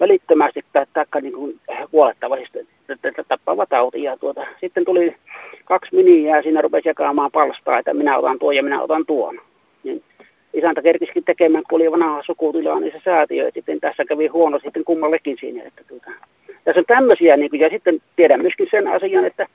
välittömästi 0.00 0.64
tai, 0.72 0.86
taikka 0.92 1.20
niin 1.20 1.34
kuin 1.34 1.60
kuolettavasti 1.90 2.66
että 2.92 3.24
tappava 3.28 3.66
tauti. 3.66 4.02
Ja 4.02 4.16
tuota, 4.16 4.46
sitten 4.60 4.84
tuli 4.84 5.16
kaksi 5.64 5.96
miniä 5.96 6.36
ja 6.36 6.42
siinä 6.42 6.60
rupesi 6.60 6.88
jakamaan 6.88 7.30
palstaa, 7.30 7.78
että 7.78 7.94
minä 7.94 8.18
otan 8.18 8.38
tuon 8.38 8.56
ja 8.56 8.62
minä 8.62 8.82
otan 8.82 9.06
tuon. 9.06 9.40
Niin 9.84 10.02
isäntä 10.54 10.82
kerkisikin 10.82 11.24
tekemään, 11.24 11.64
kun 11.70 11.80
oli 11.80 11.90
vanha 11.92 12.22
sukutilaa, 12.26 12.80
niin 12.80 12.92
se 12.92 13.00
säätiö, 13.04 13.48
että 13.48 13.58
sitten 13.58 13.80
tässä 13.80 14.04
kävi 14.04 14.26
huono 14.26 14.58
sitten 14.58 14.84
kummallekin 14.84 15.36
siinä. 15.40 15.62
Että 15.64 15.82
tuota, 15.88 16.10
tässä 16.64 16.80
on 16.80 16.84
tämmöisiä, 16.86 17.36
niin 17.36 17.50
kuin, 17.50 17.60
ja 17.60 17.68
sitten 17.68 18.02
tiedän 18.16 18.40
myöskin 18.40 18.68
sen 18.70 18.88
asian, 18.88 19.24
että 19.24 19.46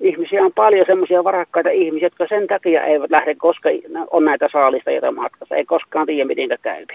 ihmisiä 0.00 0.44
on 0.44 0.52
paljon 0.52 0.86
semmoisia 0.86 1.24
varakkaita 1.24 1.70
ihmisiä, 1.70 2.06
jotka 2.06 2.26
sen 2.28 2.46
takia 2.46 2.84
eivät 2.84 3.10
lähde, 3.10 3.34
koska 3.34 3.68
on 4.10 4.24
näitä 4.24 4.48
saalista, 4.52 4.90
joita 4.90 5.12
matkassa. 5.12 5.54
Ei 5.54 5.64
koskaan 5.64 6.06
tiedä, 6.06 6.24
miten 6.24 6.58
käy. 6.62 6.86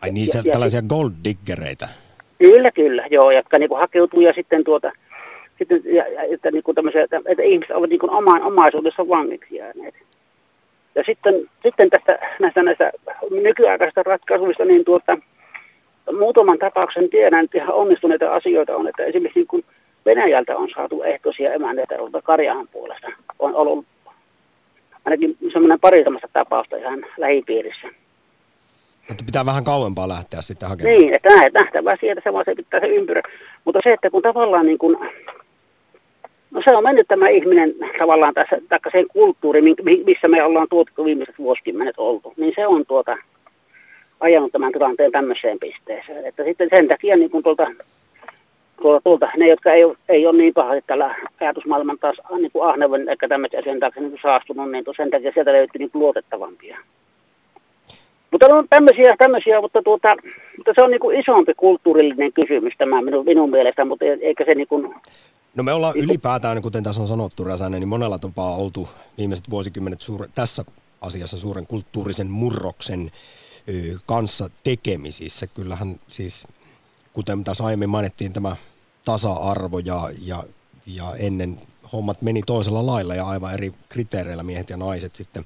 Ai 0.00 0.10
niin, 0.10 0.26
se, 0.26 0.38
Ja- 0.38 0.42
ja 0.46 0.52
tällaisia 0.52 0.82
gold 0.82 1.12
diggereitä. 1.24 1.88
Kyllä, 2.40 2.70
kyllä, 2.70 3.06
joo, 3.10 3.30
jotka 3.30 3.58
niinku 3.58 3.74
hakeutuu 3.74 4.20
ja 4.20 4.32
sitten 4.32 4.64
tuota, 4.64 4.90
sitten, 5.58 5.82
ja, 5.84 6.08
ja, 6.08 6.22
että, 6.22 6.50
niinku 6.50 6.74
tämmöisiä, 6.74 7.04
että, 7.04 7.20
että 7.26 7.42
ihmiset 7.42 7.76
ovat 7.76 7.90
niinku 7.90 8.08
omaan 8.10 8.42
omaisuudessa 8.42 9.08
vangiksi 9.08 9.56
jääneet. 9.56 9.94
Ja 10.94 11.02
sitten, 11.06 11.34
sitten 11.62 11.90
tästä 11.90 12.18
näistä, 12.40 12.62
näistä 12.62 12.92
nykyaikaisista 13.30 14.02
ratkaisuista, 14.02 14.64
niin 14.64 14.84
tuota, 14.84 15.18
muutaman 16.18 16.58
tapauksen 16.58 17.10
tiedän, 17.10 17.44
että 17.44 17.58
ihan 17.58 17.74
onnistuneita 17.74 18.34
asioita 18.34 18.76
on, 18.76 18.88
että 18.88 19.04
esimerkiksi 19.04 19.38
niin 19.38 19.46
kuin 19.46 19.64
Venäjältä 20.06 20.56
on 20.56 20.68
saatu 20.74 21.02
ehtoisia 21.02 21.52
emänneitä 21.52 21.96
tuolta 21.96 22.22
Karjahan 22.22 22.68
puolesta. 22.68 23.08
On 23.38 23.54
ollut 23.54 23.86
ainakin 25.04 25.36
semmoinen 25.52 25.80
pari 25.80 26.04
tapausta 26.32 26.76
ihan 26.76 27.06
lähipiirissä. 27.16 27.88
Että 29.10 29.24
pitää 29.26 29.46
vähän 29.46 29.64
kauempaa 29.64 30.08
lähteä 30.08 30.42
sitten 30.42 30.68
hakemaan. 30.68 30.96
Niin, 30.96 31.14
että 31.14 31.28
nähtävää 31.54 31.96
sieltä 32.00 32.22
se 32.44 32.54
pitää 32.54 32.80
se 32.80 32.86
ympyrä. 32.86 33.22
Mutta 33.64 33.80
se, 33.84 33.92
että 33.92 34.10
kun 34.10 34.22
tavallaan 34.22 34.66
niin 34.66 34.78
kuin, 34.78 34.96
no 36.50 36.62
se 36.64 36.76
on 36.76 36.82
mennyt 36.82 37.08
tämä 37.08 37.26
ihminen 37.28 37.74
tavallaan 37.98 38.34
tässä, 38.34 38.56
taikka 38.68 38.90
sen 38.92 39.06
kulttuuri, 39.08 39.62
mi- 39.62 39.74
mi- 39.82 40.02
missä 40.06 40.28
me 40.28 40.42
ollaan 40.42 40.66
tuotettu 40.70 41.04
viimeiset 41.04 41.38
vuosikymmenet 41.38 41.94
oltu, 41.98 42.34
niin 42.36 42.52
se 42.56 42.66
on 42.66 42.86
tuota 42.86 43.16
ajanut 44.20 44.52
tämän 44.52 44.72
tilanteen 44.72 45.12
tämmöiseen 45.12 45.58
pisteeseen. 45.58 46.26
Että 46.26 46.44
sitten 46.44 46.68
sen 46.74 46.88
takia 46.88 47.16
niin 47.16 47.30
kuin 47.30 47.42
tuolta, 47.42 47.66
tuolta, 48.82 49.00
tuolta, 49.04 49.28
ne, 49.36 49.48
jotka 49.48 49.72
ei, 49.72 49.82
ei 50.08 50.26
ole 50.26 50.38
niin 50.38 50.54
pahasti 50.54 50.84
tällä 50.86 51.14
ajatusmaailman 51.40 51.98
taas 51.98 52.16
niin 52.38 52.52
kuin 52.52 52.68
ahneuden 52.68 53.08
eikä 53.08 53.28
tämmöisen 53.28 53.60
asian 53.60 53.80
taakse 53.80 54.00
niin 54.00 54.18
saastunut, 54.22 54.70
niin 54.70 54.84
sen 54.96 55.10
takia 55.10 55.32
sieltä 55.32 55.52
löytyy 55.52 55.78
niin 55.78 55.90
luotettavampia. 55.94 56.78
Mutta 58.30 58.46
on 58.46 58.66
tämmöisiä, 58.70 59.14
tämmöisiä 59.18 59.60
mutta, 59.60 59.82
tuota, 59.82 60.16
mutta 60.56 60.72
se 60.74 60.82
on 60.82 60.90
niin 60.90 61.00
kuin 61.00 61.20
isompi 61.20 61.54
kulttuurillinen 61.54 62.32
kysymys 62.32 62.74
tämä 62.78 63.02
minun, 63.02 63.24
minun 63.24 63.50
mielestä, 63.50 63.84
mutta 63.84 64.04
e- 64.04 64.18
eikä 64.22 64.44
se 64.44 64.54
niin 64.54 64.68
kuin, 64.68 64.94
No 65.56 65.62
me 65.62 65.72
ollaan 65.72 65.96
ylipäätään, 65.96 66.62
kuten 66.62 66.84
tässä 66.84 67.02
on 67.02 67.08
sanottu 67.08 67.44
Räsänen, 67.44 67.80
niin 67.80 67.88
monella 67.88 68.18
tapaa 68.18 68.56
oltu 68.56 68.88
viimeiset 69.18 69.50
vuosikymmenet 69.50 70.00
suure, 70.00 70.28
tässä 70.34 70.64
asiassa 71.00 71.38
suuren 71.38 71.66
kulttuurisen 71.66 72.30
murroksen 72.30 73.10
ö, 73.68 73.98
kanssa 74.06 74.50
tekemisissä. 74.64 75.46
Kyllähän 75.46 75.96
siis, 76.08 76.46
kuten 77.12 77.44
tässä 77.44 77.64
aiemmin 77.64 77.90
mainittiin, 77.90 78.32
tämä 78.32 78.56
tasa-arvo 79.04 79.78
ja, 79.78 80.08
ja, 80.24 80.44
ja 80.86 81.14
ennen 81.18 81.60
hommat 81.92 82.22
meni 82.22 82.42
toisella 82.46 82.86
lailla 82.86 83.14
ja 83.14 83.26
aivan 83.26 83.54
eri 83.54 83.72
kriteereillä 83.88 84.42
miehet 84.42 84.70
ja 84.70 84.76
naiset 84.76 85.14
sitten 85.14 85.44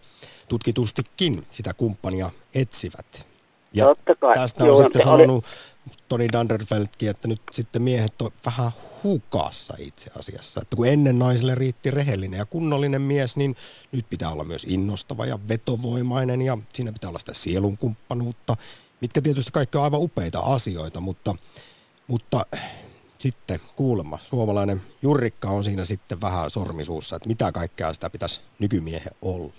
tutkitustikin 0.48 1.46
sitä 1.50 1.74
kumppania 1.74 2.30
etsivät. 2.54 3.26
Ja 3.72 3.86
Totta 3.86 4.14
kai. 4.14 4.34
tästä 4.34 4.64
on 4.64 4.68
Joo, 4.68 4.82
sitten 4.82 5.02
se 5.02 5.08
oli- 5.08 5.22
sanonut 5.22 5.44
Toni 6.08 6.28
Danderfeldtkin, 6.32 7.10
että 7.10 7.28
nyt 7.28 7.40
sitten 7.52 7.82
miehet 7.82 8.22
on 8.22 8.30
vähän 8.46 8.70
hukassa 9.02 9.74
itse 9.78 10.10
asiassa. 10.18 10.60
Että 10.62 10.76
kun 10.76 10.86
ennen 10.86 11.18
naisille 11.18 11.54
riitti 11.54 11.90
rehellinen 11.90 12.38
ja 12.38 12.46
kunnollinen 12.46 13.02
mies, 13.02 13.36
niin 13.36 13.56
nyt 13.92 14.06
pitää 14.10 14.30
olla 14.30 14.44
myös 14.44 14.64
innostava 14.68 15.26
ja 15.26 15.38
vetovoimainen 15.48 16.42
ja 16.42 16.58
siinä 16.72 16.92
pitää 16.92 17.08
olla 17.10 17.18
sitä 17.18 17.34
sielunkumppanuutta, 17.34 18.56
mitkä 19.00 19.20
tietysti 19.22 19.52
kaikki 19.52 19.78
on 19.78 19.84
aivan 19.84 20.00
upeita 20.00 20.40
asioita, 20.40 21.00
mutta, 21.00 21.34
mutta 22.06 22.46
sitten 23.18 23.60
kuulemma 23.76 24.18
suomalainen 24.18 24.82
jurrikka 25.02 25.48
on 25.48 25.64
siinä 25.64 25.84
sitten 25.84 26.20
vähän 26.20 26.50
sormisuussa, 26.50 27.16
että 27.16 27.28
mitä 27.28 27.52
kaikkea 27.52 27.94
sitä 27.94 28.10
pitäisi 28.10 28.40
nykymiehen 28.58 29.12
olla. 29.22 29.52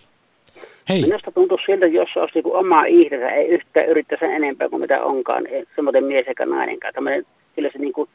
Hei, 0.89 1.01
Minusta 1.01 1.31
tuntuu 1.31 1.57
siltä, 1.65 1.85
jos 1.85 2.09
se 2.13 2.19
olisi 2.19 2.41
niin 2.41 2.55
omaa 2.55 2.85
itsensä, 2.85 3.29
ei 3.29 3.47
yhtään 3.47 3.85
yritä 3.85 4.17
sen 4.19 4.31
enempää 4.31 4.69
kuin 4.69 4.81
mitä 4.81 5.03
onkaan, 5.03 5.47
ei 5.47 5.65
semmoinen 5.75 6.03
mies 6.03 6.27
eikä 6.27 6.45
nainenkaan. 6.45 6.93
Tämmöinen, 6.93 7.25
kyllä 7.55 7.69
se 7.73 7.79
niin 7.79 7.93
kuin, 7.93 8.09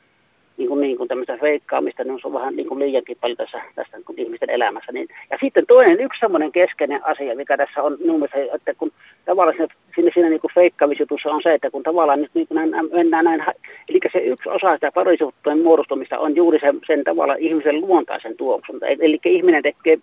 niin 0.56 0.68
kuin, 0.68 0.80
niin 0.80 0.96
kuin 0.96 1.08
tämmöistä 1.08 1.36
feikkaamista, 1.40 2.04
niin 2.04 2.18
se 2.20 2.26
on 2.26 2.32
vähän 2.32 2.56
niin 2.56 2.68
kuin 2.68 2.80
liiankin 2.80 3.16
paljon 3.20 3.36
tässä, 3.36 3.60
tässä 3.74 3.96
niin 3.96 4.04
kuin 4.04 4.18
ihmisten 4.18 4.50
elämässä. 4.50 4.92
Niin. 4.92 5.08
Ja 5.30 5.38
sitten 5.40 5.66
toinen, 5.66 6.00
yksi 6.00 6.20
semmoinen 6.20 6.52
keskeinen 6.52 7.06
asia, 7.06 7.36
mikä 7.36 7.56
tässä 7.56 7.82
on 7.82 7.96
minun 8.00 8.20
mielestä, 8.20 8.56
että 8.56 8.74
kun 8.74 8.92
tavallaan 9.24 9.56
siinä, 9.56 9.74
siinä, 9.94 10.10
siinä 10.14 10.28
niin 10.28 10.40
kuin 10.40 11.20
on 11.24 11.42
se, 11.42 11.54
että 11.54 11.70
kun 11.70 11.82
tavallaan 11.82 12.20
nyt 12.20 12.30
niin 12.34 12.46
kuin 12.46 12.56
näin, 12.56 12.90
mennään 12.92 13.24
näin, 13.24 13.44
eli 13.88 13.98
se 14.12 14.18
yksi 14.18 14.48
osa 14.48 14.74
sitä 14.74 14.92
parisuhteen 14.94 15.58
muodostumista 15.62 16.18
on 16.18 16.36
juuri 16.36 16.58
sen, 16.60 16.80
sen 16.86 17.04
tavallaan 17.04 17.38
ihmisen 17.38 17.80
luontaisen 17.80 18.36
tuoksun. 18.36 18.80
Eli 19.00 19.20
ihminen 19.24 19.62
tekee 19.62 19.98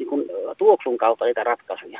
niin 0.00 0.08
kuin, 0.08 0.24
tuoksun 0.58 0.98
kautta 0.98 1.24
niitä 1.24 1.44
ratkaisuja. 1.44 1.98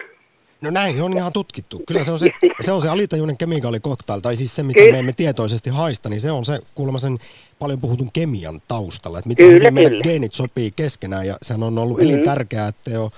No 0.61 0.71
näin 0.71 1.03
on 1.03 1.13
ihan 1.13 1.33
tutkittu. 1.33 1.83
Kyllä 1.87 2.05
se 2.05 2.13
on 2.13 2.19
se, 2.19 2.29
se, 2.61 2.73
on 2.73 2.83
se 2.83 2.89
alitajuinen 2.89 3.37
kemikaalikoktail, 3.37 4.21
tai 4.21 4.37
siis 4.37 4.57
se, 4.57 4.63
mitä 4.63 4.79
Kyllä. 4.81 4.93
me 4.93 4.99
emme 4.99 5.13
tietoisesti 5.13 5.71
haista, 5.71 6.09
niin 6.09 6.21
se 6.21 6.31
on 6.31 6.45
se 6.45 6.59
kuulemma 6.75 6.99
sen 6.99 7.19
paljon 7.59 7.81
puhutun 7.81 8.11
kemian 8.13 8.63
taustalla. 8.69 9.19
Että 9.19 9.29
miten 9.29 9.47
Kyllä, 9.47 9.71
meidän 9.71 9.91
kyllä. 9.93 10.03
geenit 10.03 10.33
sopii 10.33 10.71
keskenään, 10.77 11.27
ja 11.27 11.37
sehän 11.43 11.63
on 11.63 11.79
ollut 11.79 11.97
Mhm. 11.99 12.05
elintärkeää, 12.07 12.69
että 12.69 13.01
ole 13.01 13.11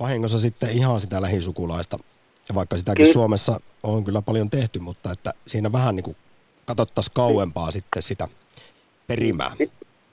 vahingossa 0.00 0.40
sitten 0.40 0.70
ihan 0.70 1.00
sitä 1.00 1.22
lähisukulaista. 1.22 1.98
Ja 2.48 2.54
vaikka 2.54 2.76
sitäkin 2.78 3.04
Kyllä. 3.04 3.12
Suomessa 3.12 3.60
on 3.82 4.04
kyllä 4.04 4.22
paljon 4.22 4.50
tehty, 4.50 4.78
mutta 4.78 5.12
että 5.12 5.32
siinä 5.46 5.72
vähän 5.72 5.96
niin 5.96 6.04
kuin 6.04 6.16
katsottaisiin 6.66 7.14
kauempaa 7.14 7.70
sitten 7.70 8.02
sitä 8.02 8.28
perimää. 9.06 9.52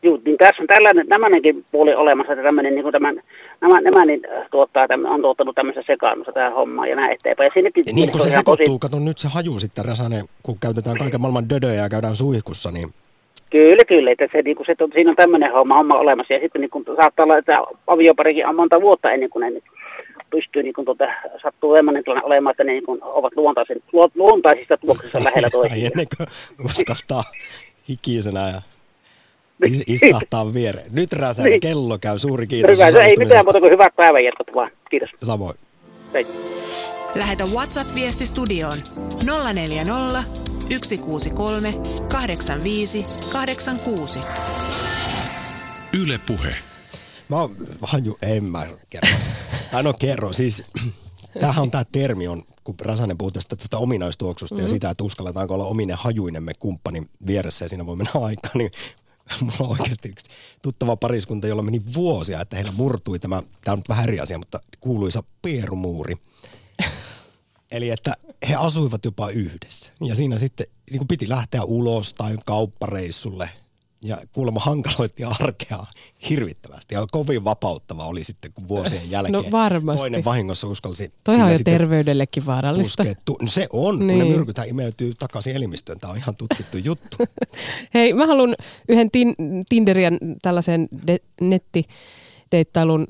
Juu, 0.08 0.22
niin 0.26 0.38
tässä 0.38 0.64
on 0.64 0.68
tällainen, 0.68 1.08
tämmöinenkin 1.08 1.66
puoli 1.72 1.94
olemassa, 1.96 2.34
että 2.34 2.44
tämmöinen, 2.44 2.74
niin 2.76 2.84
kuin 2.84 2.94
tämän, 2.94 3.22
nämä, 3.62 3.82
nämä 3.82 4.06
niin, 4.06 4.22
äh, 4.38 4.46
tuottaa, 4.52 4.88
tämmö, 4.88 5.10
on 5.10 5.22
tuottanut 5.22 5.56
tämmöistä 5.56 5.84
sekaannusta 5.88 6.32
tähän 6.32 6.54
hommaan 6.54 6.90
ja 6.90 6.96
näin 6.96 7.12
eteenpäin. 7.12 7.48
Ja 7.48 7.52
siinäkin, 7.54 7.84
Ja 7.88 7.94
niin 7.94 8.12
kun 8.12 8.22
se 8.22 8.30
ihan 8.30 8.44
tosi- 8.46 8.58
sekoittuu, 8.58 8.80
kato 8.80 9.00
nyt 9.00 9.18
se 9.18 9.28
haju 9.28 9.60
sitten 9.60 9.86
Räsänen, 9.86 10.26
kun 10.44 10.58
käytetään 10.60 10.98
kaiken 10.98 11.22
maailman 11.22 11.50
dödöjä 11.50 11.82
ja 11.84 11.90
käydään 11.90 12.16
suihkussa, 12.16 12.72
niin 12.72 12.90
Kyllä, 13.50 13.84
kyllä. 13.88 14.12
Että 14.12 14.28
se, 14.32 14.42
niin 14.42 14.56
kuin, 14.56 14.66
se, 14.66 14.76
siinä 14.94 15.10
on 15.10 15.16
tämmöinen 15.16 15.52
homma, 15.54 15.78
homma 15.78 15.96
olemassa. 15.96 16.34
Ja 16.34 16.40
sitten 16.40 16.62
niin 16.62 16.70
kuin, 16.70 16.86
saattaa 16.86 17.24
olla, 17.24 17.38
että 17.38 17.56
avioparikin 17.88 18.48
on 18.48 18.56
monta 18.56 18.82
vuotta 18.82 19.12
ennen 19.12 19.30
kuin 19.30 19.42
ne 19.42 19.50
niin 19.50 19.64
pystyy, 20.30 20.64
niin 20.64 20.74
kuin, 20.74 20.86
tuota, 20.86 21.06
sattuu 21.44 21.76
semmoinen 21.76 22.04
tilanne 22.04 22.26
olemaan, 22.26 22.52
että 22.52 22.64
ne 22.64 22.72
niin 22.72 22.86
kuin, 22.86 23.00
ovat 23.04 23.34
luontaisen, 23.36 23.78
luontaisista 24.16 24.78
tuoksissa 24.78 25.24
lähellä 25.24 25.46
Ai 25.48 25.52
toisiaan. 25.52 25.92
ennen 25.92 26.08
kuin 26.18 26.28
uskaltaa 26.66 27.24
hikisenä 27.90 28.40
ja 28.50 28.62
istahtaa 29.88 30.54
viereen. 30.54 30.92
Nyt 30.92 31.14
Räsänen, 31.14 31.50
Niin. 31.50 31.60
kello 31.60 31.98
käy. 32.00 32.20
Suuri 32.20 32.48
kiitos 32.48 32.72
Hyvä, 32.72 32.92
se 32.92 33.04
ei 33.04 33.16
mitään 33.18 33.46
muuta 33.46 33.60
kuin 33.60 33.72
hyvät 33.72 33.96
päivänjatkot 33.96 34.48
vaan. 34.56 34.72
Kiitos. 34.90 35.10
Samoin. 35.26 35.56
Hei. 36.14 36.28
Lähetä 37.16 37.44
WhatsApp-viesti 37.44 38.26
studioon 38.26 38.78
040 39.54 40.24
163 40.70 41.74
85 42.12 43.04
86. 43.34 44.20
Yle 46.02 46.18
Puhe. 46.28 46.56
Mä 47.30 47.36
oon 47.36 47.56
haju, 47.82 48.18
en 48.22 48.44
mä 48.44 48.68
kerro. 48.90 49.10
Tai 49.72 49.84
no 49.84 49.94
kerro, 50.00 50.34
siis 50.34 50.64
tämähän 51.40 51.62
on 51.64 51.72
tämä 51.72 51.84
termi, 51.92 52.28
on, 52.28 52.44
kun 52.64 52.76
Rasanen 52.82 53.18
puhuu 53.18 53.32
tästä, 53.32 53.56
tästä 53.56 53.78
ominaistuoksusta 53.78 54.56
mm-hmm. 54.56 54.66
ja 54.66 54.70
sitä, 54.70 54.90
että 54.90 55.04
uskalletaanko 55.04 55.54
olla 55.54 55.66
ominen 55.66 55.98
hajuinemme 55.98 56.52
kumppani 56.60 57.02
vieressä 57.28 57.66
ja 57.66 57.70
siinä 57.70 57.86
voi 57.86 57.96
mennä 57.96 58.12
aikaa, 58.22 58.52
niin 58.54 58.72
mulla 59.42 59.56
on 59.60 59.82
oikeasti 59.82 60.10
yksi 60.10 60.30
tuttava 60.62 60.96
pariskunta, 60.96 61.48
jolla 61.48 61.62
meni 61.62 61.82
vuosia, 61.94 62.42
että 62.42 62.56
heillä 62.56 62.72
murtui 62.72 63.20
tämä, 63.20 63.44
tämä 63.64 63.74
on 63.74 63.80
nyt 63.80 63.90
vähän 63.90 64.04
eri 64.04 64.20
asia, 64.20 64.38
mutta 64.38 64.60
kuuluisa 64.80 65.24
pierumuuri. 65.42 66.16
Eli 67.72 67.90
että 67.90 68.14
he 68.50 68.56
asuivat 68.56 69.06
jopa 69.06 69.30
yhdessä. 69.30 69.92
Ja 70.02 70.16
siinä 70.16 70.38
sitten 70.38 70.68
niin 70.90 70.98
kuin 70.98 71.08
piti 71.08 71.30
lähteä 71.30 71.64
ulos 71.64 72.14
tai 72.14 72.38
kauppareissulle. 72.46 73.50
Ja 74.04 74.18
kuulemma 74.34 74.60
hankaloitti 74.60 75.24
arkea 75.24 75.84
hirvittävästi. 76.30 76.96
Ja 76.96 77.06
kovin 77.12 77.44
vapauttava 77.44 78.06
oli 78.08 78.24
sitten, 78.24 78.54
kun 78.54 78.68
vuosien 78.68 79.12
jälkeen 79.12 79.34
No 79.34 79.44
varmasti. 79.52 80.00
toinen 80.00 80.26
vahingossa 80.26 80.68
uskalsi. 80.68 81.10
Toihan 81.24 81.46
on 81.46 81.52
jo 81.54 81.60
terveydellekin 81.66 82.46
vaarallista. 82.46 83.04
puskea 83.04 83.22
tu- 83.26 83.38
no 83.42 83.48
se 83.48 83.68
on, 83.74 83.98
kun 83.98 84.08
ne 84.08 84.14
Niin. 84.16 84.28
myrkythän 84.28 84.68
imeytyy 84.70 85.14
takaisin 85.20 85.56
elimistöön. 85.56 86.00
Tämä 86.00 86.12
on 86.12 86.18
ihan 86.18 86.36
tutkittu 86.36 86.78
juttu. 86.78 87.18
Hei, 87.94 88.14
mä 88.14 88.28
haluan 88.28 88.56
yhden 88.90 89.12
tin, 89.12 89.36
Tinderian 89.70 90.18
tällaisen 90.42 90.88
de, 91.08 91.18
nettideittailun 91.42 93.08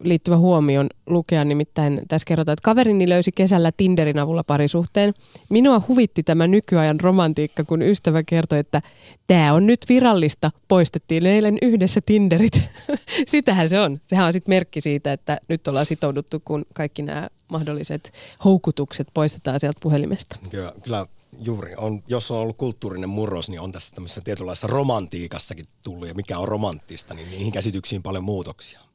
liittyvä 0.00 0.36
huomion 0.36 0.86
lukea. 1.06 1.44
Nimittäin 1.44 2.02
tässä 2.08 2.26
kerrotaan, 2.26 2.52
että 2.52 2.64
kaverini 2.64 3.08
löysi 3.08 3.32
kesällä 3.32 3.72
Tinderin 3.76 4.18
avulla 4.18 4.44
parisuhteen. 4.44 5.14
Minua 5.48 5.82
huvitti 5.88 6.22
tämä 6.22 6.46
nykyajan 6.46 7.00
romantiikka, 7.00 7.64
kun 7.64 7.82
ystävä 7.82 8.22
kertoi, 8.22 8.58
että 8.58 8.82
tämä 9.26 9.52
on 9.52 9.66
nyt 9.66 9.80
virallista. 9.88 10.50
Poistettiin 10.68 11.26
eilen 11.26 11.58
yhdessä 11.62 12.00
Tinderit. 12.06 12.70
Sitähän 13.26 13.68
se 13.68 13.80
on. 13.80 14.00
Sehän 14.06 14.26
on 14.26 14.32
sitten 14.32 14.52
merkki 14.52 14.80
siitä, 14.80 15.12
että 15.12 15.40
nyt 15.48 15.68
ollaan 15.68 15.86
sitouduttu, 15.86 16.40
kun 16.44 16.64
kaikki 16.74 17.02
nämä 17.02 17.28
mahdolliset 17.48 18.12
houkutukset 18.44 19.08
poistetaan 19.14 19.60
sieltä 19.60 19.80
puhelimesta. 19.82 20.36
Kyllä, 20.50 20.72
kyllä 20.82 21.06
juuri. 21.40 21.74
On, 21.76 22.02
jos 22.08 22.30
on 22.30 22.38
ollut 22.38 22.56
kulttuurinen 22.56 23.08
murros, 23.08 23.48
niin 23.48 23.60
on 23.60 23.72
tässä 23.72 23.94
tämmöisessä 23.94 24.20
tietynlaisessa 24.20 24.66
romantiikassakin 24.66 25.66
tullut. 25.82 26.08
Ja 26.08 26.14
mikä 26.14 26.38
on 26.38 26.48
romanttista, 26.48 27.14
niin 27.14 27.30
niihin 27.30 27.52
käsityksiin 27.52 28.02
paljon 28.02 28.24
muutoksia. 28.24 28.85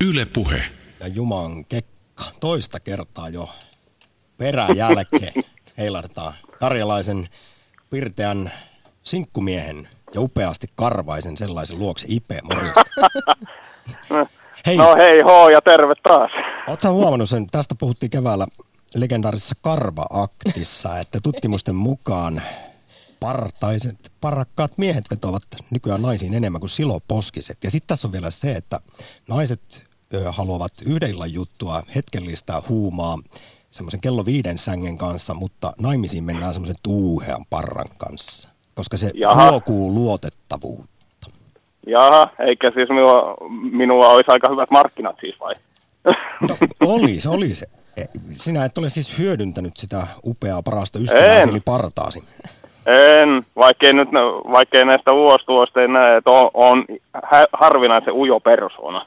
Yle 0.00 0.26
Puhe. 0.26 0.62
Ja 1.00 1.08
Juman 1.08 1.64
kekka 1.64 2.24
toista 2.40 2.80
kertaa 2.80 3.28
jo 3.28 3.48
peräjälkeen 4.38 5.32
heilartaa 5.78 6.32
karjalaisen 6.60 7.28
pirteän 7.90 8.52
sinkkumiehen 9.02 9.88
ja 10.14 10.20
upeasti 10.20 10.66
karvaisen 10.74 11.36
sellaisen 11.36 11.78
luokse 11.78 12.06
Ipe 12.08 12.38
morjesta. 12.42 12.82
Hei, 14.66 14.76
No 14.76 14.94
hei 14.98 15.20
hoo 15.22 15.48
ja 15.48 15.60
terve 15.62 15.94
taas. 16.02 16.30
Oletko 16.68 16.92
huomannut 16.92 17.28
sen, 17.28 17.46
tästä 17.50 17.74
puhuttiin 17.74 18.10
keväällä 18.10 18.46
legendaarisessa 18.94 19.54
Karva-aktissa, 19.62 20.98
että 20.98 21.18
tutkimusten 21.22 21.74
mukaan 21.74 22.42
partaiset, 23.24 24.12
parakkaat 24.20 24.78
miehet 24.78 25.04
vetoavat 25.10 25.42
nykyään 25.70 26.02
naisiin 26.02 26.34
enemmän 26.34 26.60
kuin 26.60 26.70
siloposkiset. 26.70 27.58
Ja 27.64 27.70
sitten 27.70 27.88
tässä 27.88 28.08
on 28.08 28.12
vielä 28.12 28.30
se, 28.30 28.52
että 28.52 28.80
naiset 29.28 29.88
ö, 30.14 30.32
haluavat 30.32 30.72
yhden 30.86 31.10
illan 31.10 31.32
juttua, 31.32 31.82
hetkellistä 31.94 32.62
huumaa 32.68 33.18
semmoisen 33.70 34.00
kello 34.00 34.24
viiden 34.24 34.58
sängen 34.58 34.98
kanssa, 34.98 35.34
mutta 35.34 35.72
naimisiin 35.80 36.24
mennään 36.24 36.52
semmoisen 36.52 36.76
tuuhean 36.82 37.44
parran 37.50 37.88
kanssa, 37.96 38.48
koska 38.74 38.96
se 38.96 39.10
Jaha. 39.14 39.50
huokuu 39.50 39.94
luotettavuutta. 39.94 41.30
Jaha, 41.86 42.28
eikä 42.48 42.70
siis 42.70 42.88
minua, 42.88 43.36
minua 43.72 44.08
olisi 44.08 44.30
aika 44.30 44.50
hyvät 44.50 44.70
markkinat 44.70 45.16
siis 45.20 45.40
vai? 45.40 45.54
No, 46.48 46.56
oli 46.80 47.20
se, 47.20 47.28
oli 47.28 47.54
se. 47.54 47.66
E, 47.96 48.04
Sinä 48.32 48.64
et 48.64 48.78
ole 48.78 48.88
siis 48.88 49.18
hyödyntänyt 49.18 49.76
sitä 49.76 50.06
upeaa 50.24 50.62
parasta 50.62 50.98
ystävääsi, 50.98 51.50
eli 51.50 51.60
partaasi. 51.60 52.24
En, 52.86 53.46
vaikkei 53.56 53.92
nyt, 53.92 54.08
vaikkei 54.52 54.84
näistä 54.84 55.12
vuosituosta 55.12 55.80
ei 55.82 55.88
näe, 55.88 56.16
että 56.16 56.30
on, 56.30 56.50
on 56.54 56.84
harvinaisen 57.52 58.14
ujo 58.14 58.40
persoona. 58.40 59.06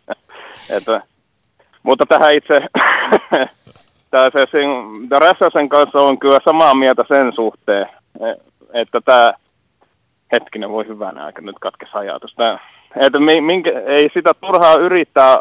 että, 0.76 1.02
mutta 1.82 2.06
tähän 2.06 2.34
itse, 2.34 2.60
tää 4.10 4.30
se, 4.30 4.46
Räsäsen 5.18 5.68
kanssa 5.68 5.98
on 5.98 6.18
kyllä 6.18 6.38
samaa 6.44 6.74
mieltä 6.74 7.04
sen 7.08 7.32
suhteen, 7.34 7.86
e- 8.20 8.42
että 8.72 9.00
tämä, 9.04 9.34
hetkinen 10.32 10.70
voi 10.70 10.86
hyvänä 10.86 11.24
aika 11.24 11.42
nyt 11.42 11.56
katkes 11.60 11.94
ajatus, 11.94 12.34
tää, 12.34 12.58
että 12.96 13.20
mi, 13.20 13.40
minkä, 13.40 13.70
ei 13.86 14.10
sitä 14.14 14.30
turhaa 14.40 14.74
yrittää, 14.74 15.38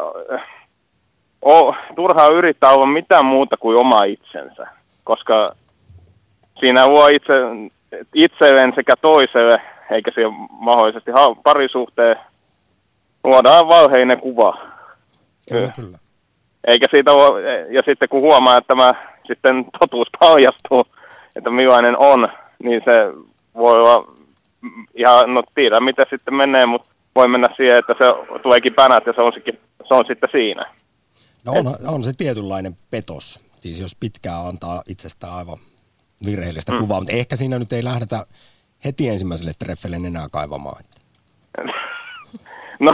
o, 1.45 1.75
turhaa 1.95 2.27
yrittää 2.27 2.71
olla 2.71 2.85
mitään 2.85 3.25
muuta 3.25 3.57
kuin 3.57 3.77
oma 3.77 4.03
itsensä, 4.03 4.67
koska 5.03 5.49
siinä 6.59 6.87
voi 6.87 7.15
itse, 7.15 7.33
itselleen 8.13 8.73
sekä 8.75 8.93
toiselle, 9.01 9.61
eikä 9.91 10.11
siihen 10.13 10.31
mahdollisesti 10.49 11.11
parisuhteen, 11.43 12.15
luodaan 13.23 13.67
valheinen 13.67 14.19
kuva. 14.19 14.57
Kyllä, 15.49 15.71
kyllä. 15.75 15.97
Eikä 16.67 16.85
siitä 16.91 17.13
voi, 17.13 17.43
ja 17.73 17.81
sitten 17.85 18.09
kun 18.09 18.21
huomaa, 18.21 18.57
että 18.57 18.67
tämä 18.67 18.93
sitten 19.27 19.65
totuus 19.79 20.07
paljastuu, 20.19 20.83
että 21.35 21.49
millainen 21.49 21.97
on, 21.97 22.29
niin 22.63 22.81
se 22.85 22.91
voi 23.55 23.73
olla, 23.73 24.13
ihan, 24.95 25.33
no 25.33 25.43
tiedä 25.55 25.79
miten 25.79 26.05
sitten 26.09 26.33
menee, 26.33 26.65
mutta 26.65 26.89
voi 27.15 27.27
mennä 27.27 27.47
siihen, 27.57 27.77
että 27.77 27.93
se 27.97 28.39
tuleekin 28.43 28.73
pänät 28.73 29.05
ja 29.05 29.13
se 29.13 29.21
on, 29.21 29.33
sikin, 29.33 29.59
se 29.87 29.93
on 29.93 30.05
sitten 30.07 30.29
siinä. 30.31 30.73
No 31.45 31.51
on, 31.51 31.75
on 31.87 32.03
se 32.03 32.13
tietynlainen 32.17 32.77
petos, 32.91 33.39
siis 33.57 33.79
jos 33.79 33.95
pitkään 33.99 34.45
antaa 34.45 34.81
itsestään 34.87 35.33
aivan 35.33 35.57
virheellistä 36.25 36.71
mm. 36.71 36.79
kuvaa, 36.79 36.99
mutta 36.99 37.13
ehkä 37.13 37.35
siinä 37.35 37.59
nyt 37.59 37.73
ei 37.73 37.83
lähdetä 37.83 38.25
heti 38.85 39.09
ensimmäiselle 39.09 39.51
treffelle 39.59 39.95
enää 39.95 40.29
kaivamaan. 40.31 40.83
No, 42.79 42.93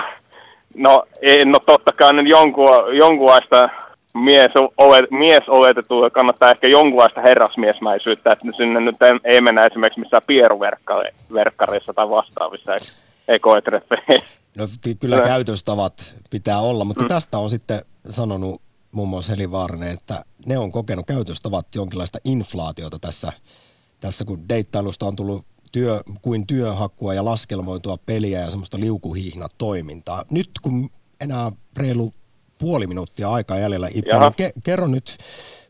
no, 0.76 1.04
ei, 1.22 1.46
no 1.46 1.60
totta 1.60 1.92
kai 1.92 2.14
nyt 2.14 2.28
jonkun, 2.28 2.98
jonkunlaista 2.98 3.70
mies, 4.14 4.52
ole, 4.78 5.08
mies 5.12 5.50
oletettua 5.50 6.10
kannattaa 6.10 6.52
ehkä 6.52 6.68
jonkunlaista 6.68 7.22
herrasmiesmäisyyttä, 7.22 8.32
että 8.32 8.48
sinne 8.58 8.80
nyt 8.80 9.02
ei, 9.02 9.12
ei 9.24 9.42
mennä 9.42 9.66
esimerkiksi 9.66 10.00
missään 10.00 10.24
pieruverkkareissa 10.28 11.94
tai 11.94 12.10
vastaavissa 12.10 12.72
ekoetreffeissä. 13.28 14.14
No 14.58 14.68
kyllä 15.00 15.20
käytöstavat 15.20 16.14
pitää 16.30 16.60
olla, 16.60 16.86
mutta 16.86 17.04
mm. 17.04 17.08
tästä 17.08 17.38
on 17.38 17.50
sitten 17.50 17.82
sanonut 18.10 18.62
muun 18.94 19.10
muassa 19.10 19.32
Heli 19.32 19.52
Vaarinen, 19.52 19.92
että 19.92 20.26
ne 20.46 20.58
on 20.58 20.72
kokenut 20.72 21.06
käytöstavat 21.06 21.76
jonkinlaista 21.76 22.20
inflaatiota 22.24 23.00
tässä, 23.00 23.34
tässä 24.00 24.26
kun 24.26 24.50
deittailusta 24.50 25.06
on 25.06 25.16
tullut 25.16 25.46
työ, 25.72 26.02
kuin 26.22 26.48
työhakua 26.48 27.14
ja 27.14 27.26
laskelmoitua 27.26 27.98
peliä 28.06 28.40
ja 28.40 28.50
semmoista 28.50 28.80
liukuhihnatoimintaa. 28.80 30.24
Nyt 30.32 30.50
kun 30.62 30.90
enää 31.22 31.52
reilu 31.78 32.14
puoli 32.58 32.88
minuuttia 32.88 33.32
aikaa 33.32 33.60
jäljellä, 33.60 33.90
Jaha. 34.06 34.32
niin 34.38 34.50
ke- 34.50 34.62
kerro 34.64 34.88
nyt, 34.88 35.18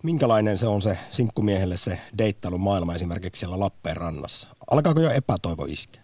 minkälainen 0.03 0.57
se 0.57 0.67
on 0.67 0.81
se 0.81 0.97
sinkkumiehelle 1.11 1.77
se 1.77 2.01
deittailun 2.17 2.61
maailma 2.61 2.95
esimerkiksi 2.95 3.39
siellä 3.39 3.59
Lappeenrannassa. 3.59 4.47
Alkaako 4.71 4.99
jo 5.01 5.09
epätoivo 5.09 5.65
iskeä? 5.65 6.01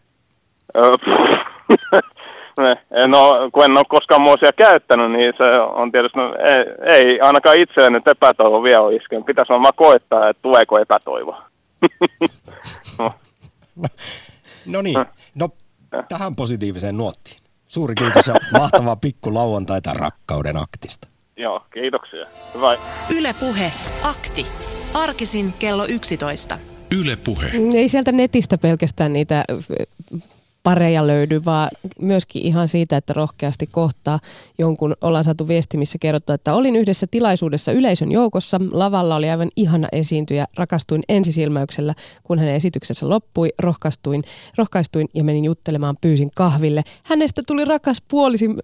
Ö, 2.66 3.08
No, 3.08 3.50
kun 3.54 3.64
en 3.66 3.78
ole 3.78 3.86
koskaan 3.90 4.22
muusia 4.22 4.50
käyttänyt, 4.58 5.12
niin 5.12 5.34
se 5.38 5.44
on 5.60 5.92
tietysti, 5.92 6.18
no, 6.20 6.36
ei, 6.36 6.94
ei 6.96 7.20
ainakaan 7.22 7.60
itse 7.60 7.90
nyt 7.90 8.08
epätoivo 8.08 8.64
vielä 8.64 8.82
ole 8.82 8.96
iskenyt. 8.96 9.26
Pitäisi 9.26 9.50
vaan 9.50 9.74
koettaa, 9.76 10.30
että 10.30 10.42
tuleeko 10.42 10.80
epätoivo. 10.80 11.38
no. 13.00 13.12
No 14.66 14.82
niin, 14.82 15.06
no 15.36 15.50
tähän 16.10 16.36
positiiviseen 16.36 16.98
nuottiin. 16.98 17.38
Suuri 17.68 17.96
kiitos 17.96 18.28
ja 18.28 18.36
mahtavaa 18.60 18.96
pikku 18.96 19.34
lauantaita 19.34 19.94
rakkauden 19.94 20.58
aktista. 20.58 21.08
Joo, 21.38 21.66
kiitoksia. 21.74 22.26
Hyvä. 22.56 22.78
Yle 23.18 23.36
Puhe. 23.40 23.72
Akti. 24.04 24.46
Arkisin 24.94 25.54
kello 25.60 25.86
11. 25.86 26.58
Yle 27.00 27.16
Puhe. 27.16 27.46
Ei 27.76 27.90
sieltä 27.90 28.12
netistä 28.12 28.58
pelkästään 28.58 29.14
niitä 29.14 29.46
pareja 30.64 31.08
löydy, 31.08 31.46
vaan 31.46 31.70
myöskin 32.02 32.42
ihan 32.42 32.68
siitä, 32.68 32.98
että 32.98 33.14
rohkeasti 33.14 33.68
kohtaa 33.68 34.20
jonkun 34.58 34.96
ollaan 35.02 35.24
saatu 35.24 35.48
viesti, 35.48 35.78
missä 35.78 35.98
kerrotaan, 35.98 36.36
että 36.36 36.54
olin 36.54 36.76
yhdessä 36.76 37.08
tilaisuudessa 37.12 37.72
yleisön 37.72 38.12
joukossa. 38.12 38.60
Lavalla 38.72 39.16
oli 39.16 39.30
aivan 39.30 39.50
ihana 39.56 39.88
esiintyjä. 39.92 40.48
Rakastuin 40.58 41.04
ensisilmäyksellä, 41.10 41.96
kun 42.24 42.40
hänen 42.40 42.56
esityksensä 42.56 43.10
loppui. 43.10 43.50
Rohkaistuin, 43.60 44.24
rohkaistuin 44.58 45.08
ja 45.14 45.24
menin 45.24 45.46
juttelemaan, 45.46 45.98
pyysin 46.02 46.32
kahville. 46.36 46.84
Hänestä 47.04 47.42
tuli 47.48 47.66
rakas 47.66 48.04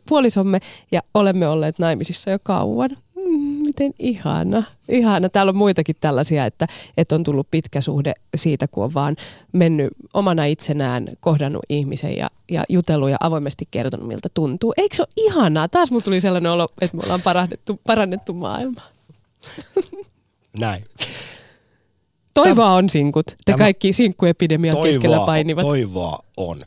puolisomme 0.08 0.60
ja 0.92 1.02
olemme 1.14 1.48
olleet 1.48 1.80
naimisissa 1.80 2.32
jo 2.32 2.38
kauan. 2.44 2.98
Mm, 3.36 3.42
miten 3.42 3.94
ihana. 4.00 4.64
Ihana. 4.90 5.30
Täällä 5.30 5.50
on 5.50 5.56
muitakin 5.56 5.96
tällaisia, 6.00 6.46
että, 6.46 6.68
että 6.98 7.16
on 7.16 7.24
tullut 7.24 7.48
pitkä 7.52 7.82
suhde 7.82 8.14
siitä, 8.36 8.68
kun 8.68 8.84
on 8.84 8.94
vaan 8.94 9.16
mennyt 9.52 9.90
omana 10.14 10.46
itsenään, 10.46 11.08
kohdannut 11.20 11.64
ihmisen 11.70 12.18
ja, 12.18 12.30
ja 12.52 12.64
jutellut 12.70 13.10
ja 13.10 13.18
avoimesti 13.20 13.68
kertonut, 13.72 14.08
miltä 14.08 14.30
tuntuu. 14.34 14.74
Eikö 14.78 14.96
se 14.96 15.02
ole 15.02 15.10
ihanaa? 15.18 15.68
Taas 15.68 15.92
mun 15.92 16.04
tuli 16.04 16.22
sellainen 16.22 16.52
olo, 16.52 16.68
että 16.82 16.98
me 16.98 17.04
ollaan 17.04 17.22
parannettu, 17.22 17.80
parannettu 17.88 18.34
maailmaa. 18.34 18.88
Näin. 20.60 20.84
Toivoa 22.34 22.74
on 22.74 22.90
sinkut. 22.90 23.26
Te 23.26 23.36
Tämä- 23.46 23.58
kaikki 23.58 23.94
sinkkuepidemian 23.94 24.78
keskellä 24.84 25.20
painivat. 25.26 25.66
Toivoa 25.66 26.20
on. 26.38 26.58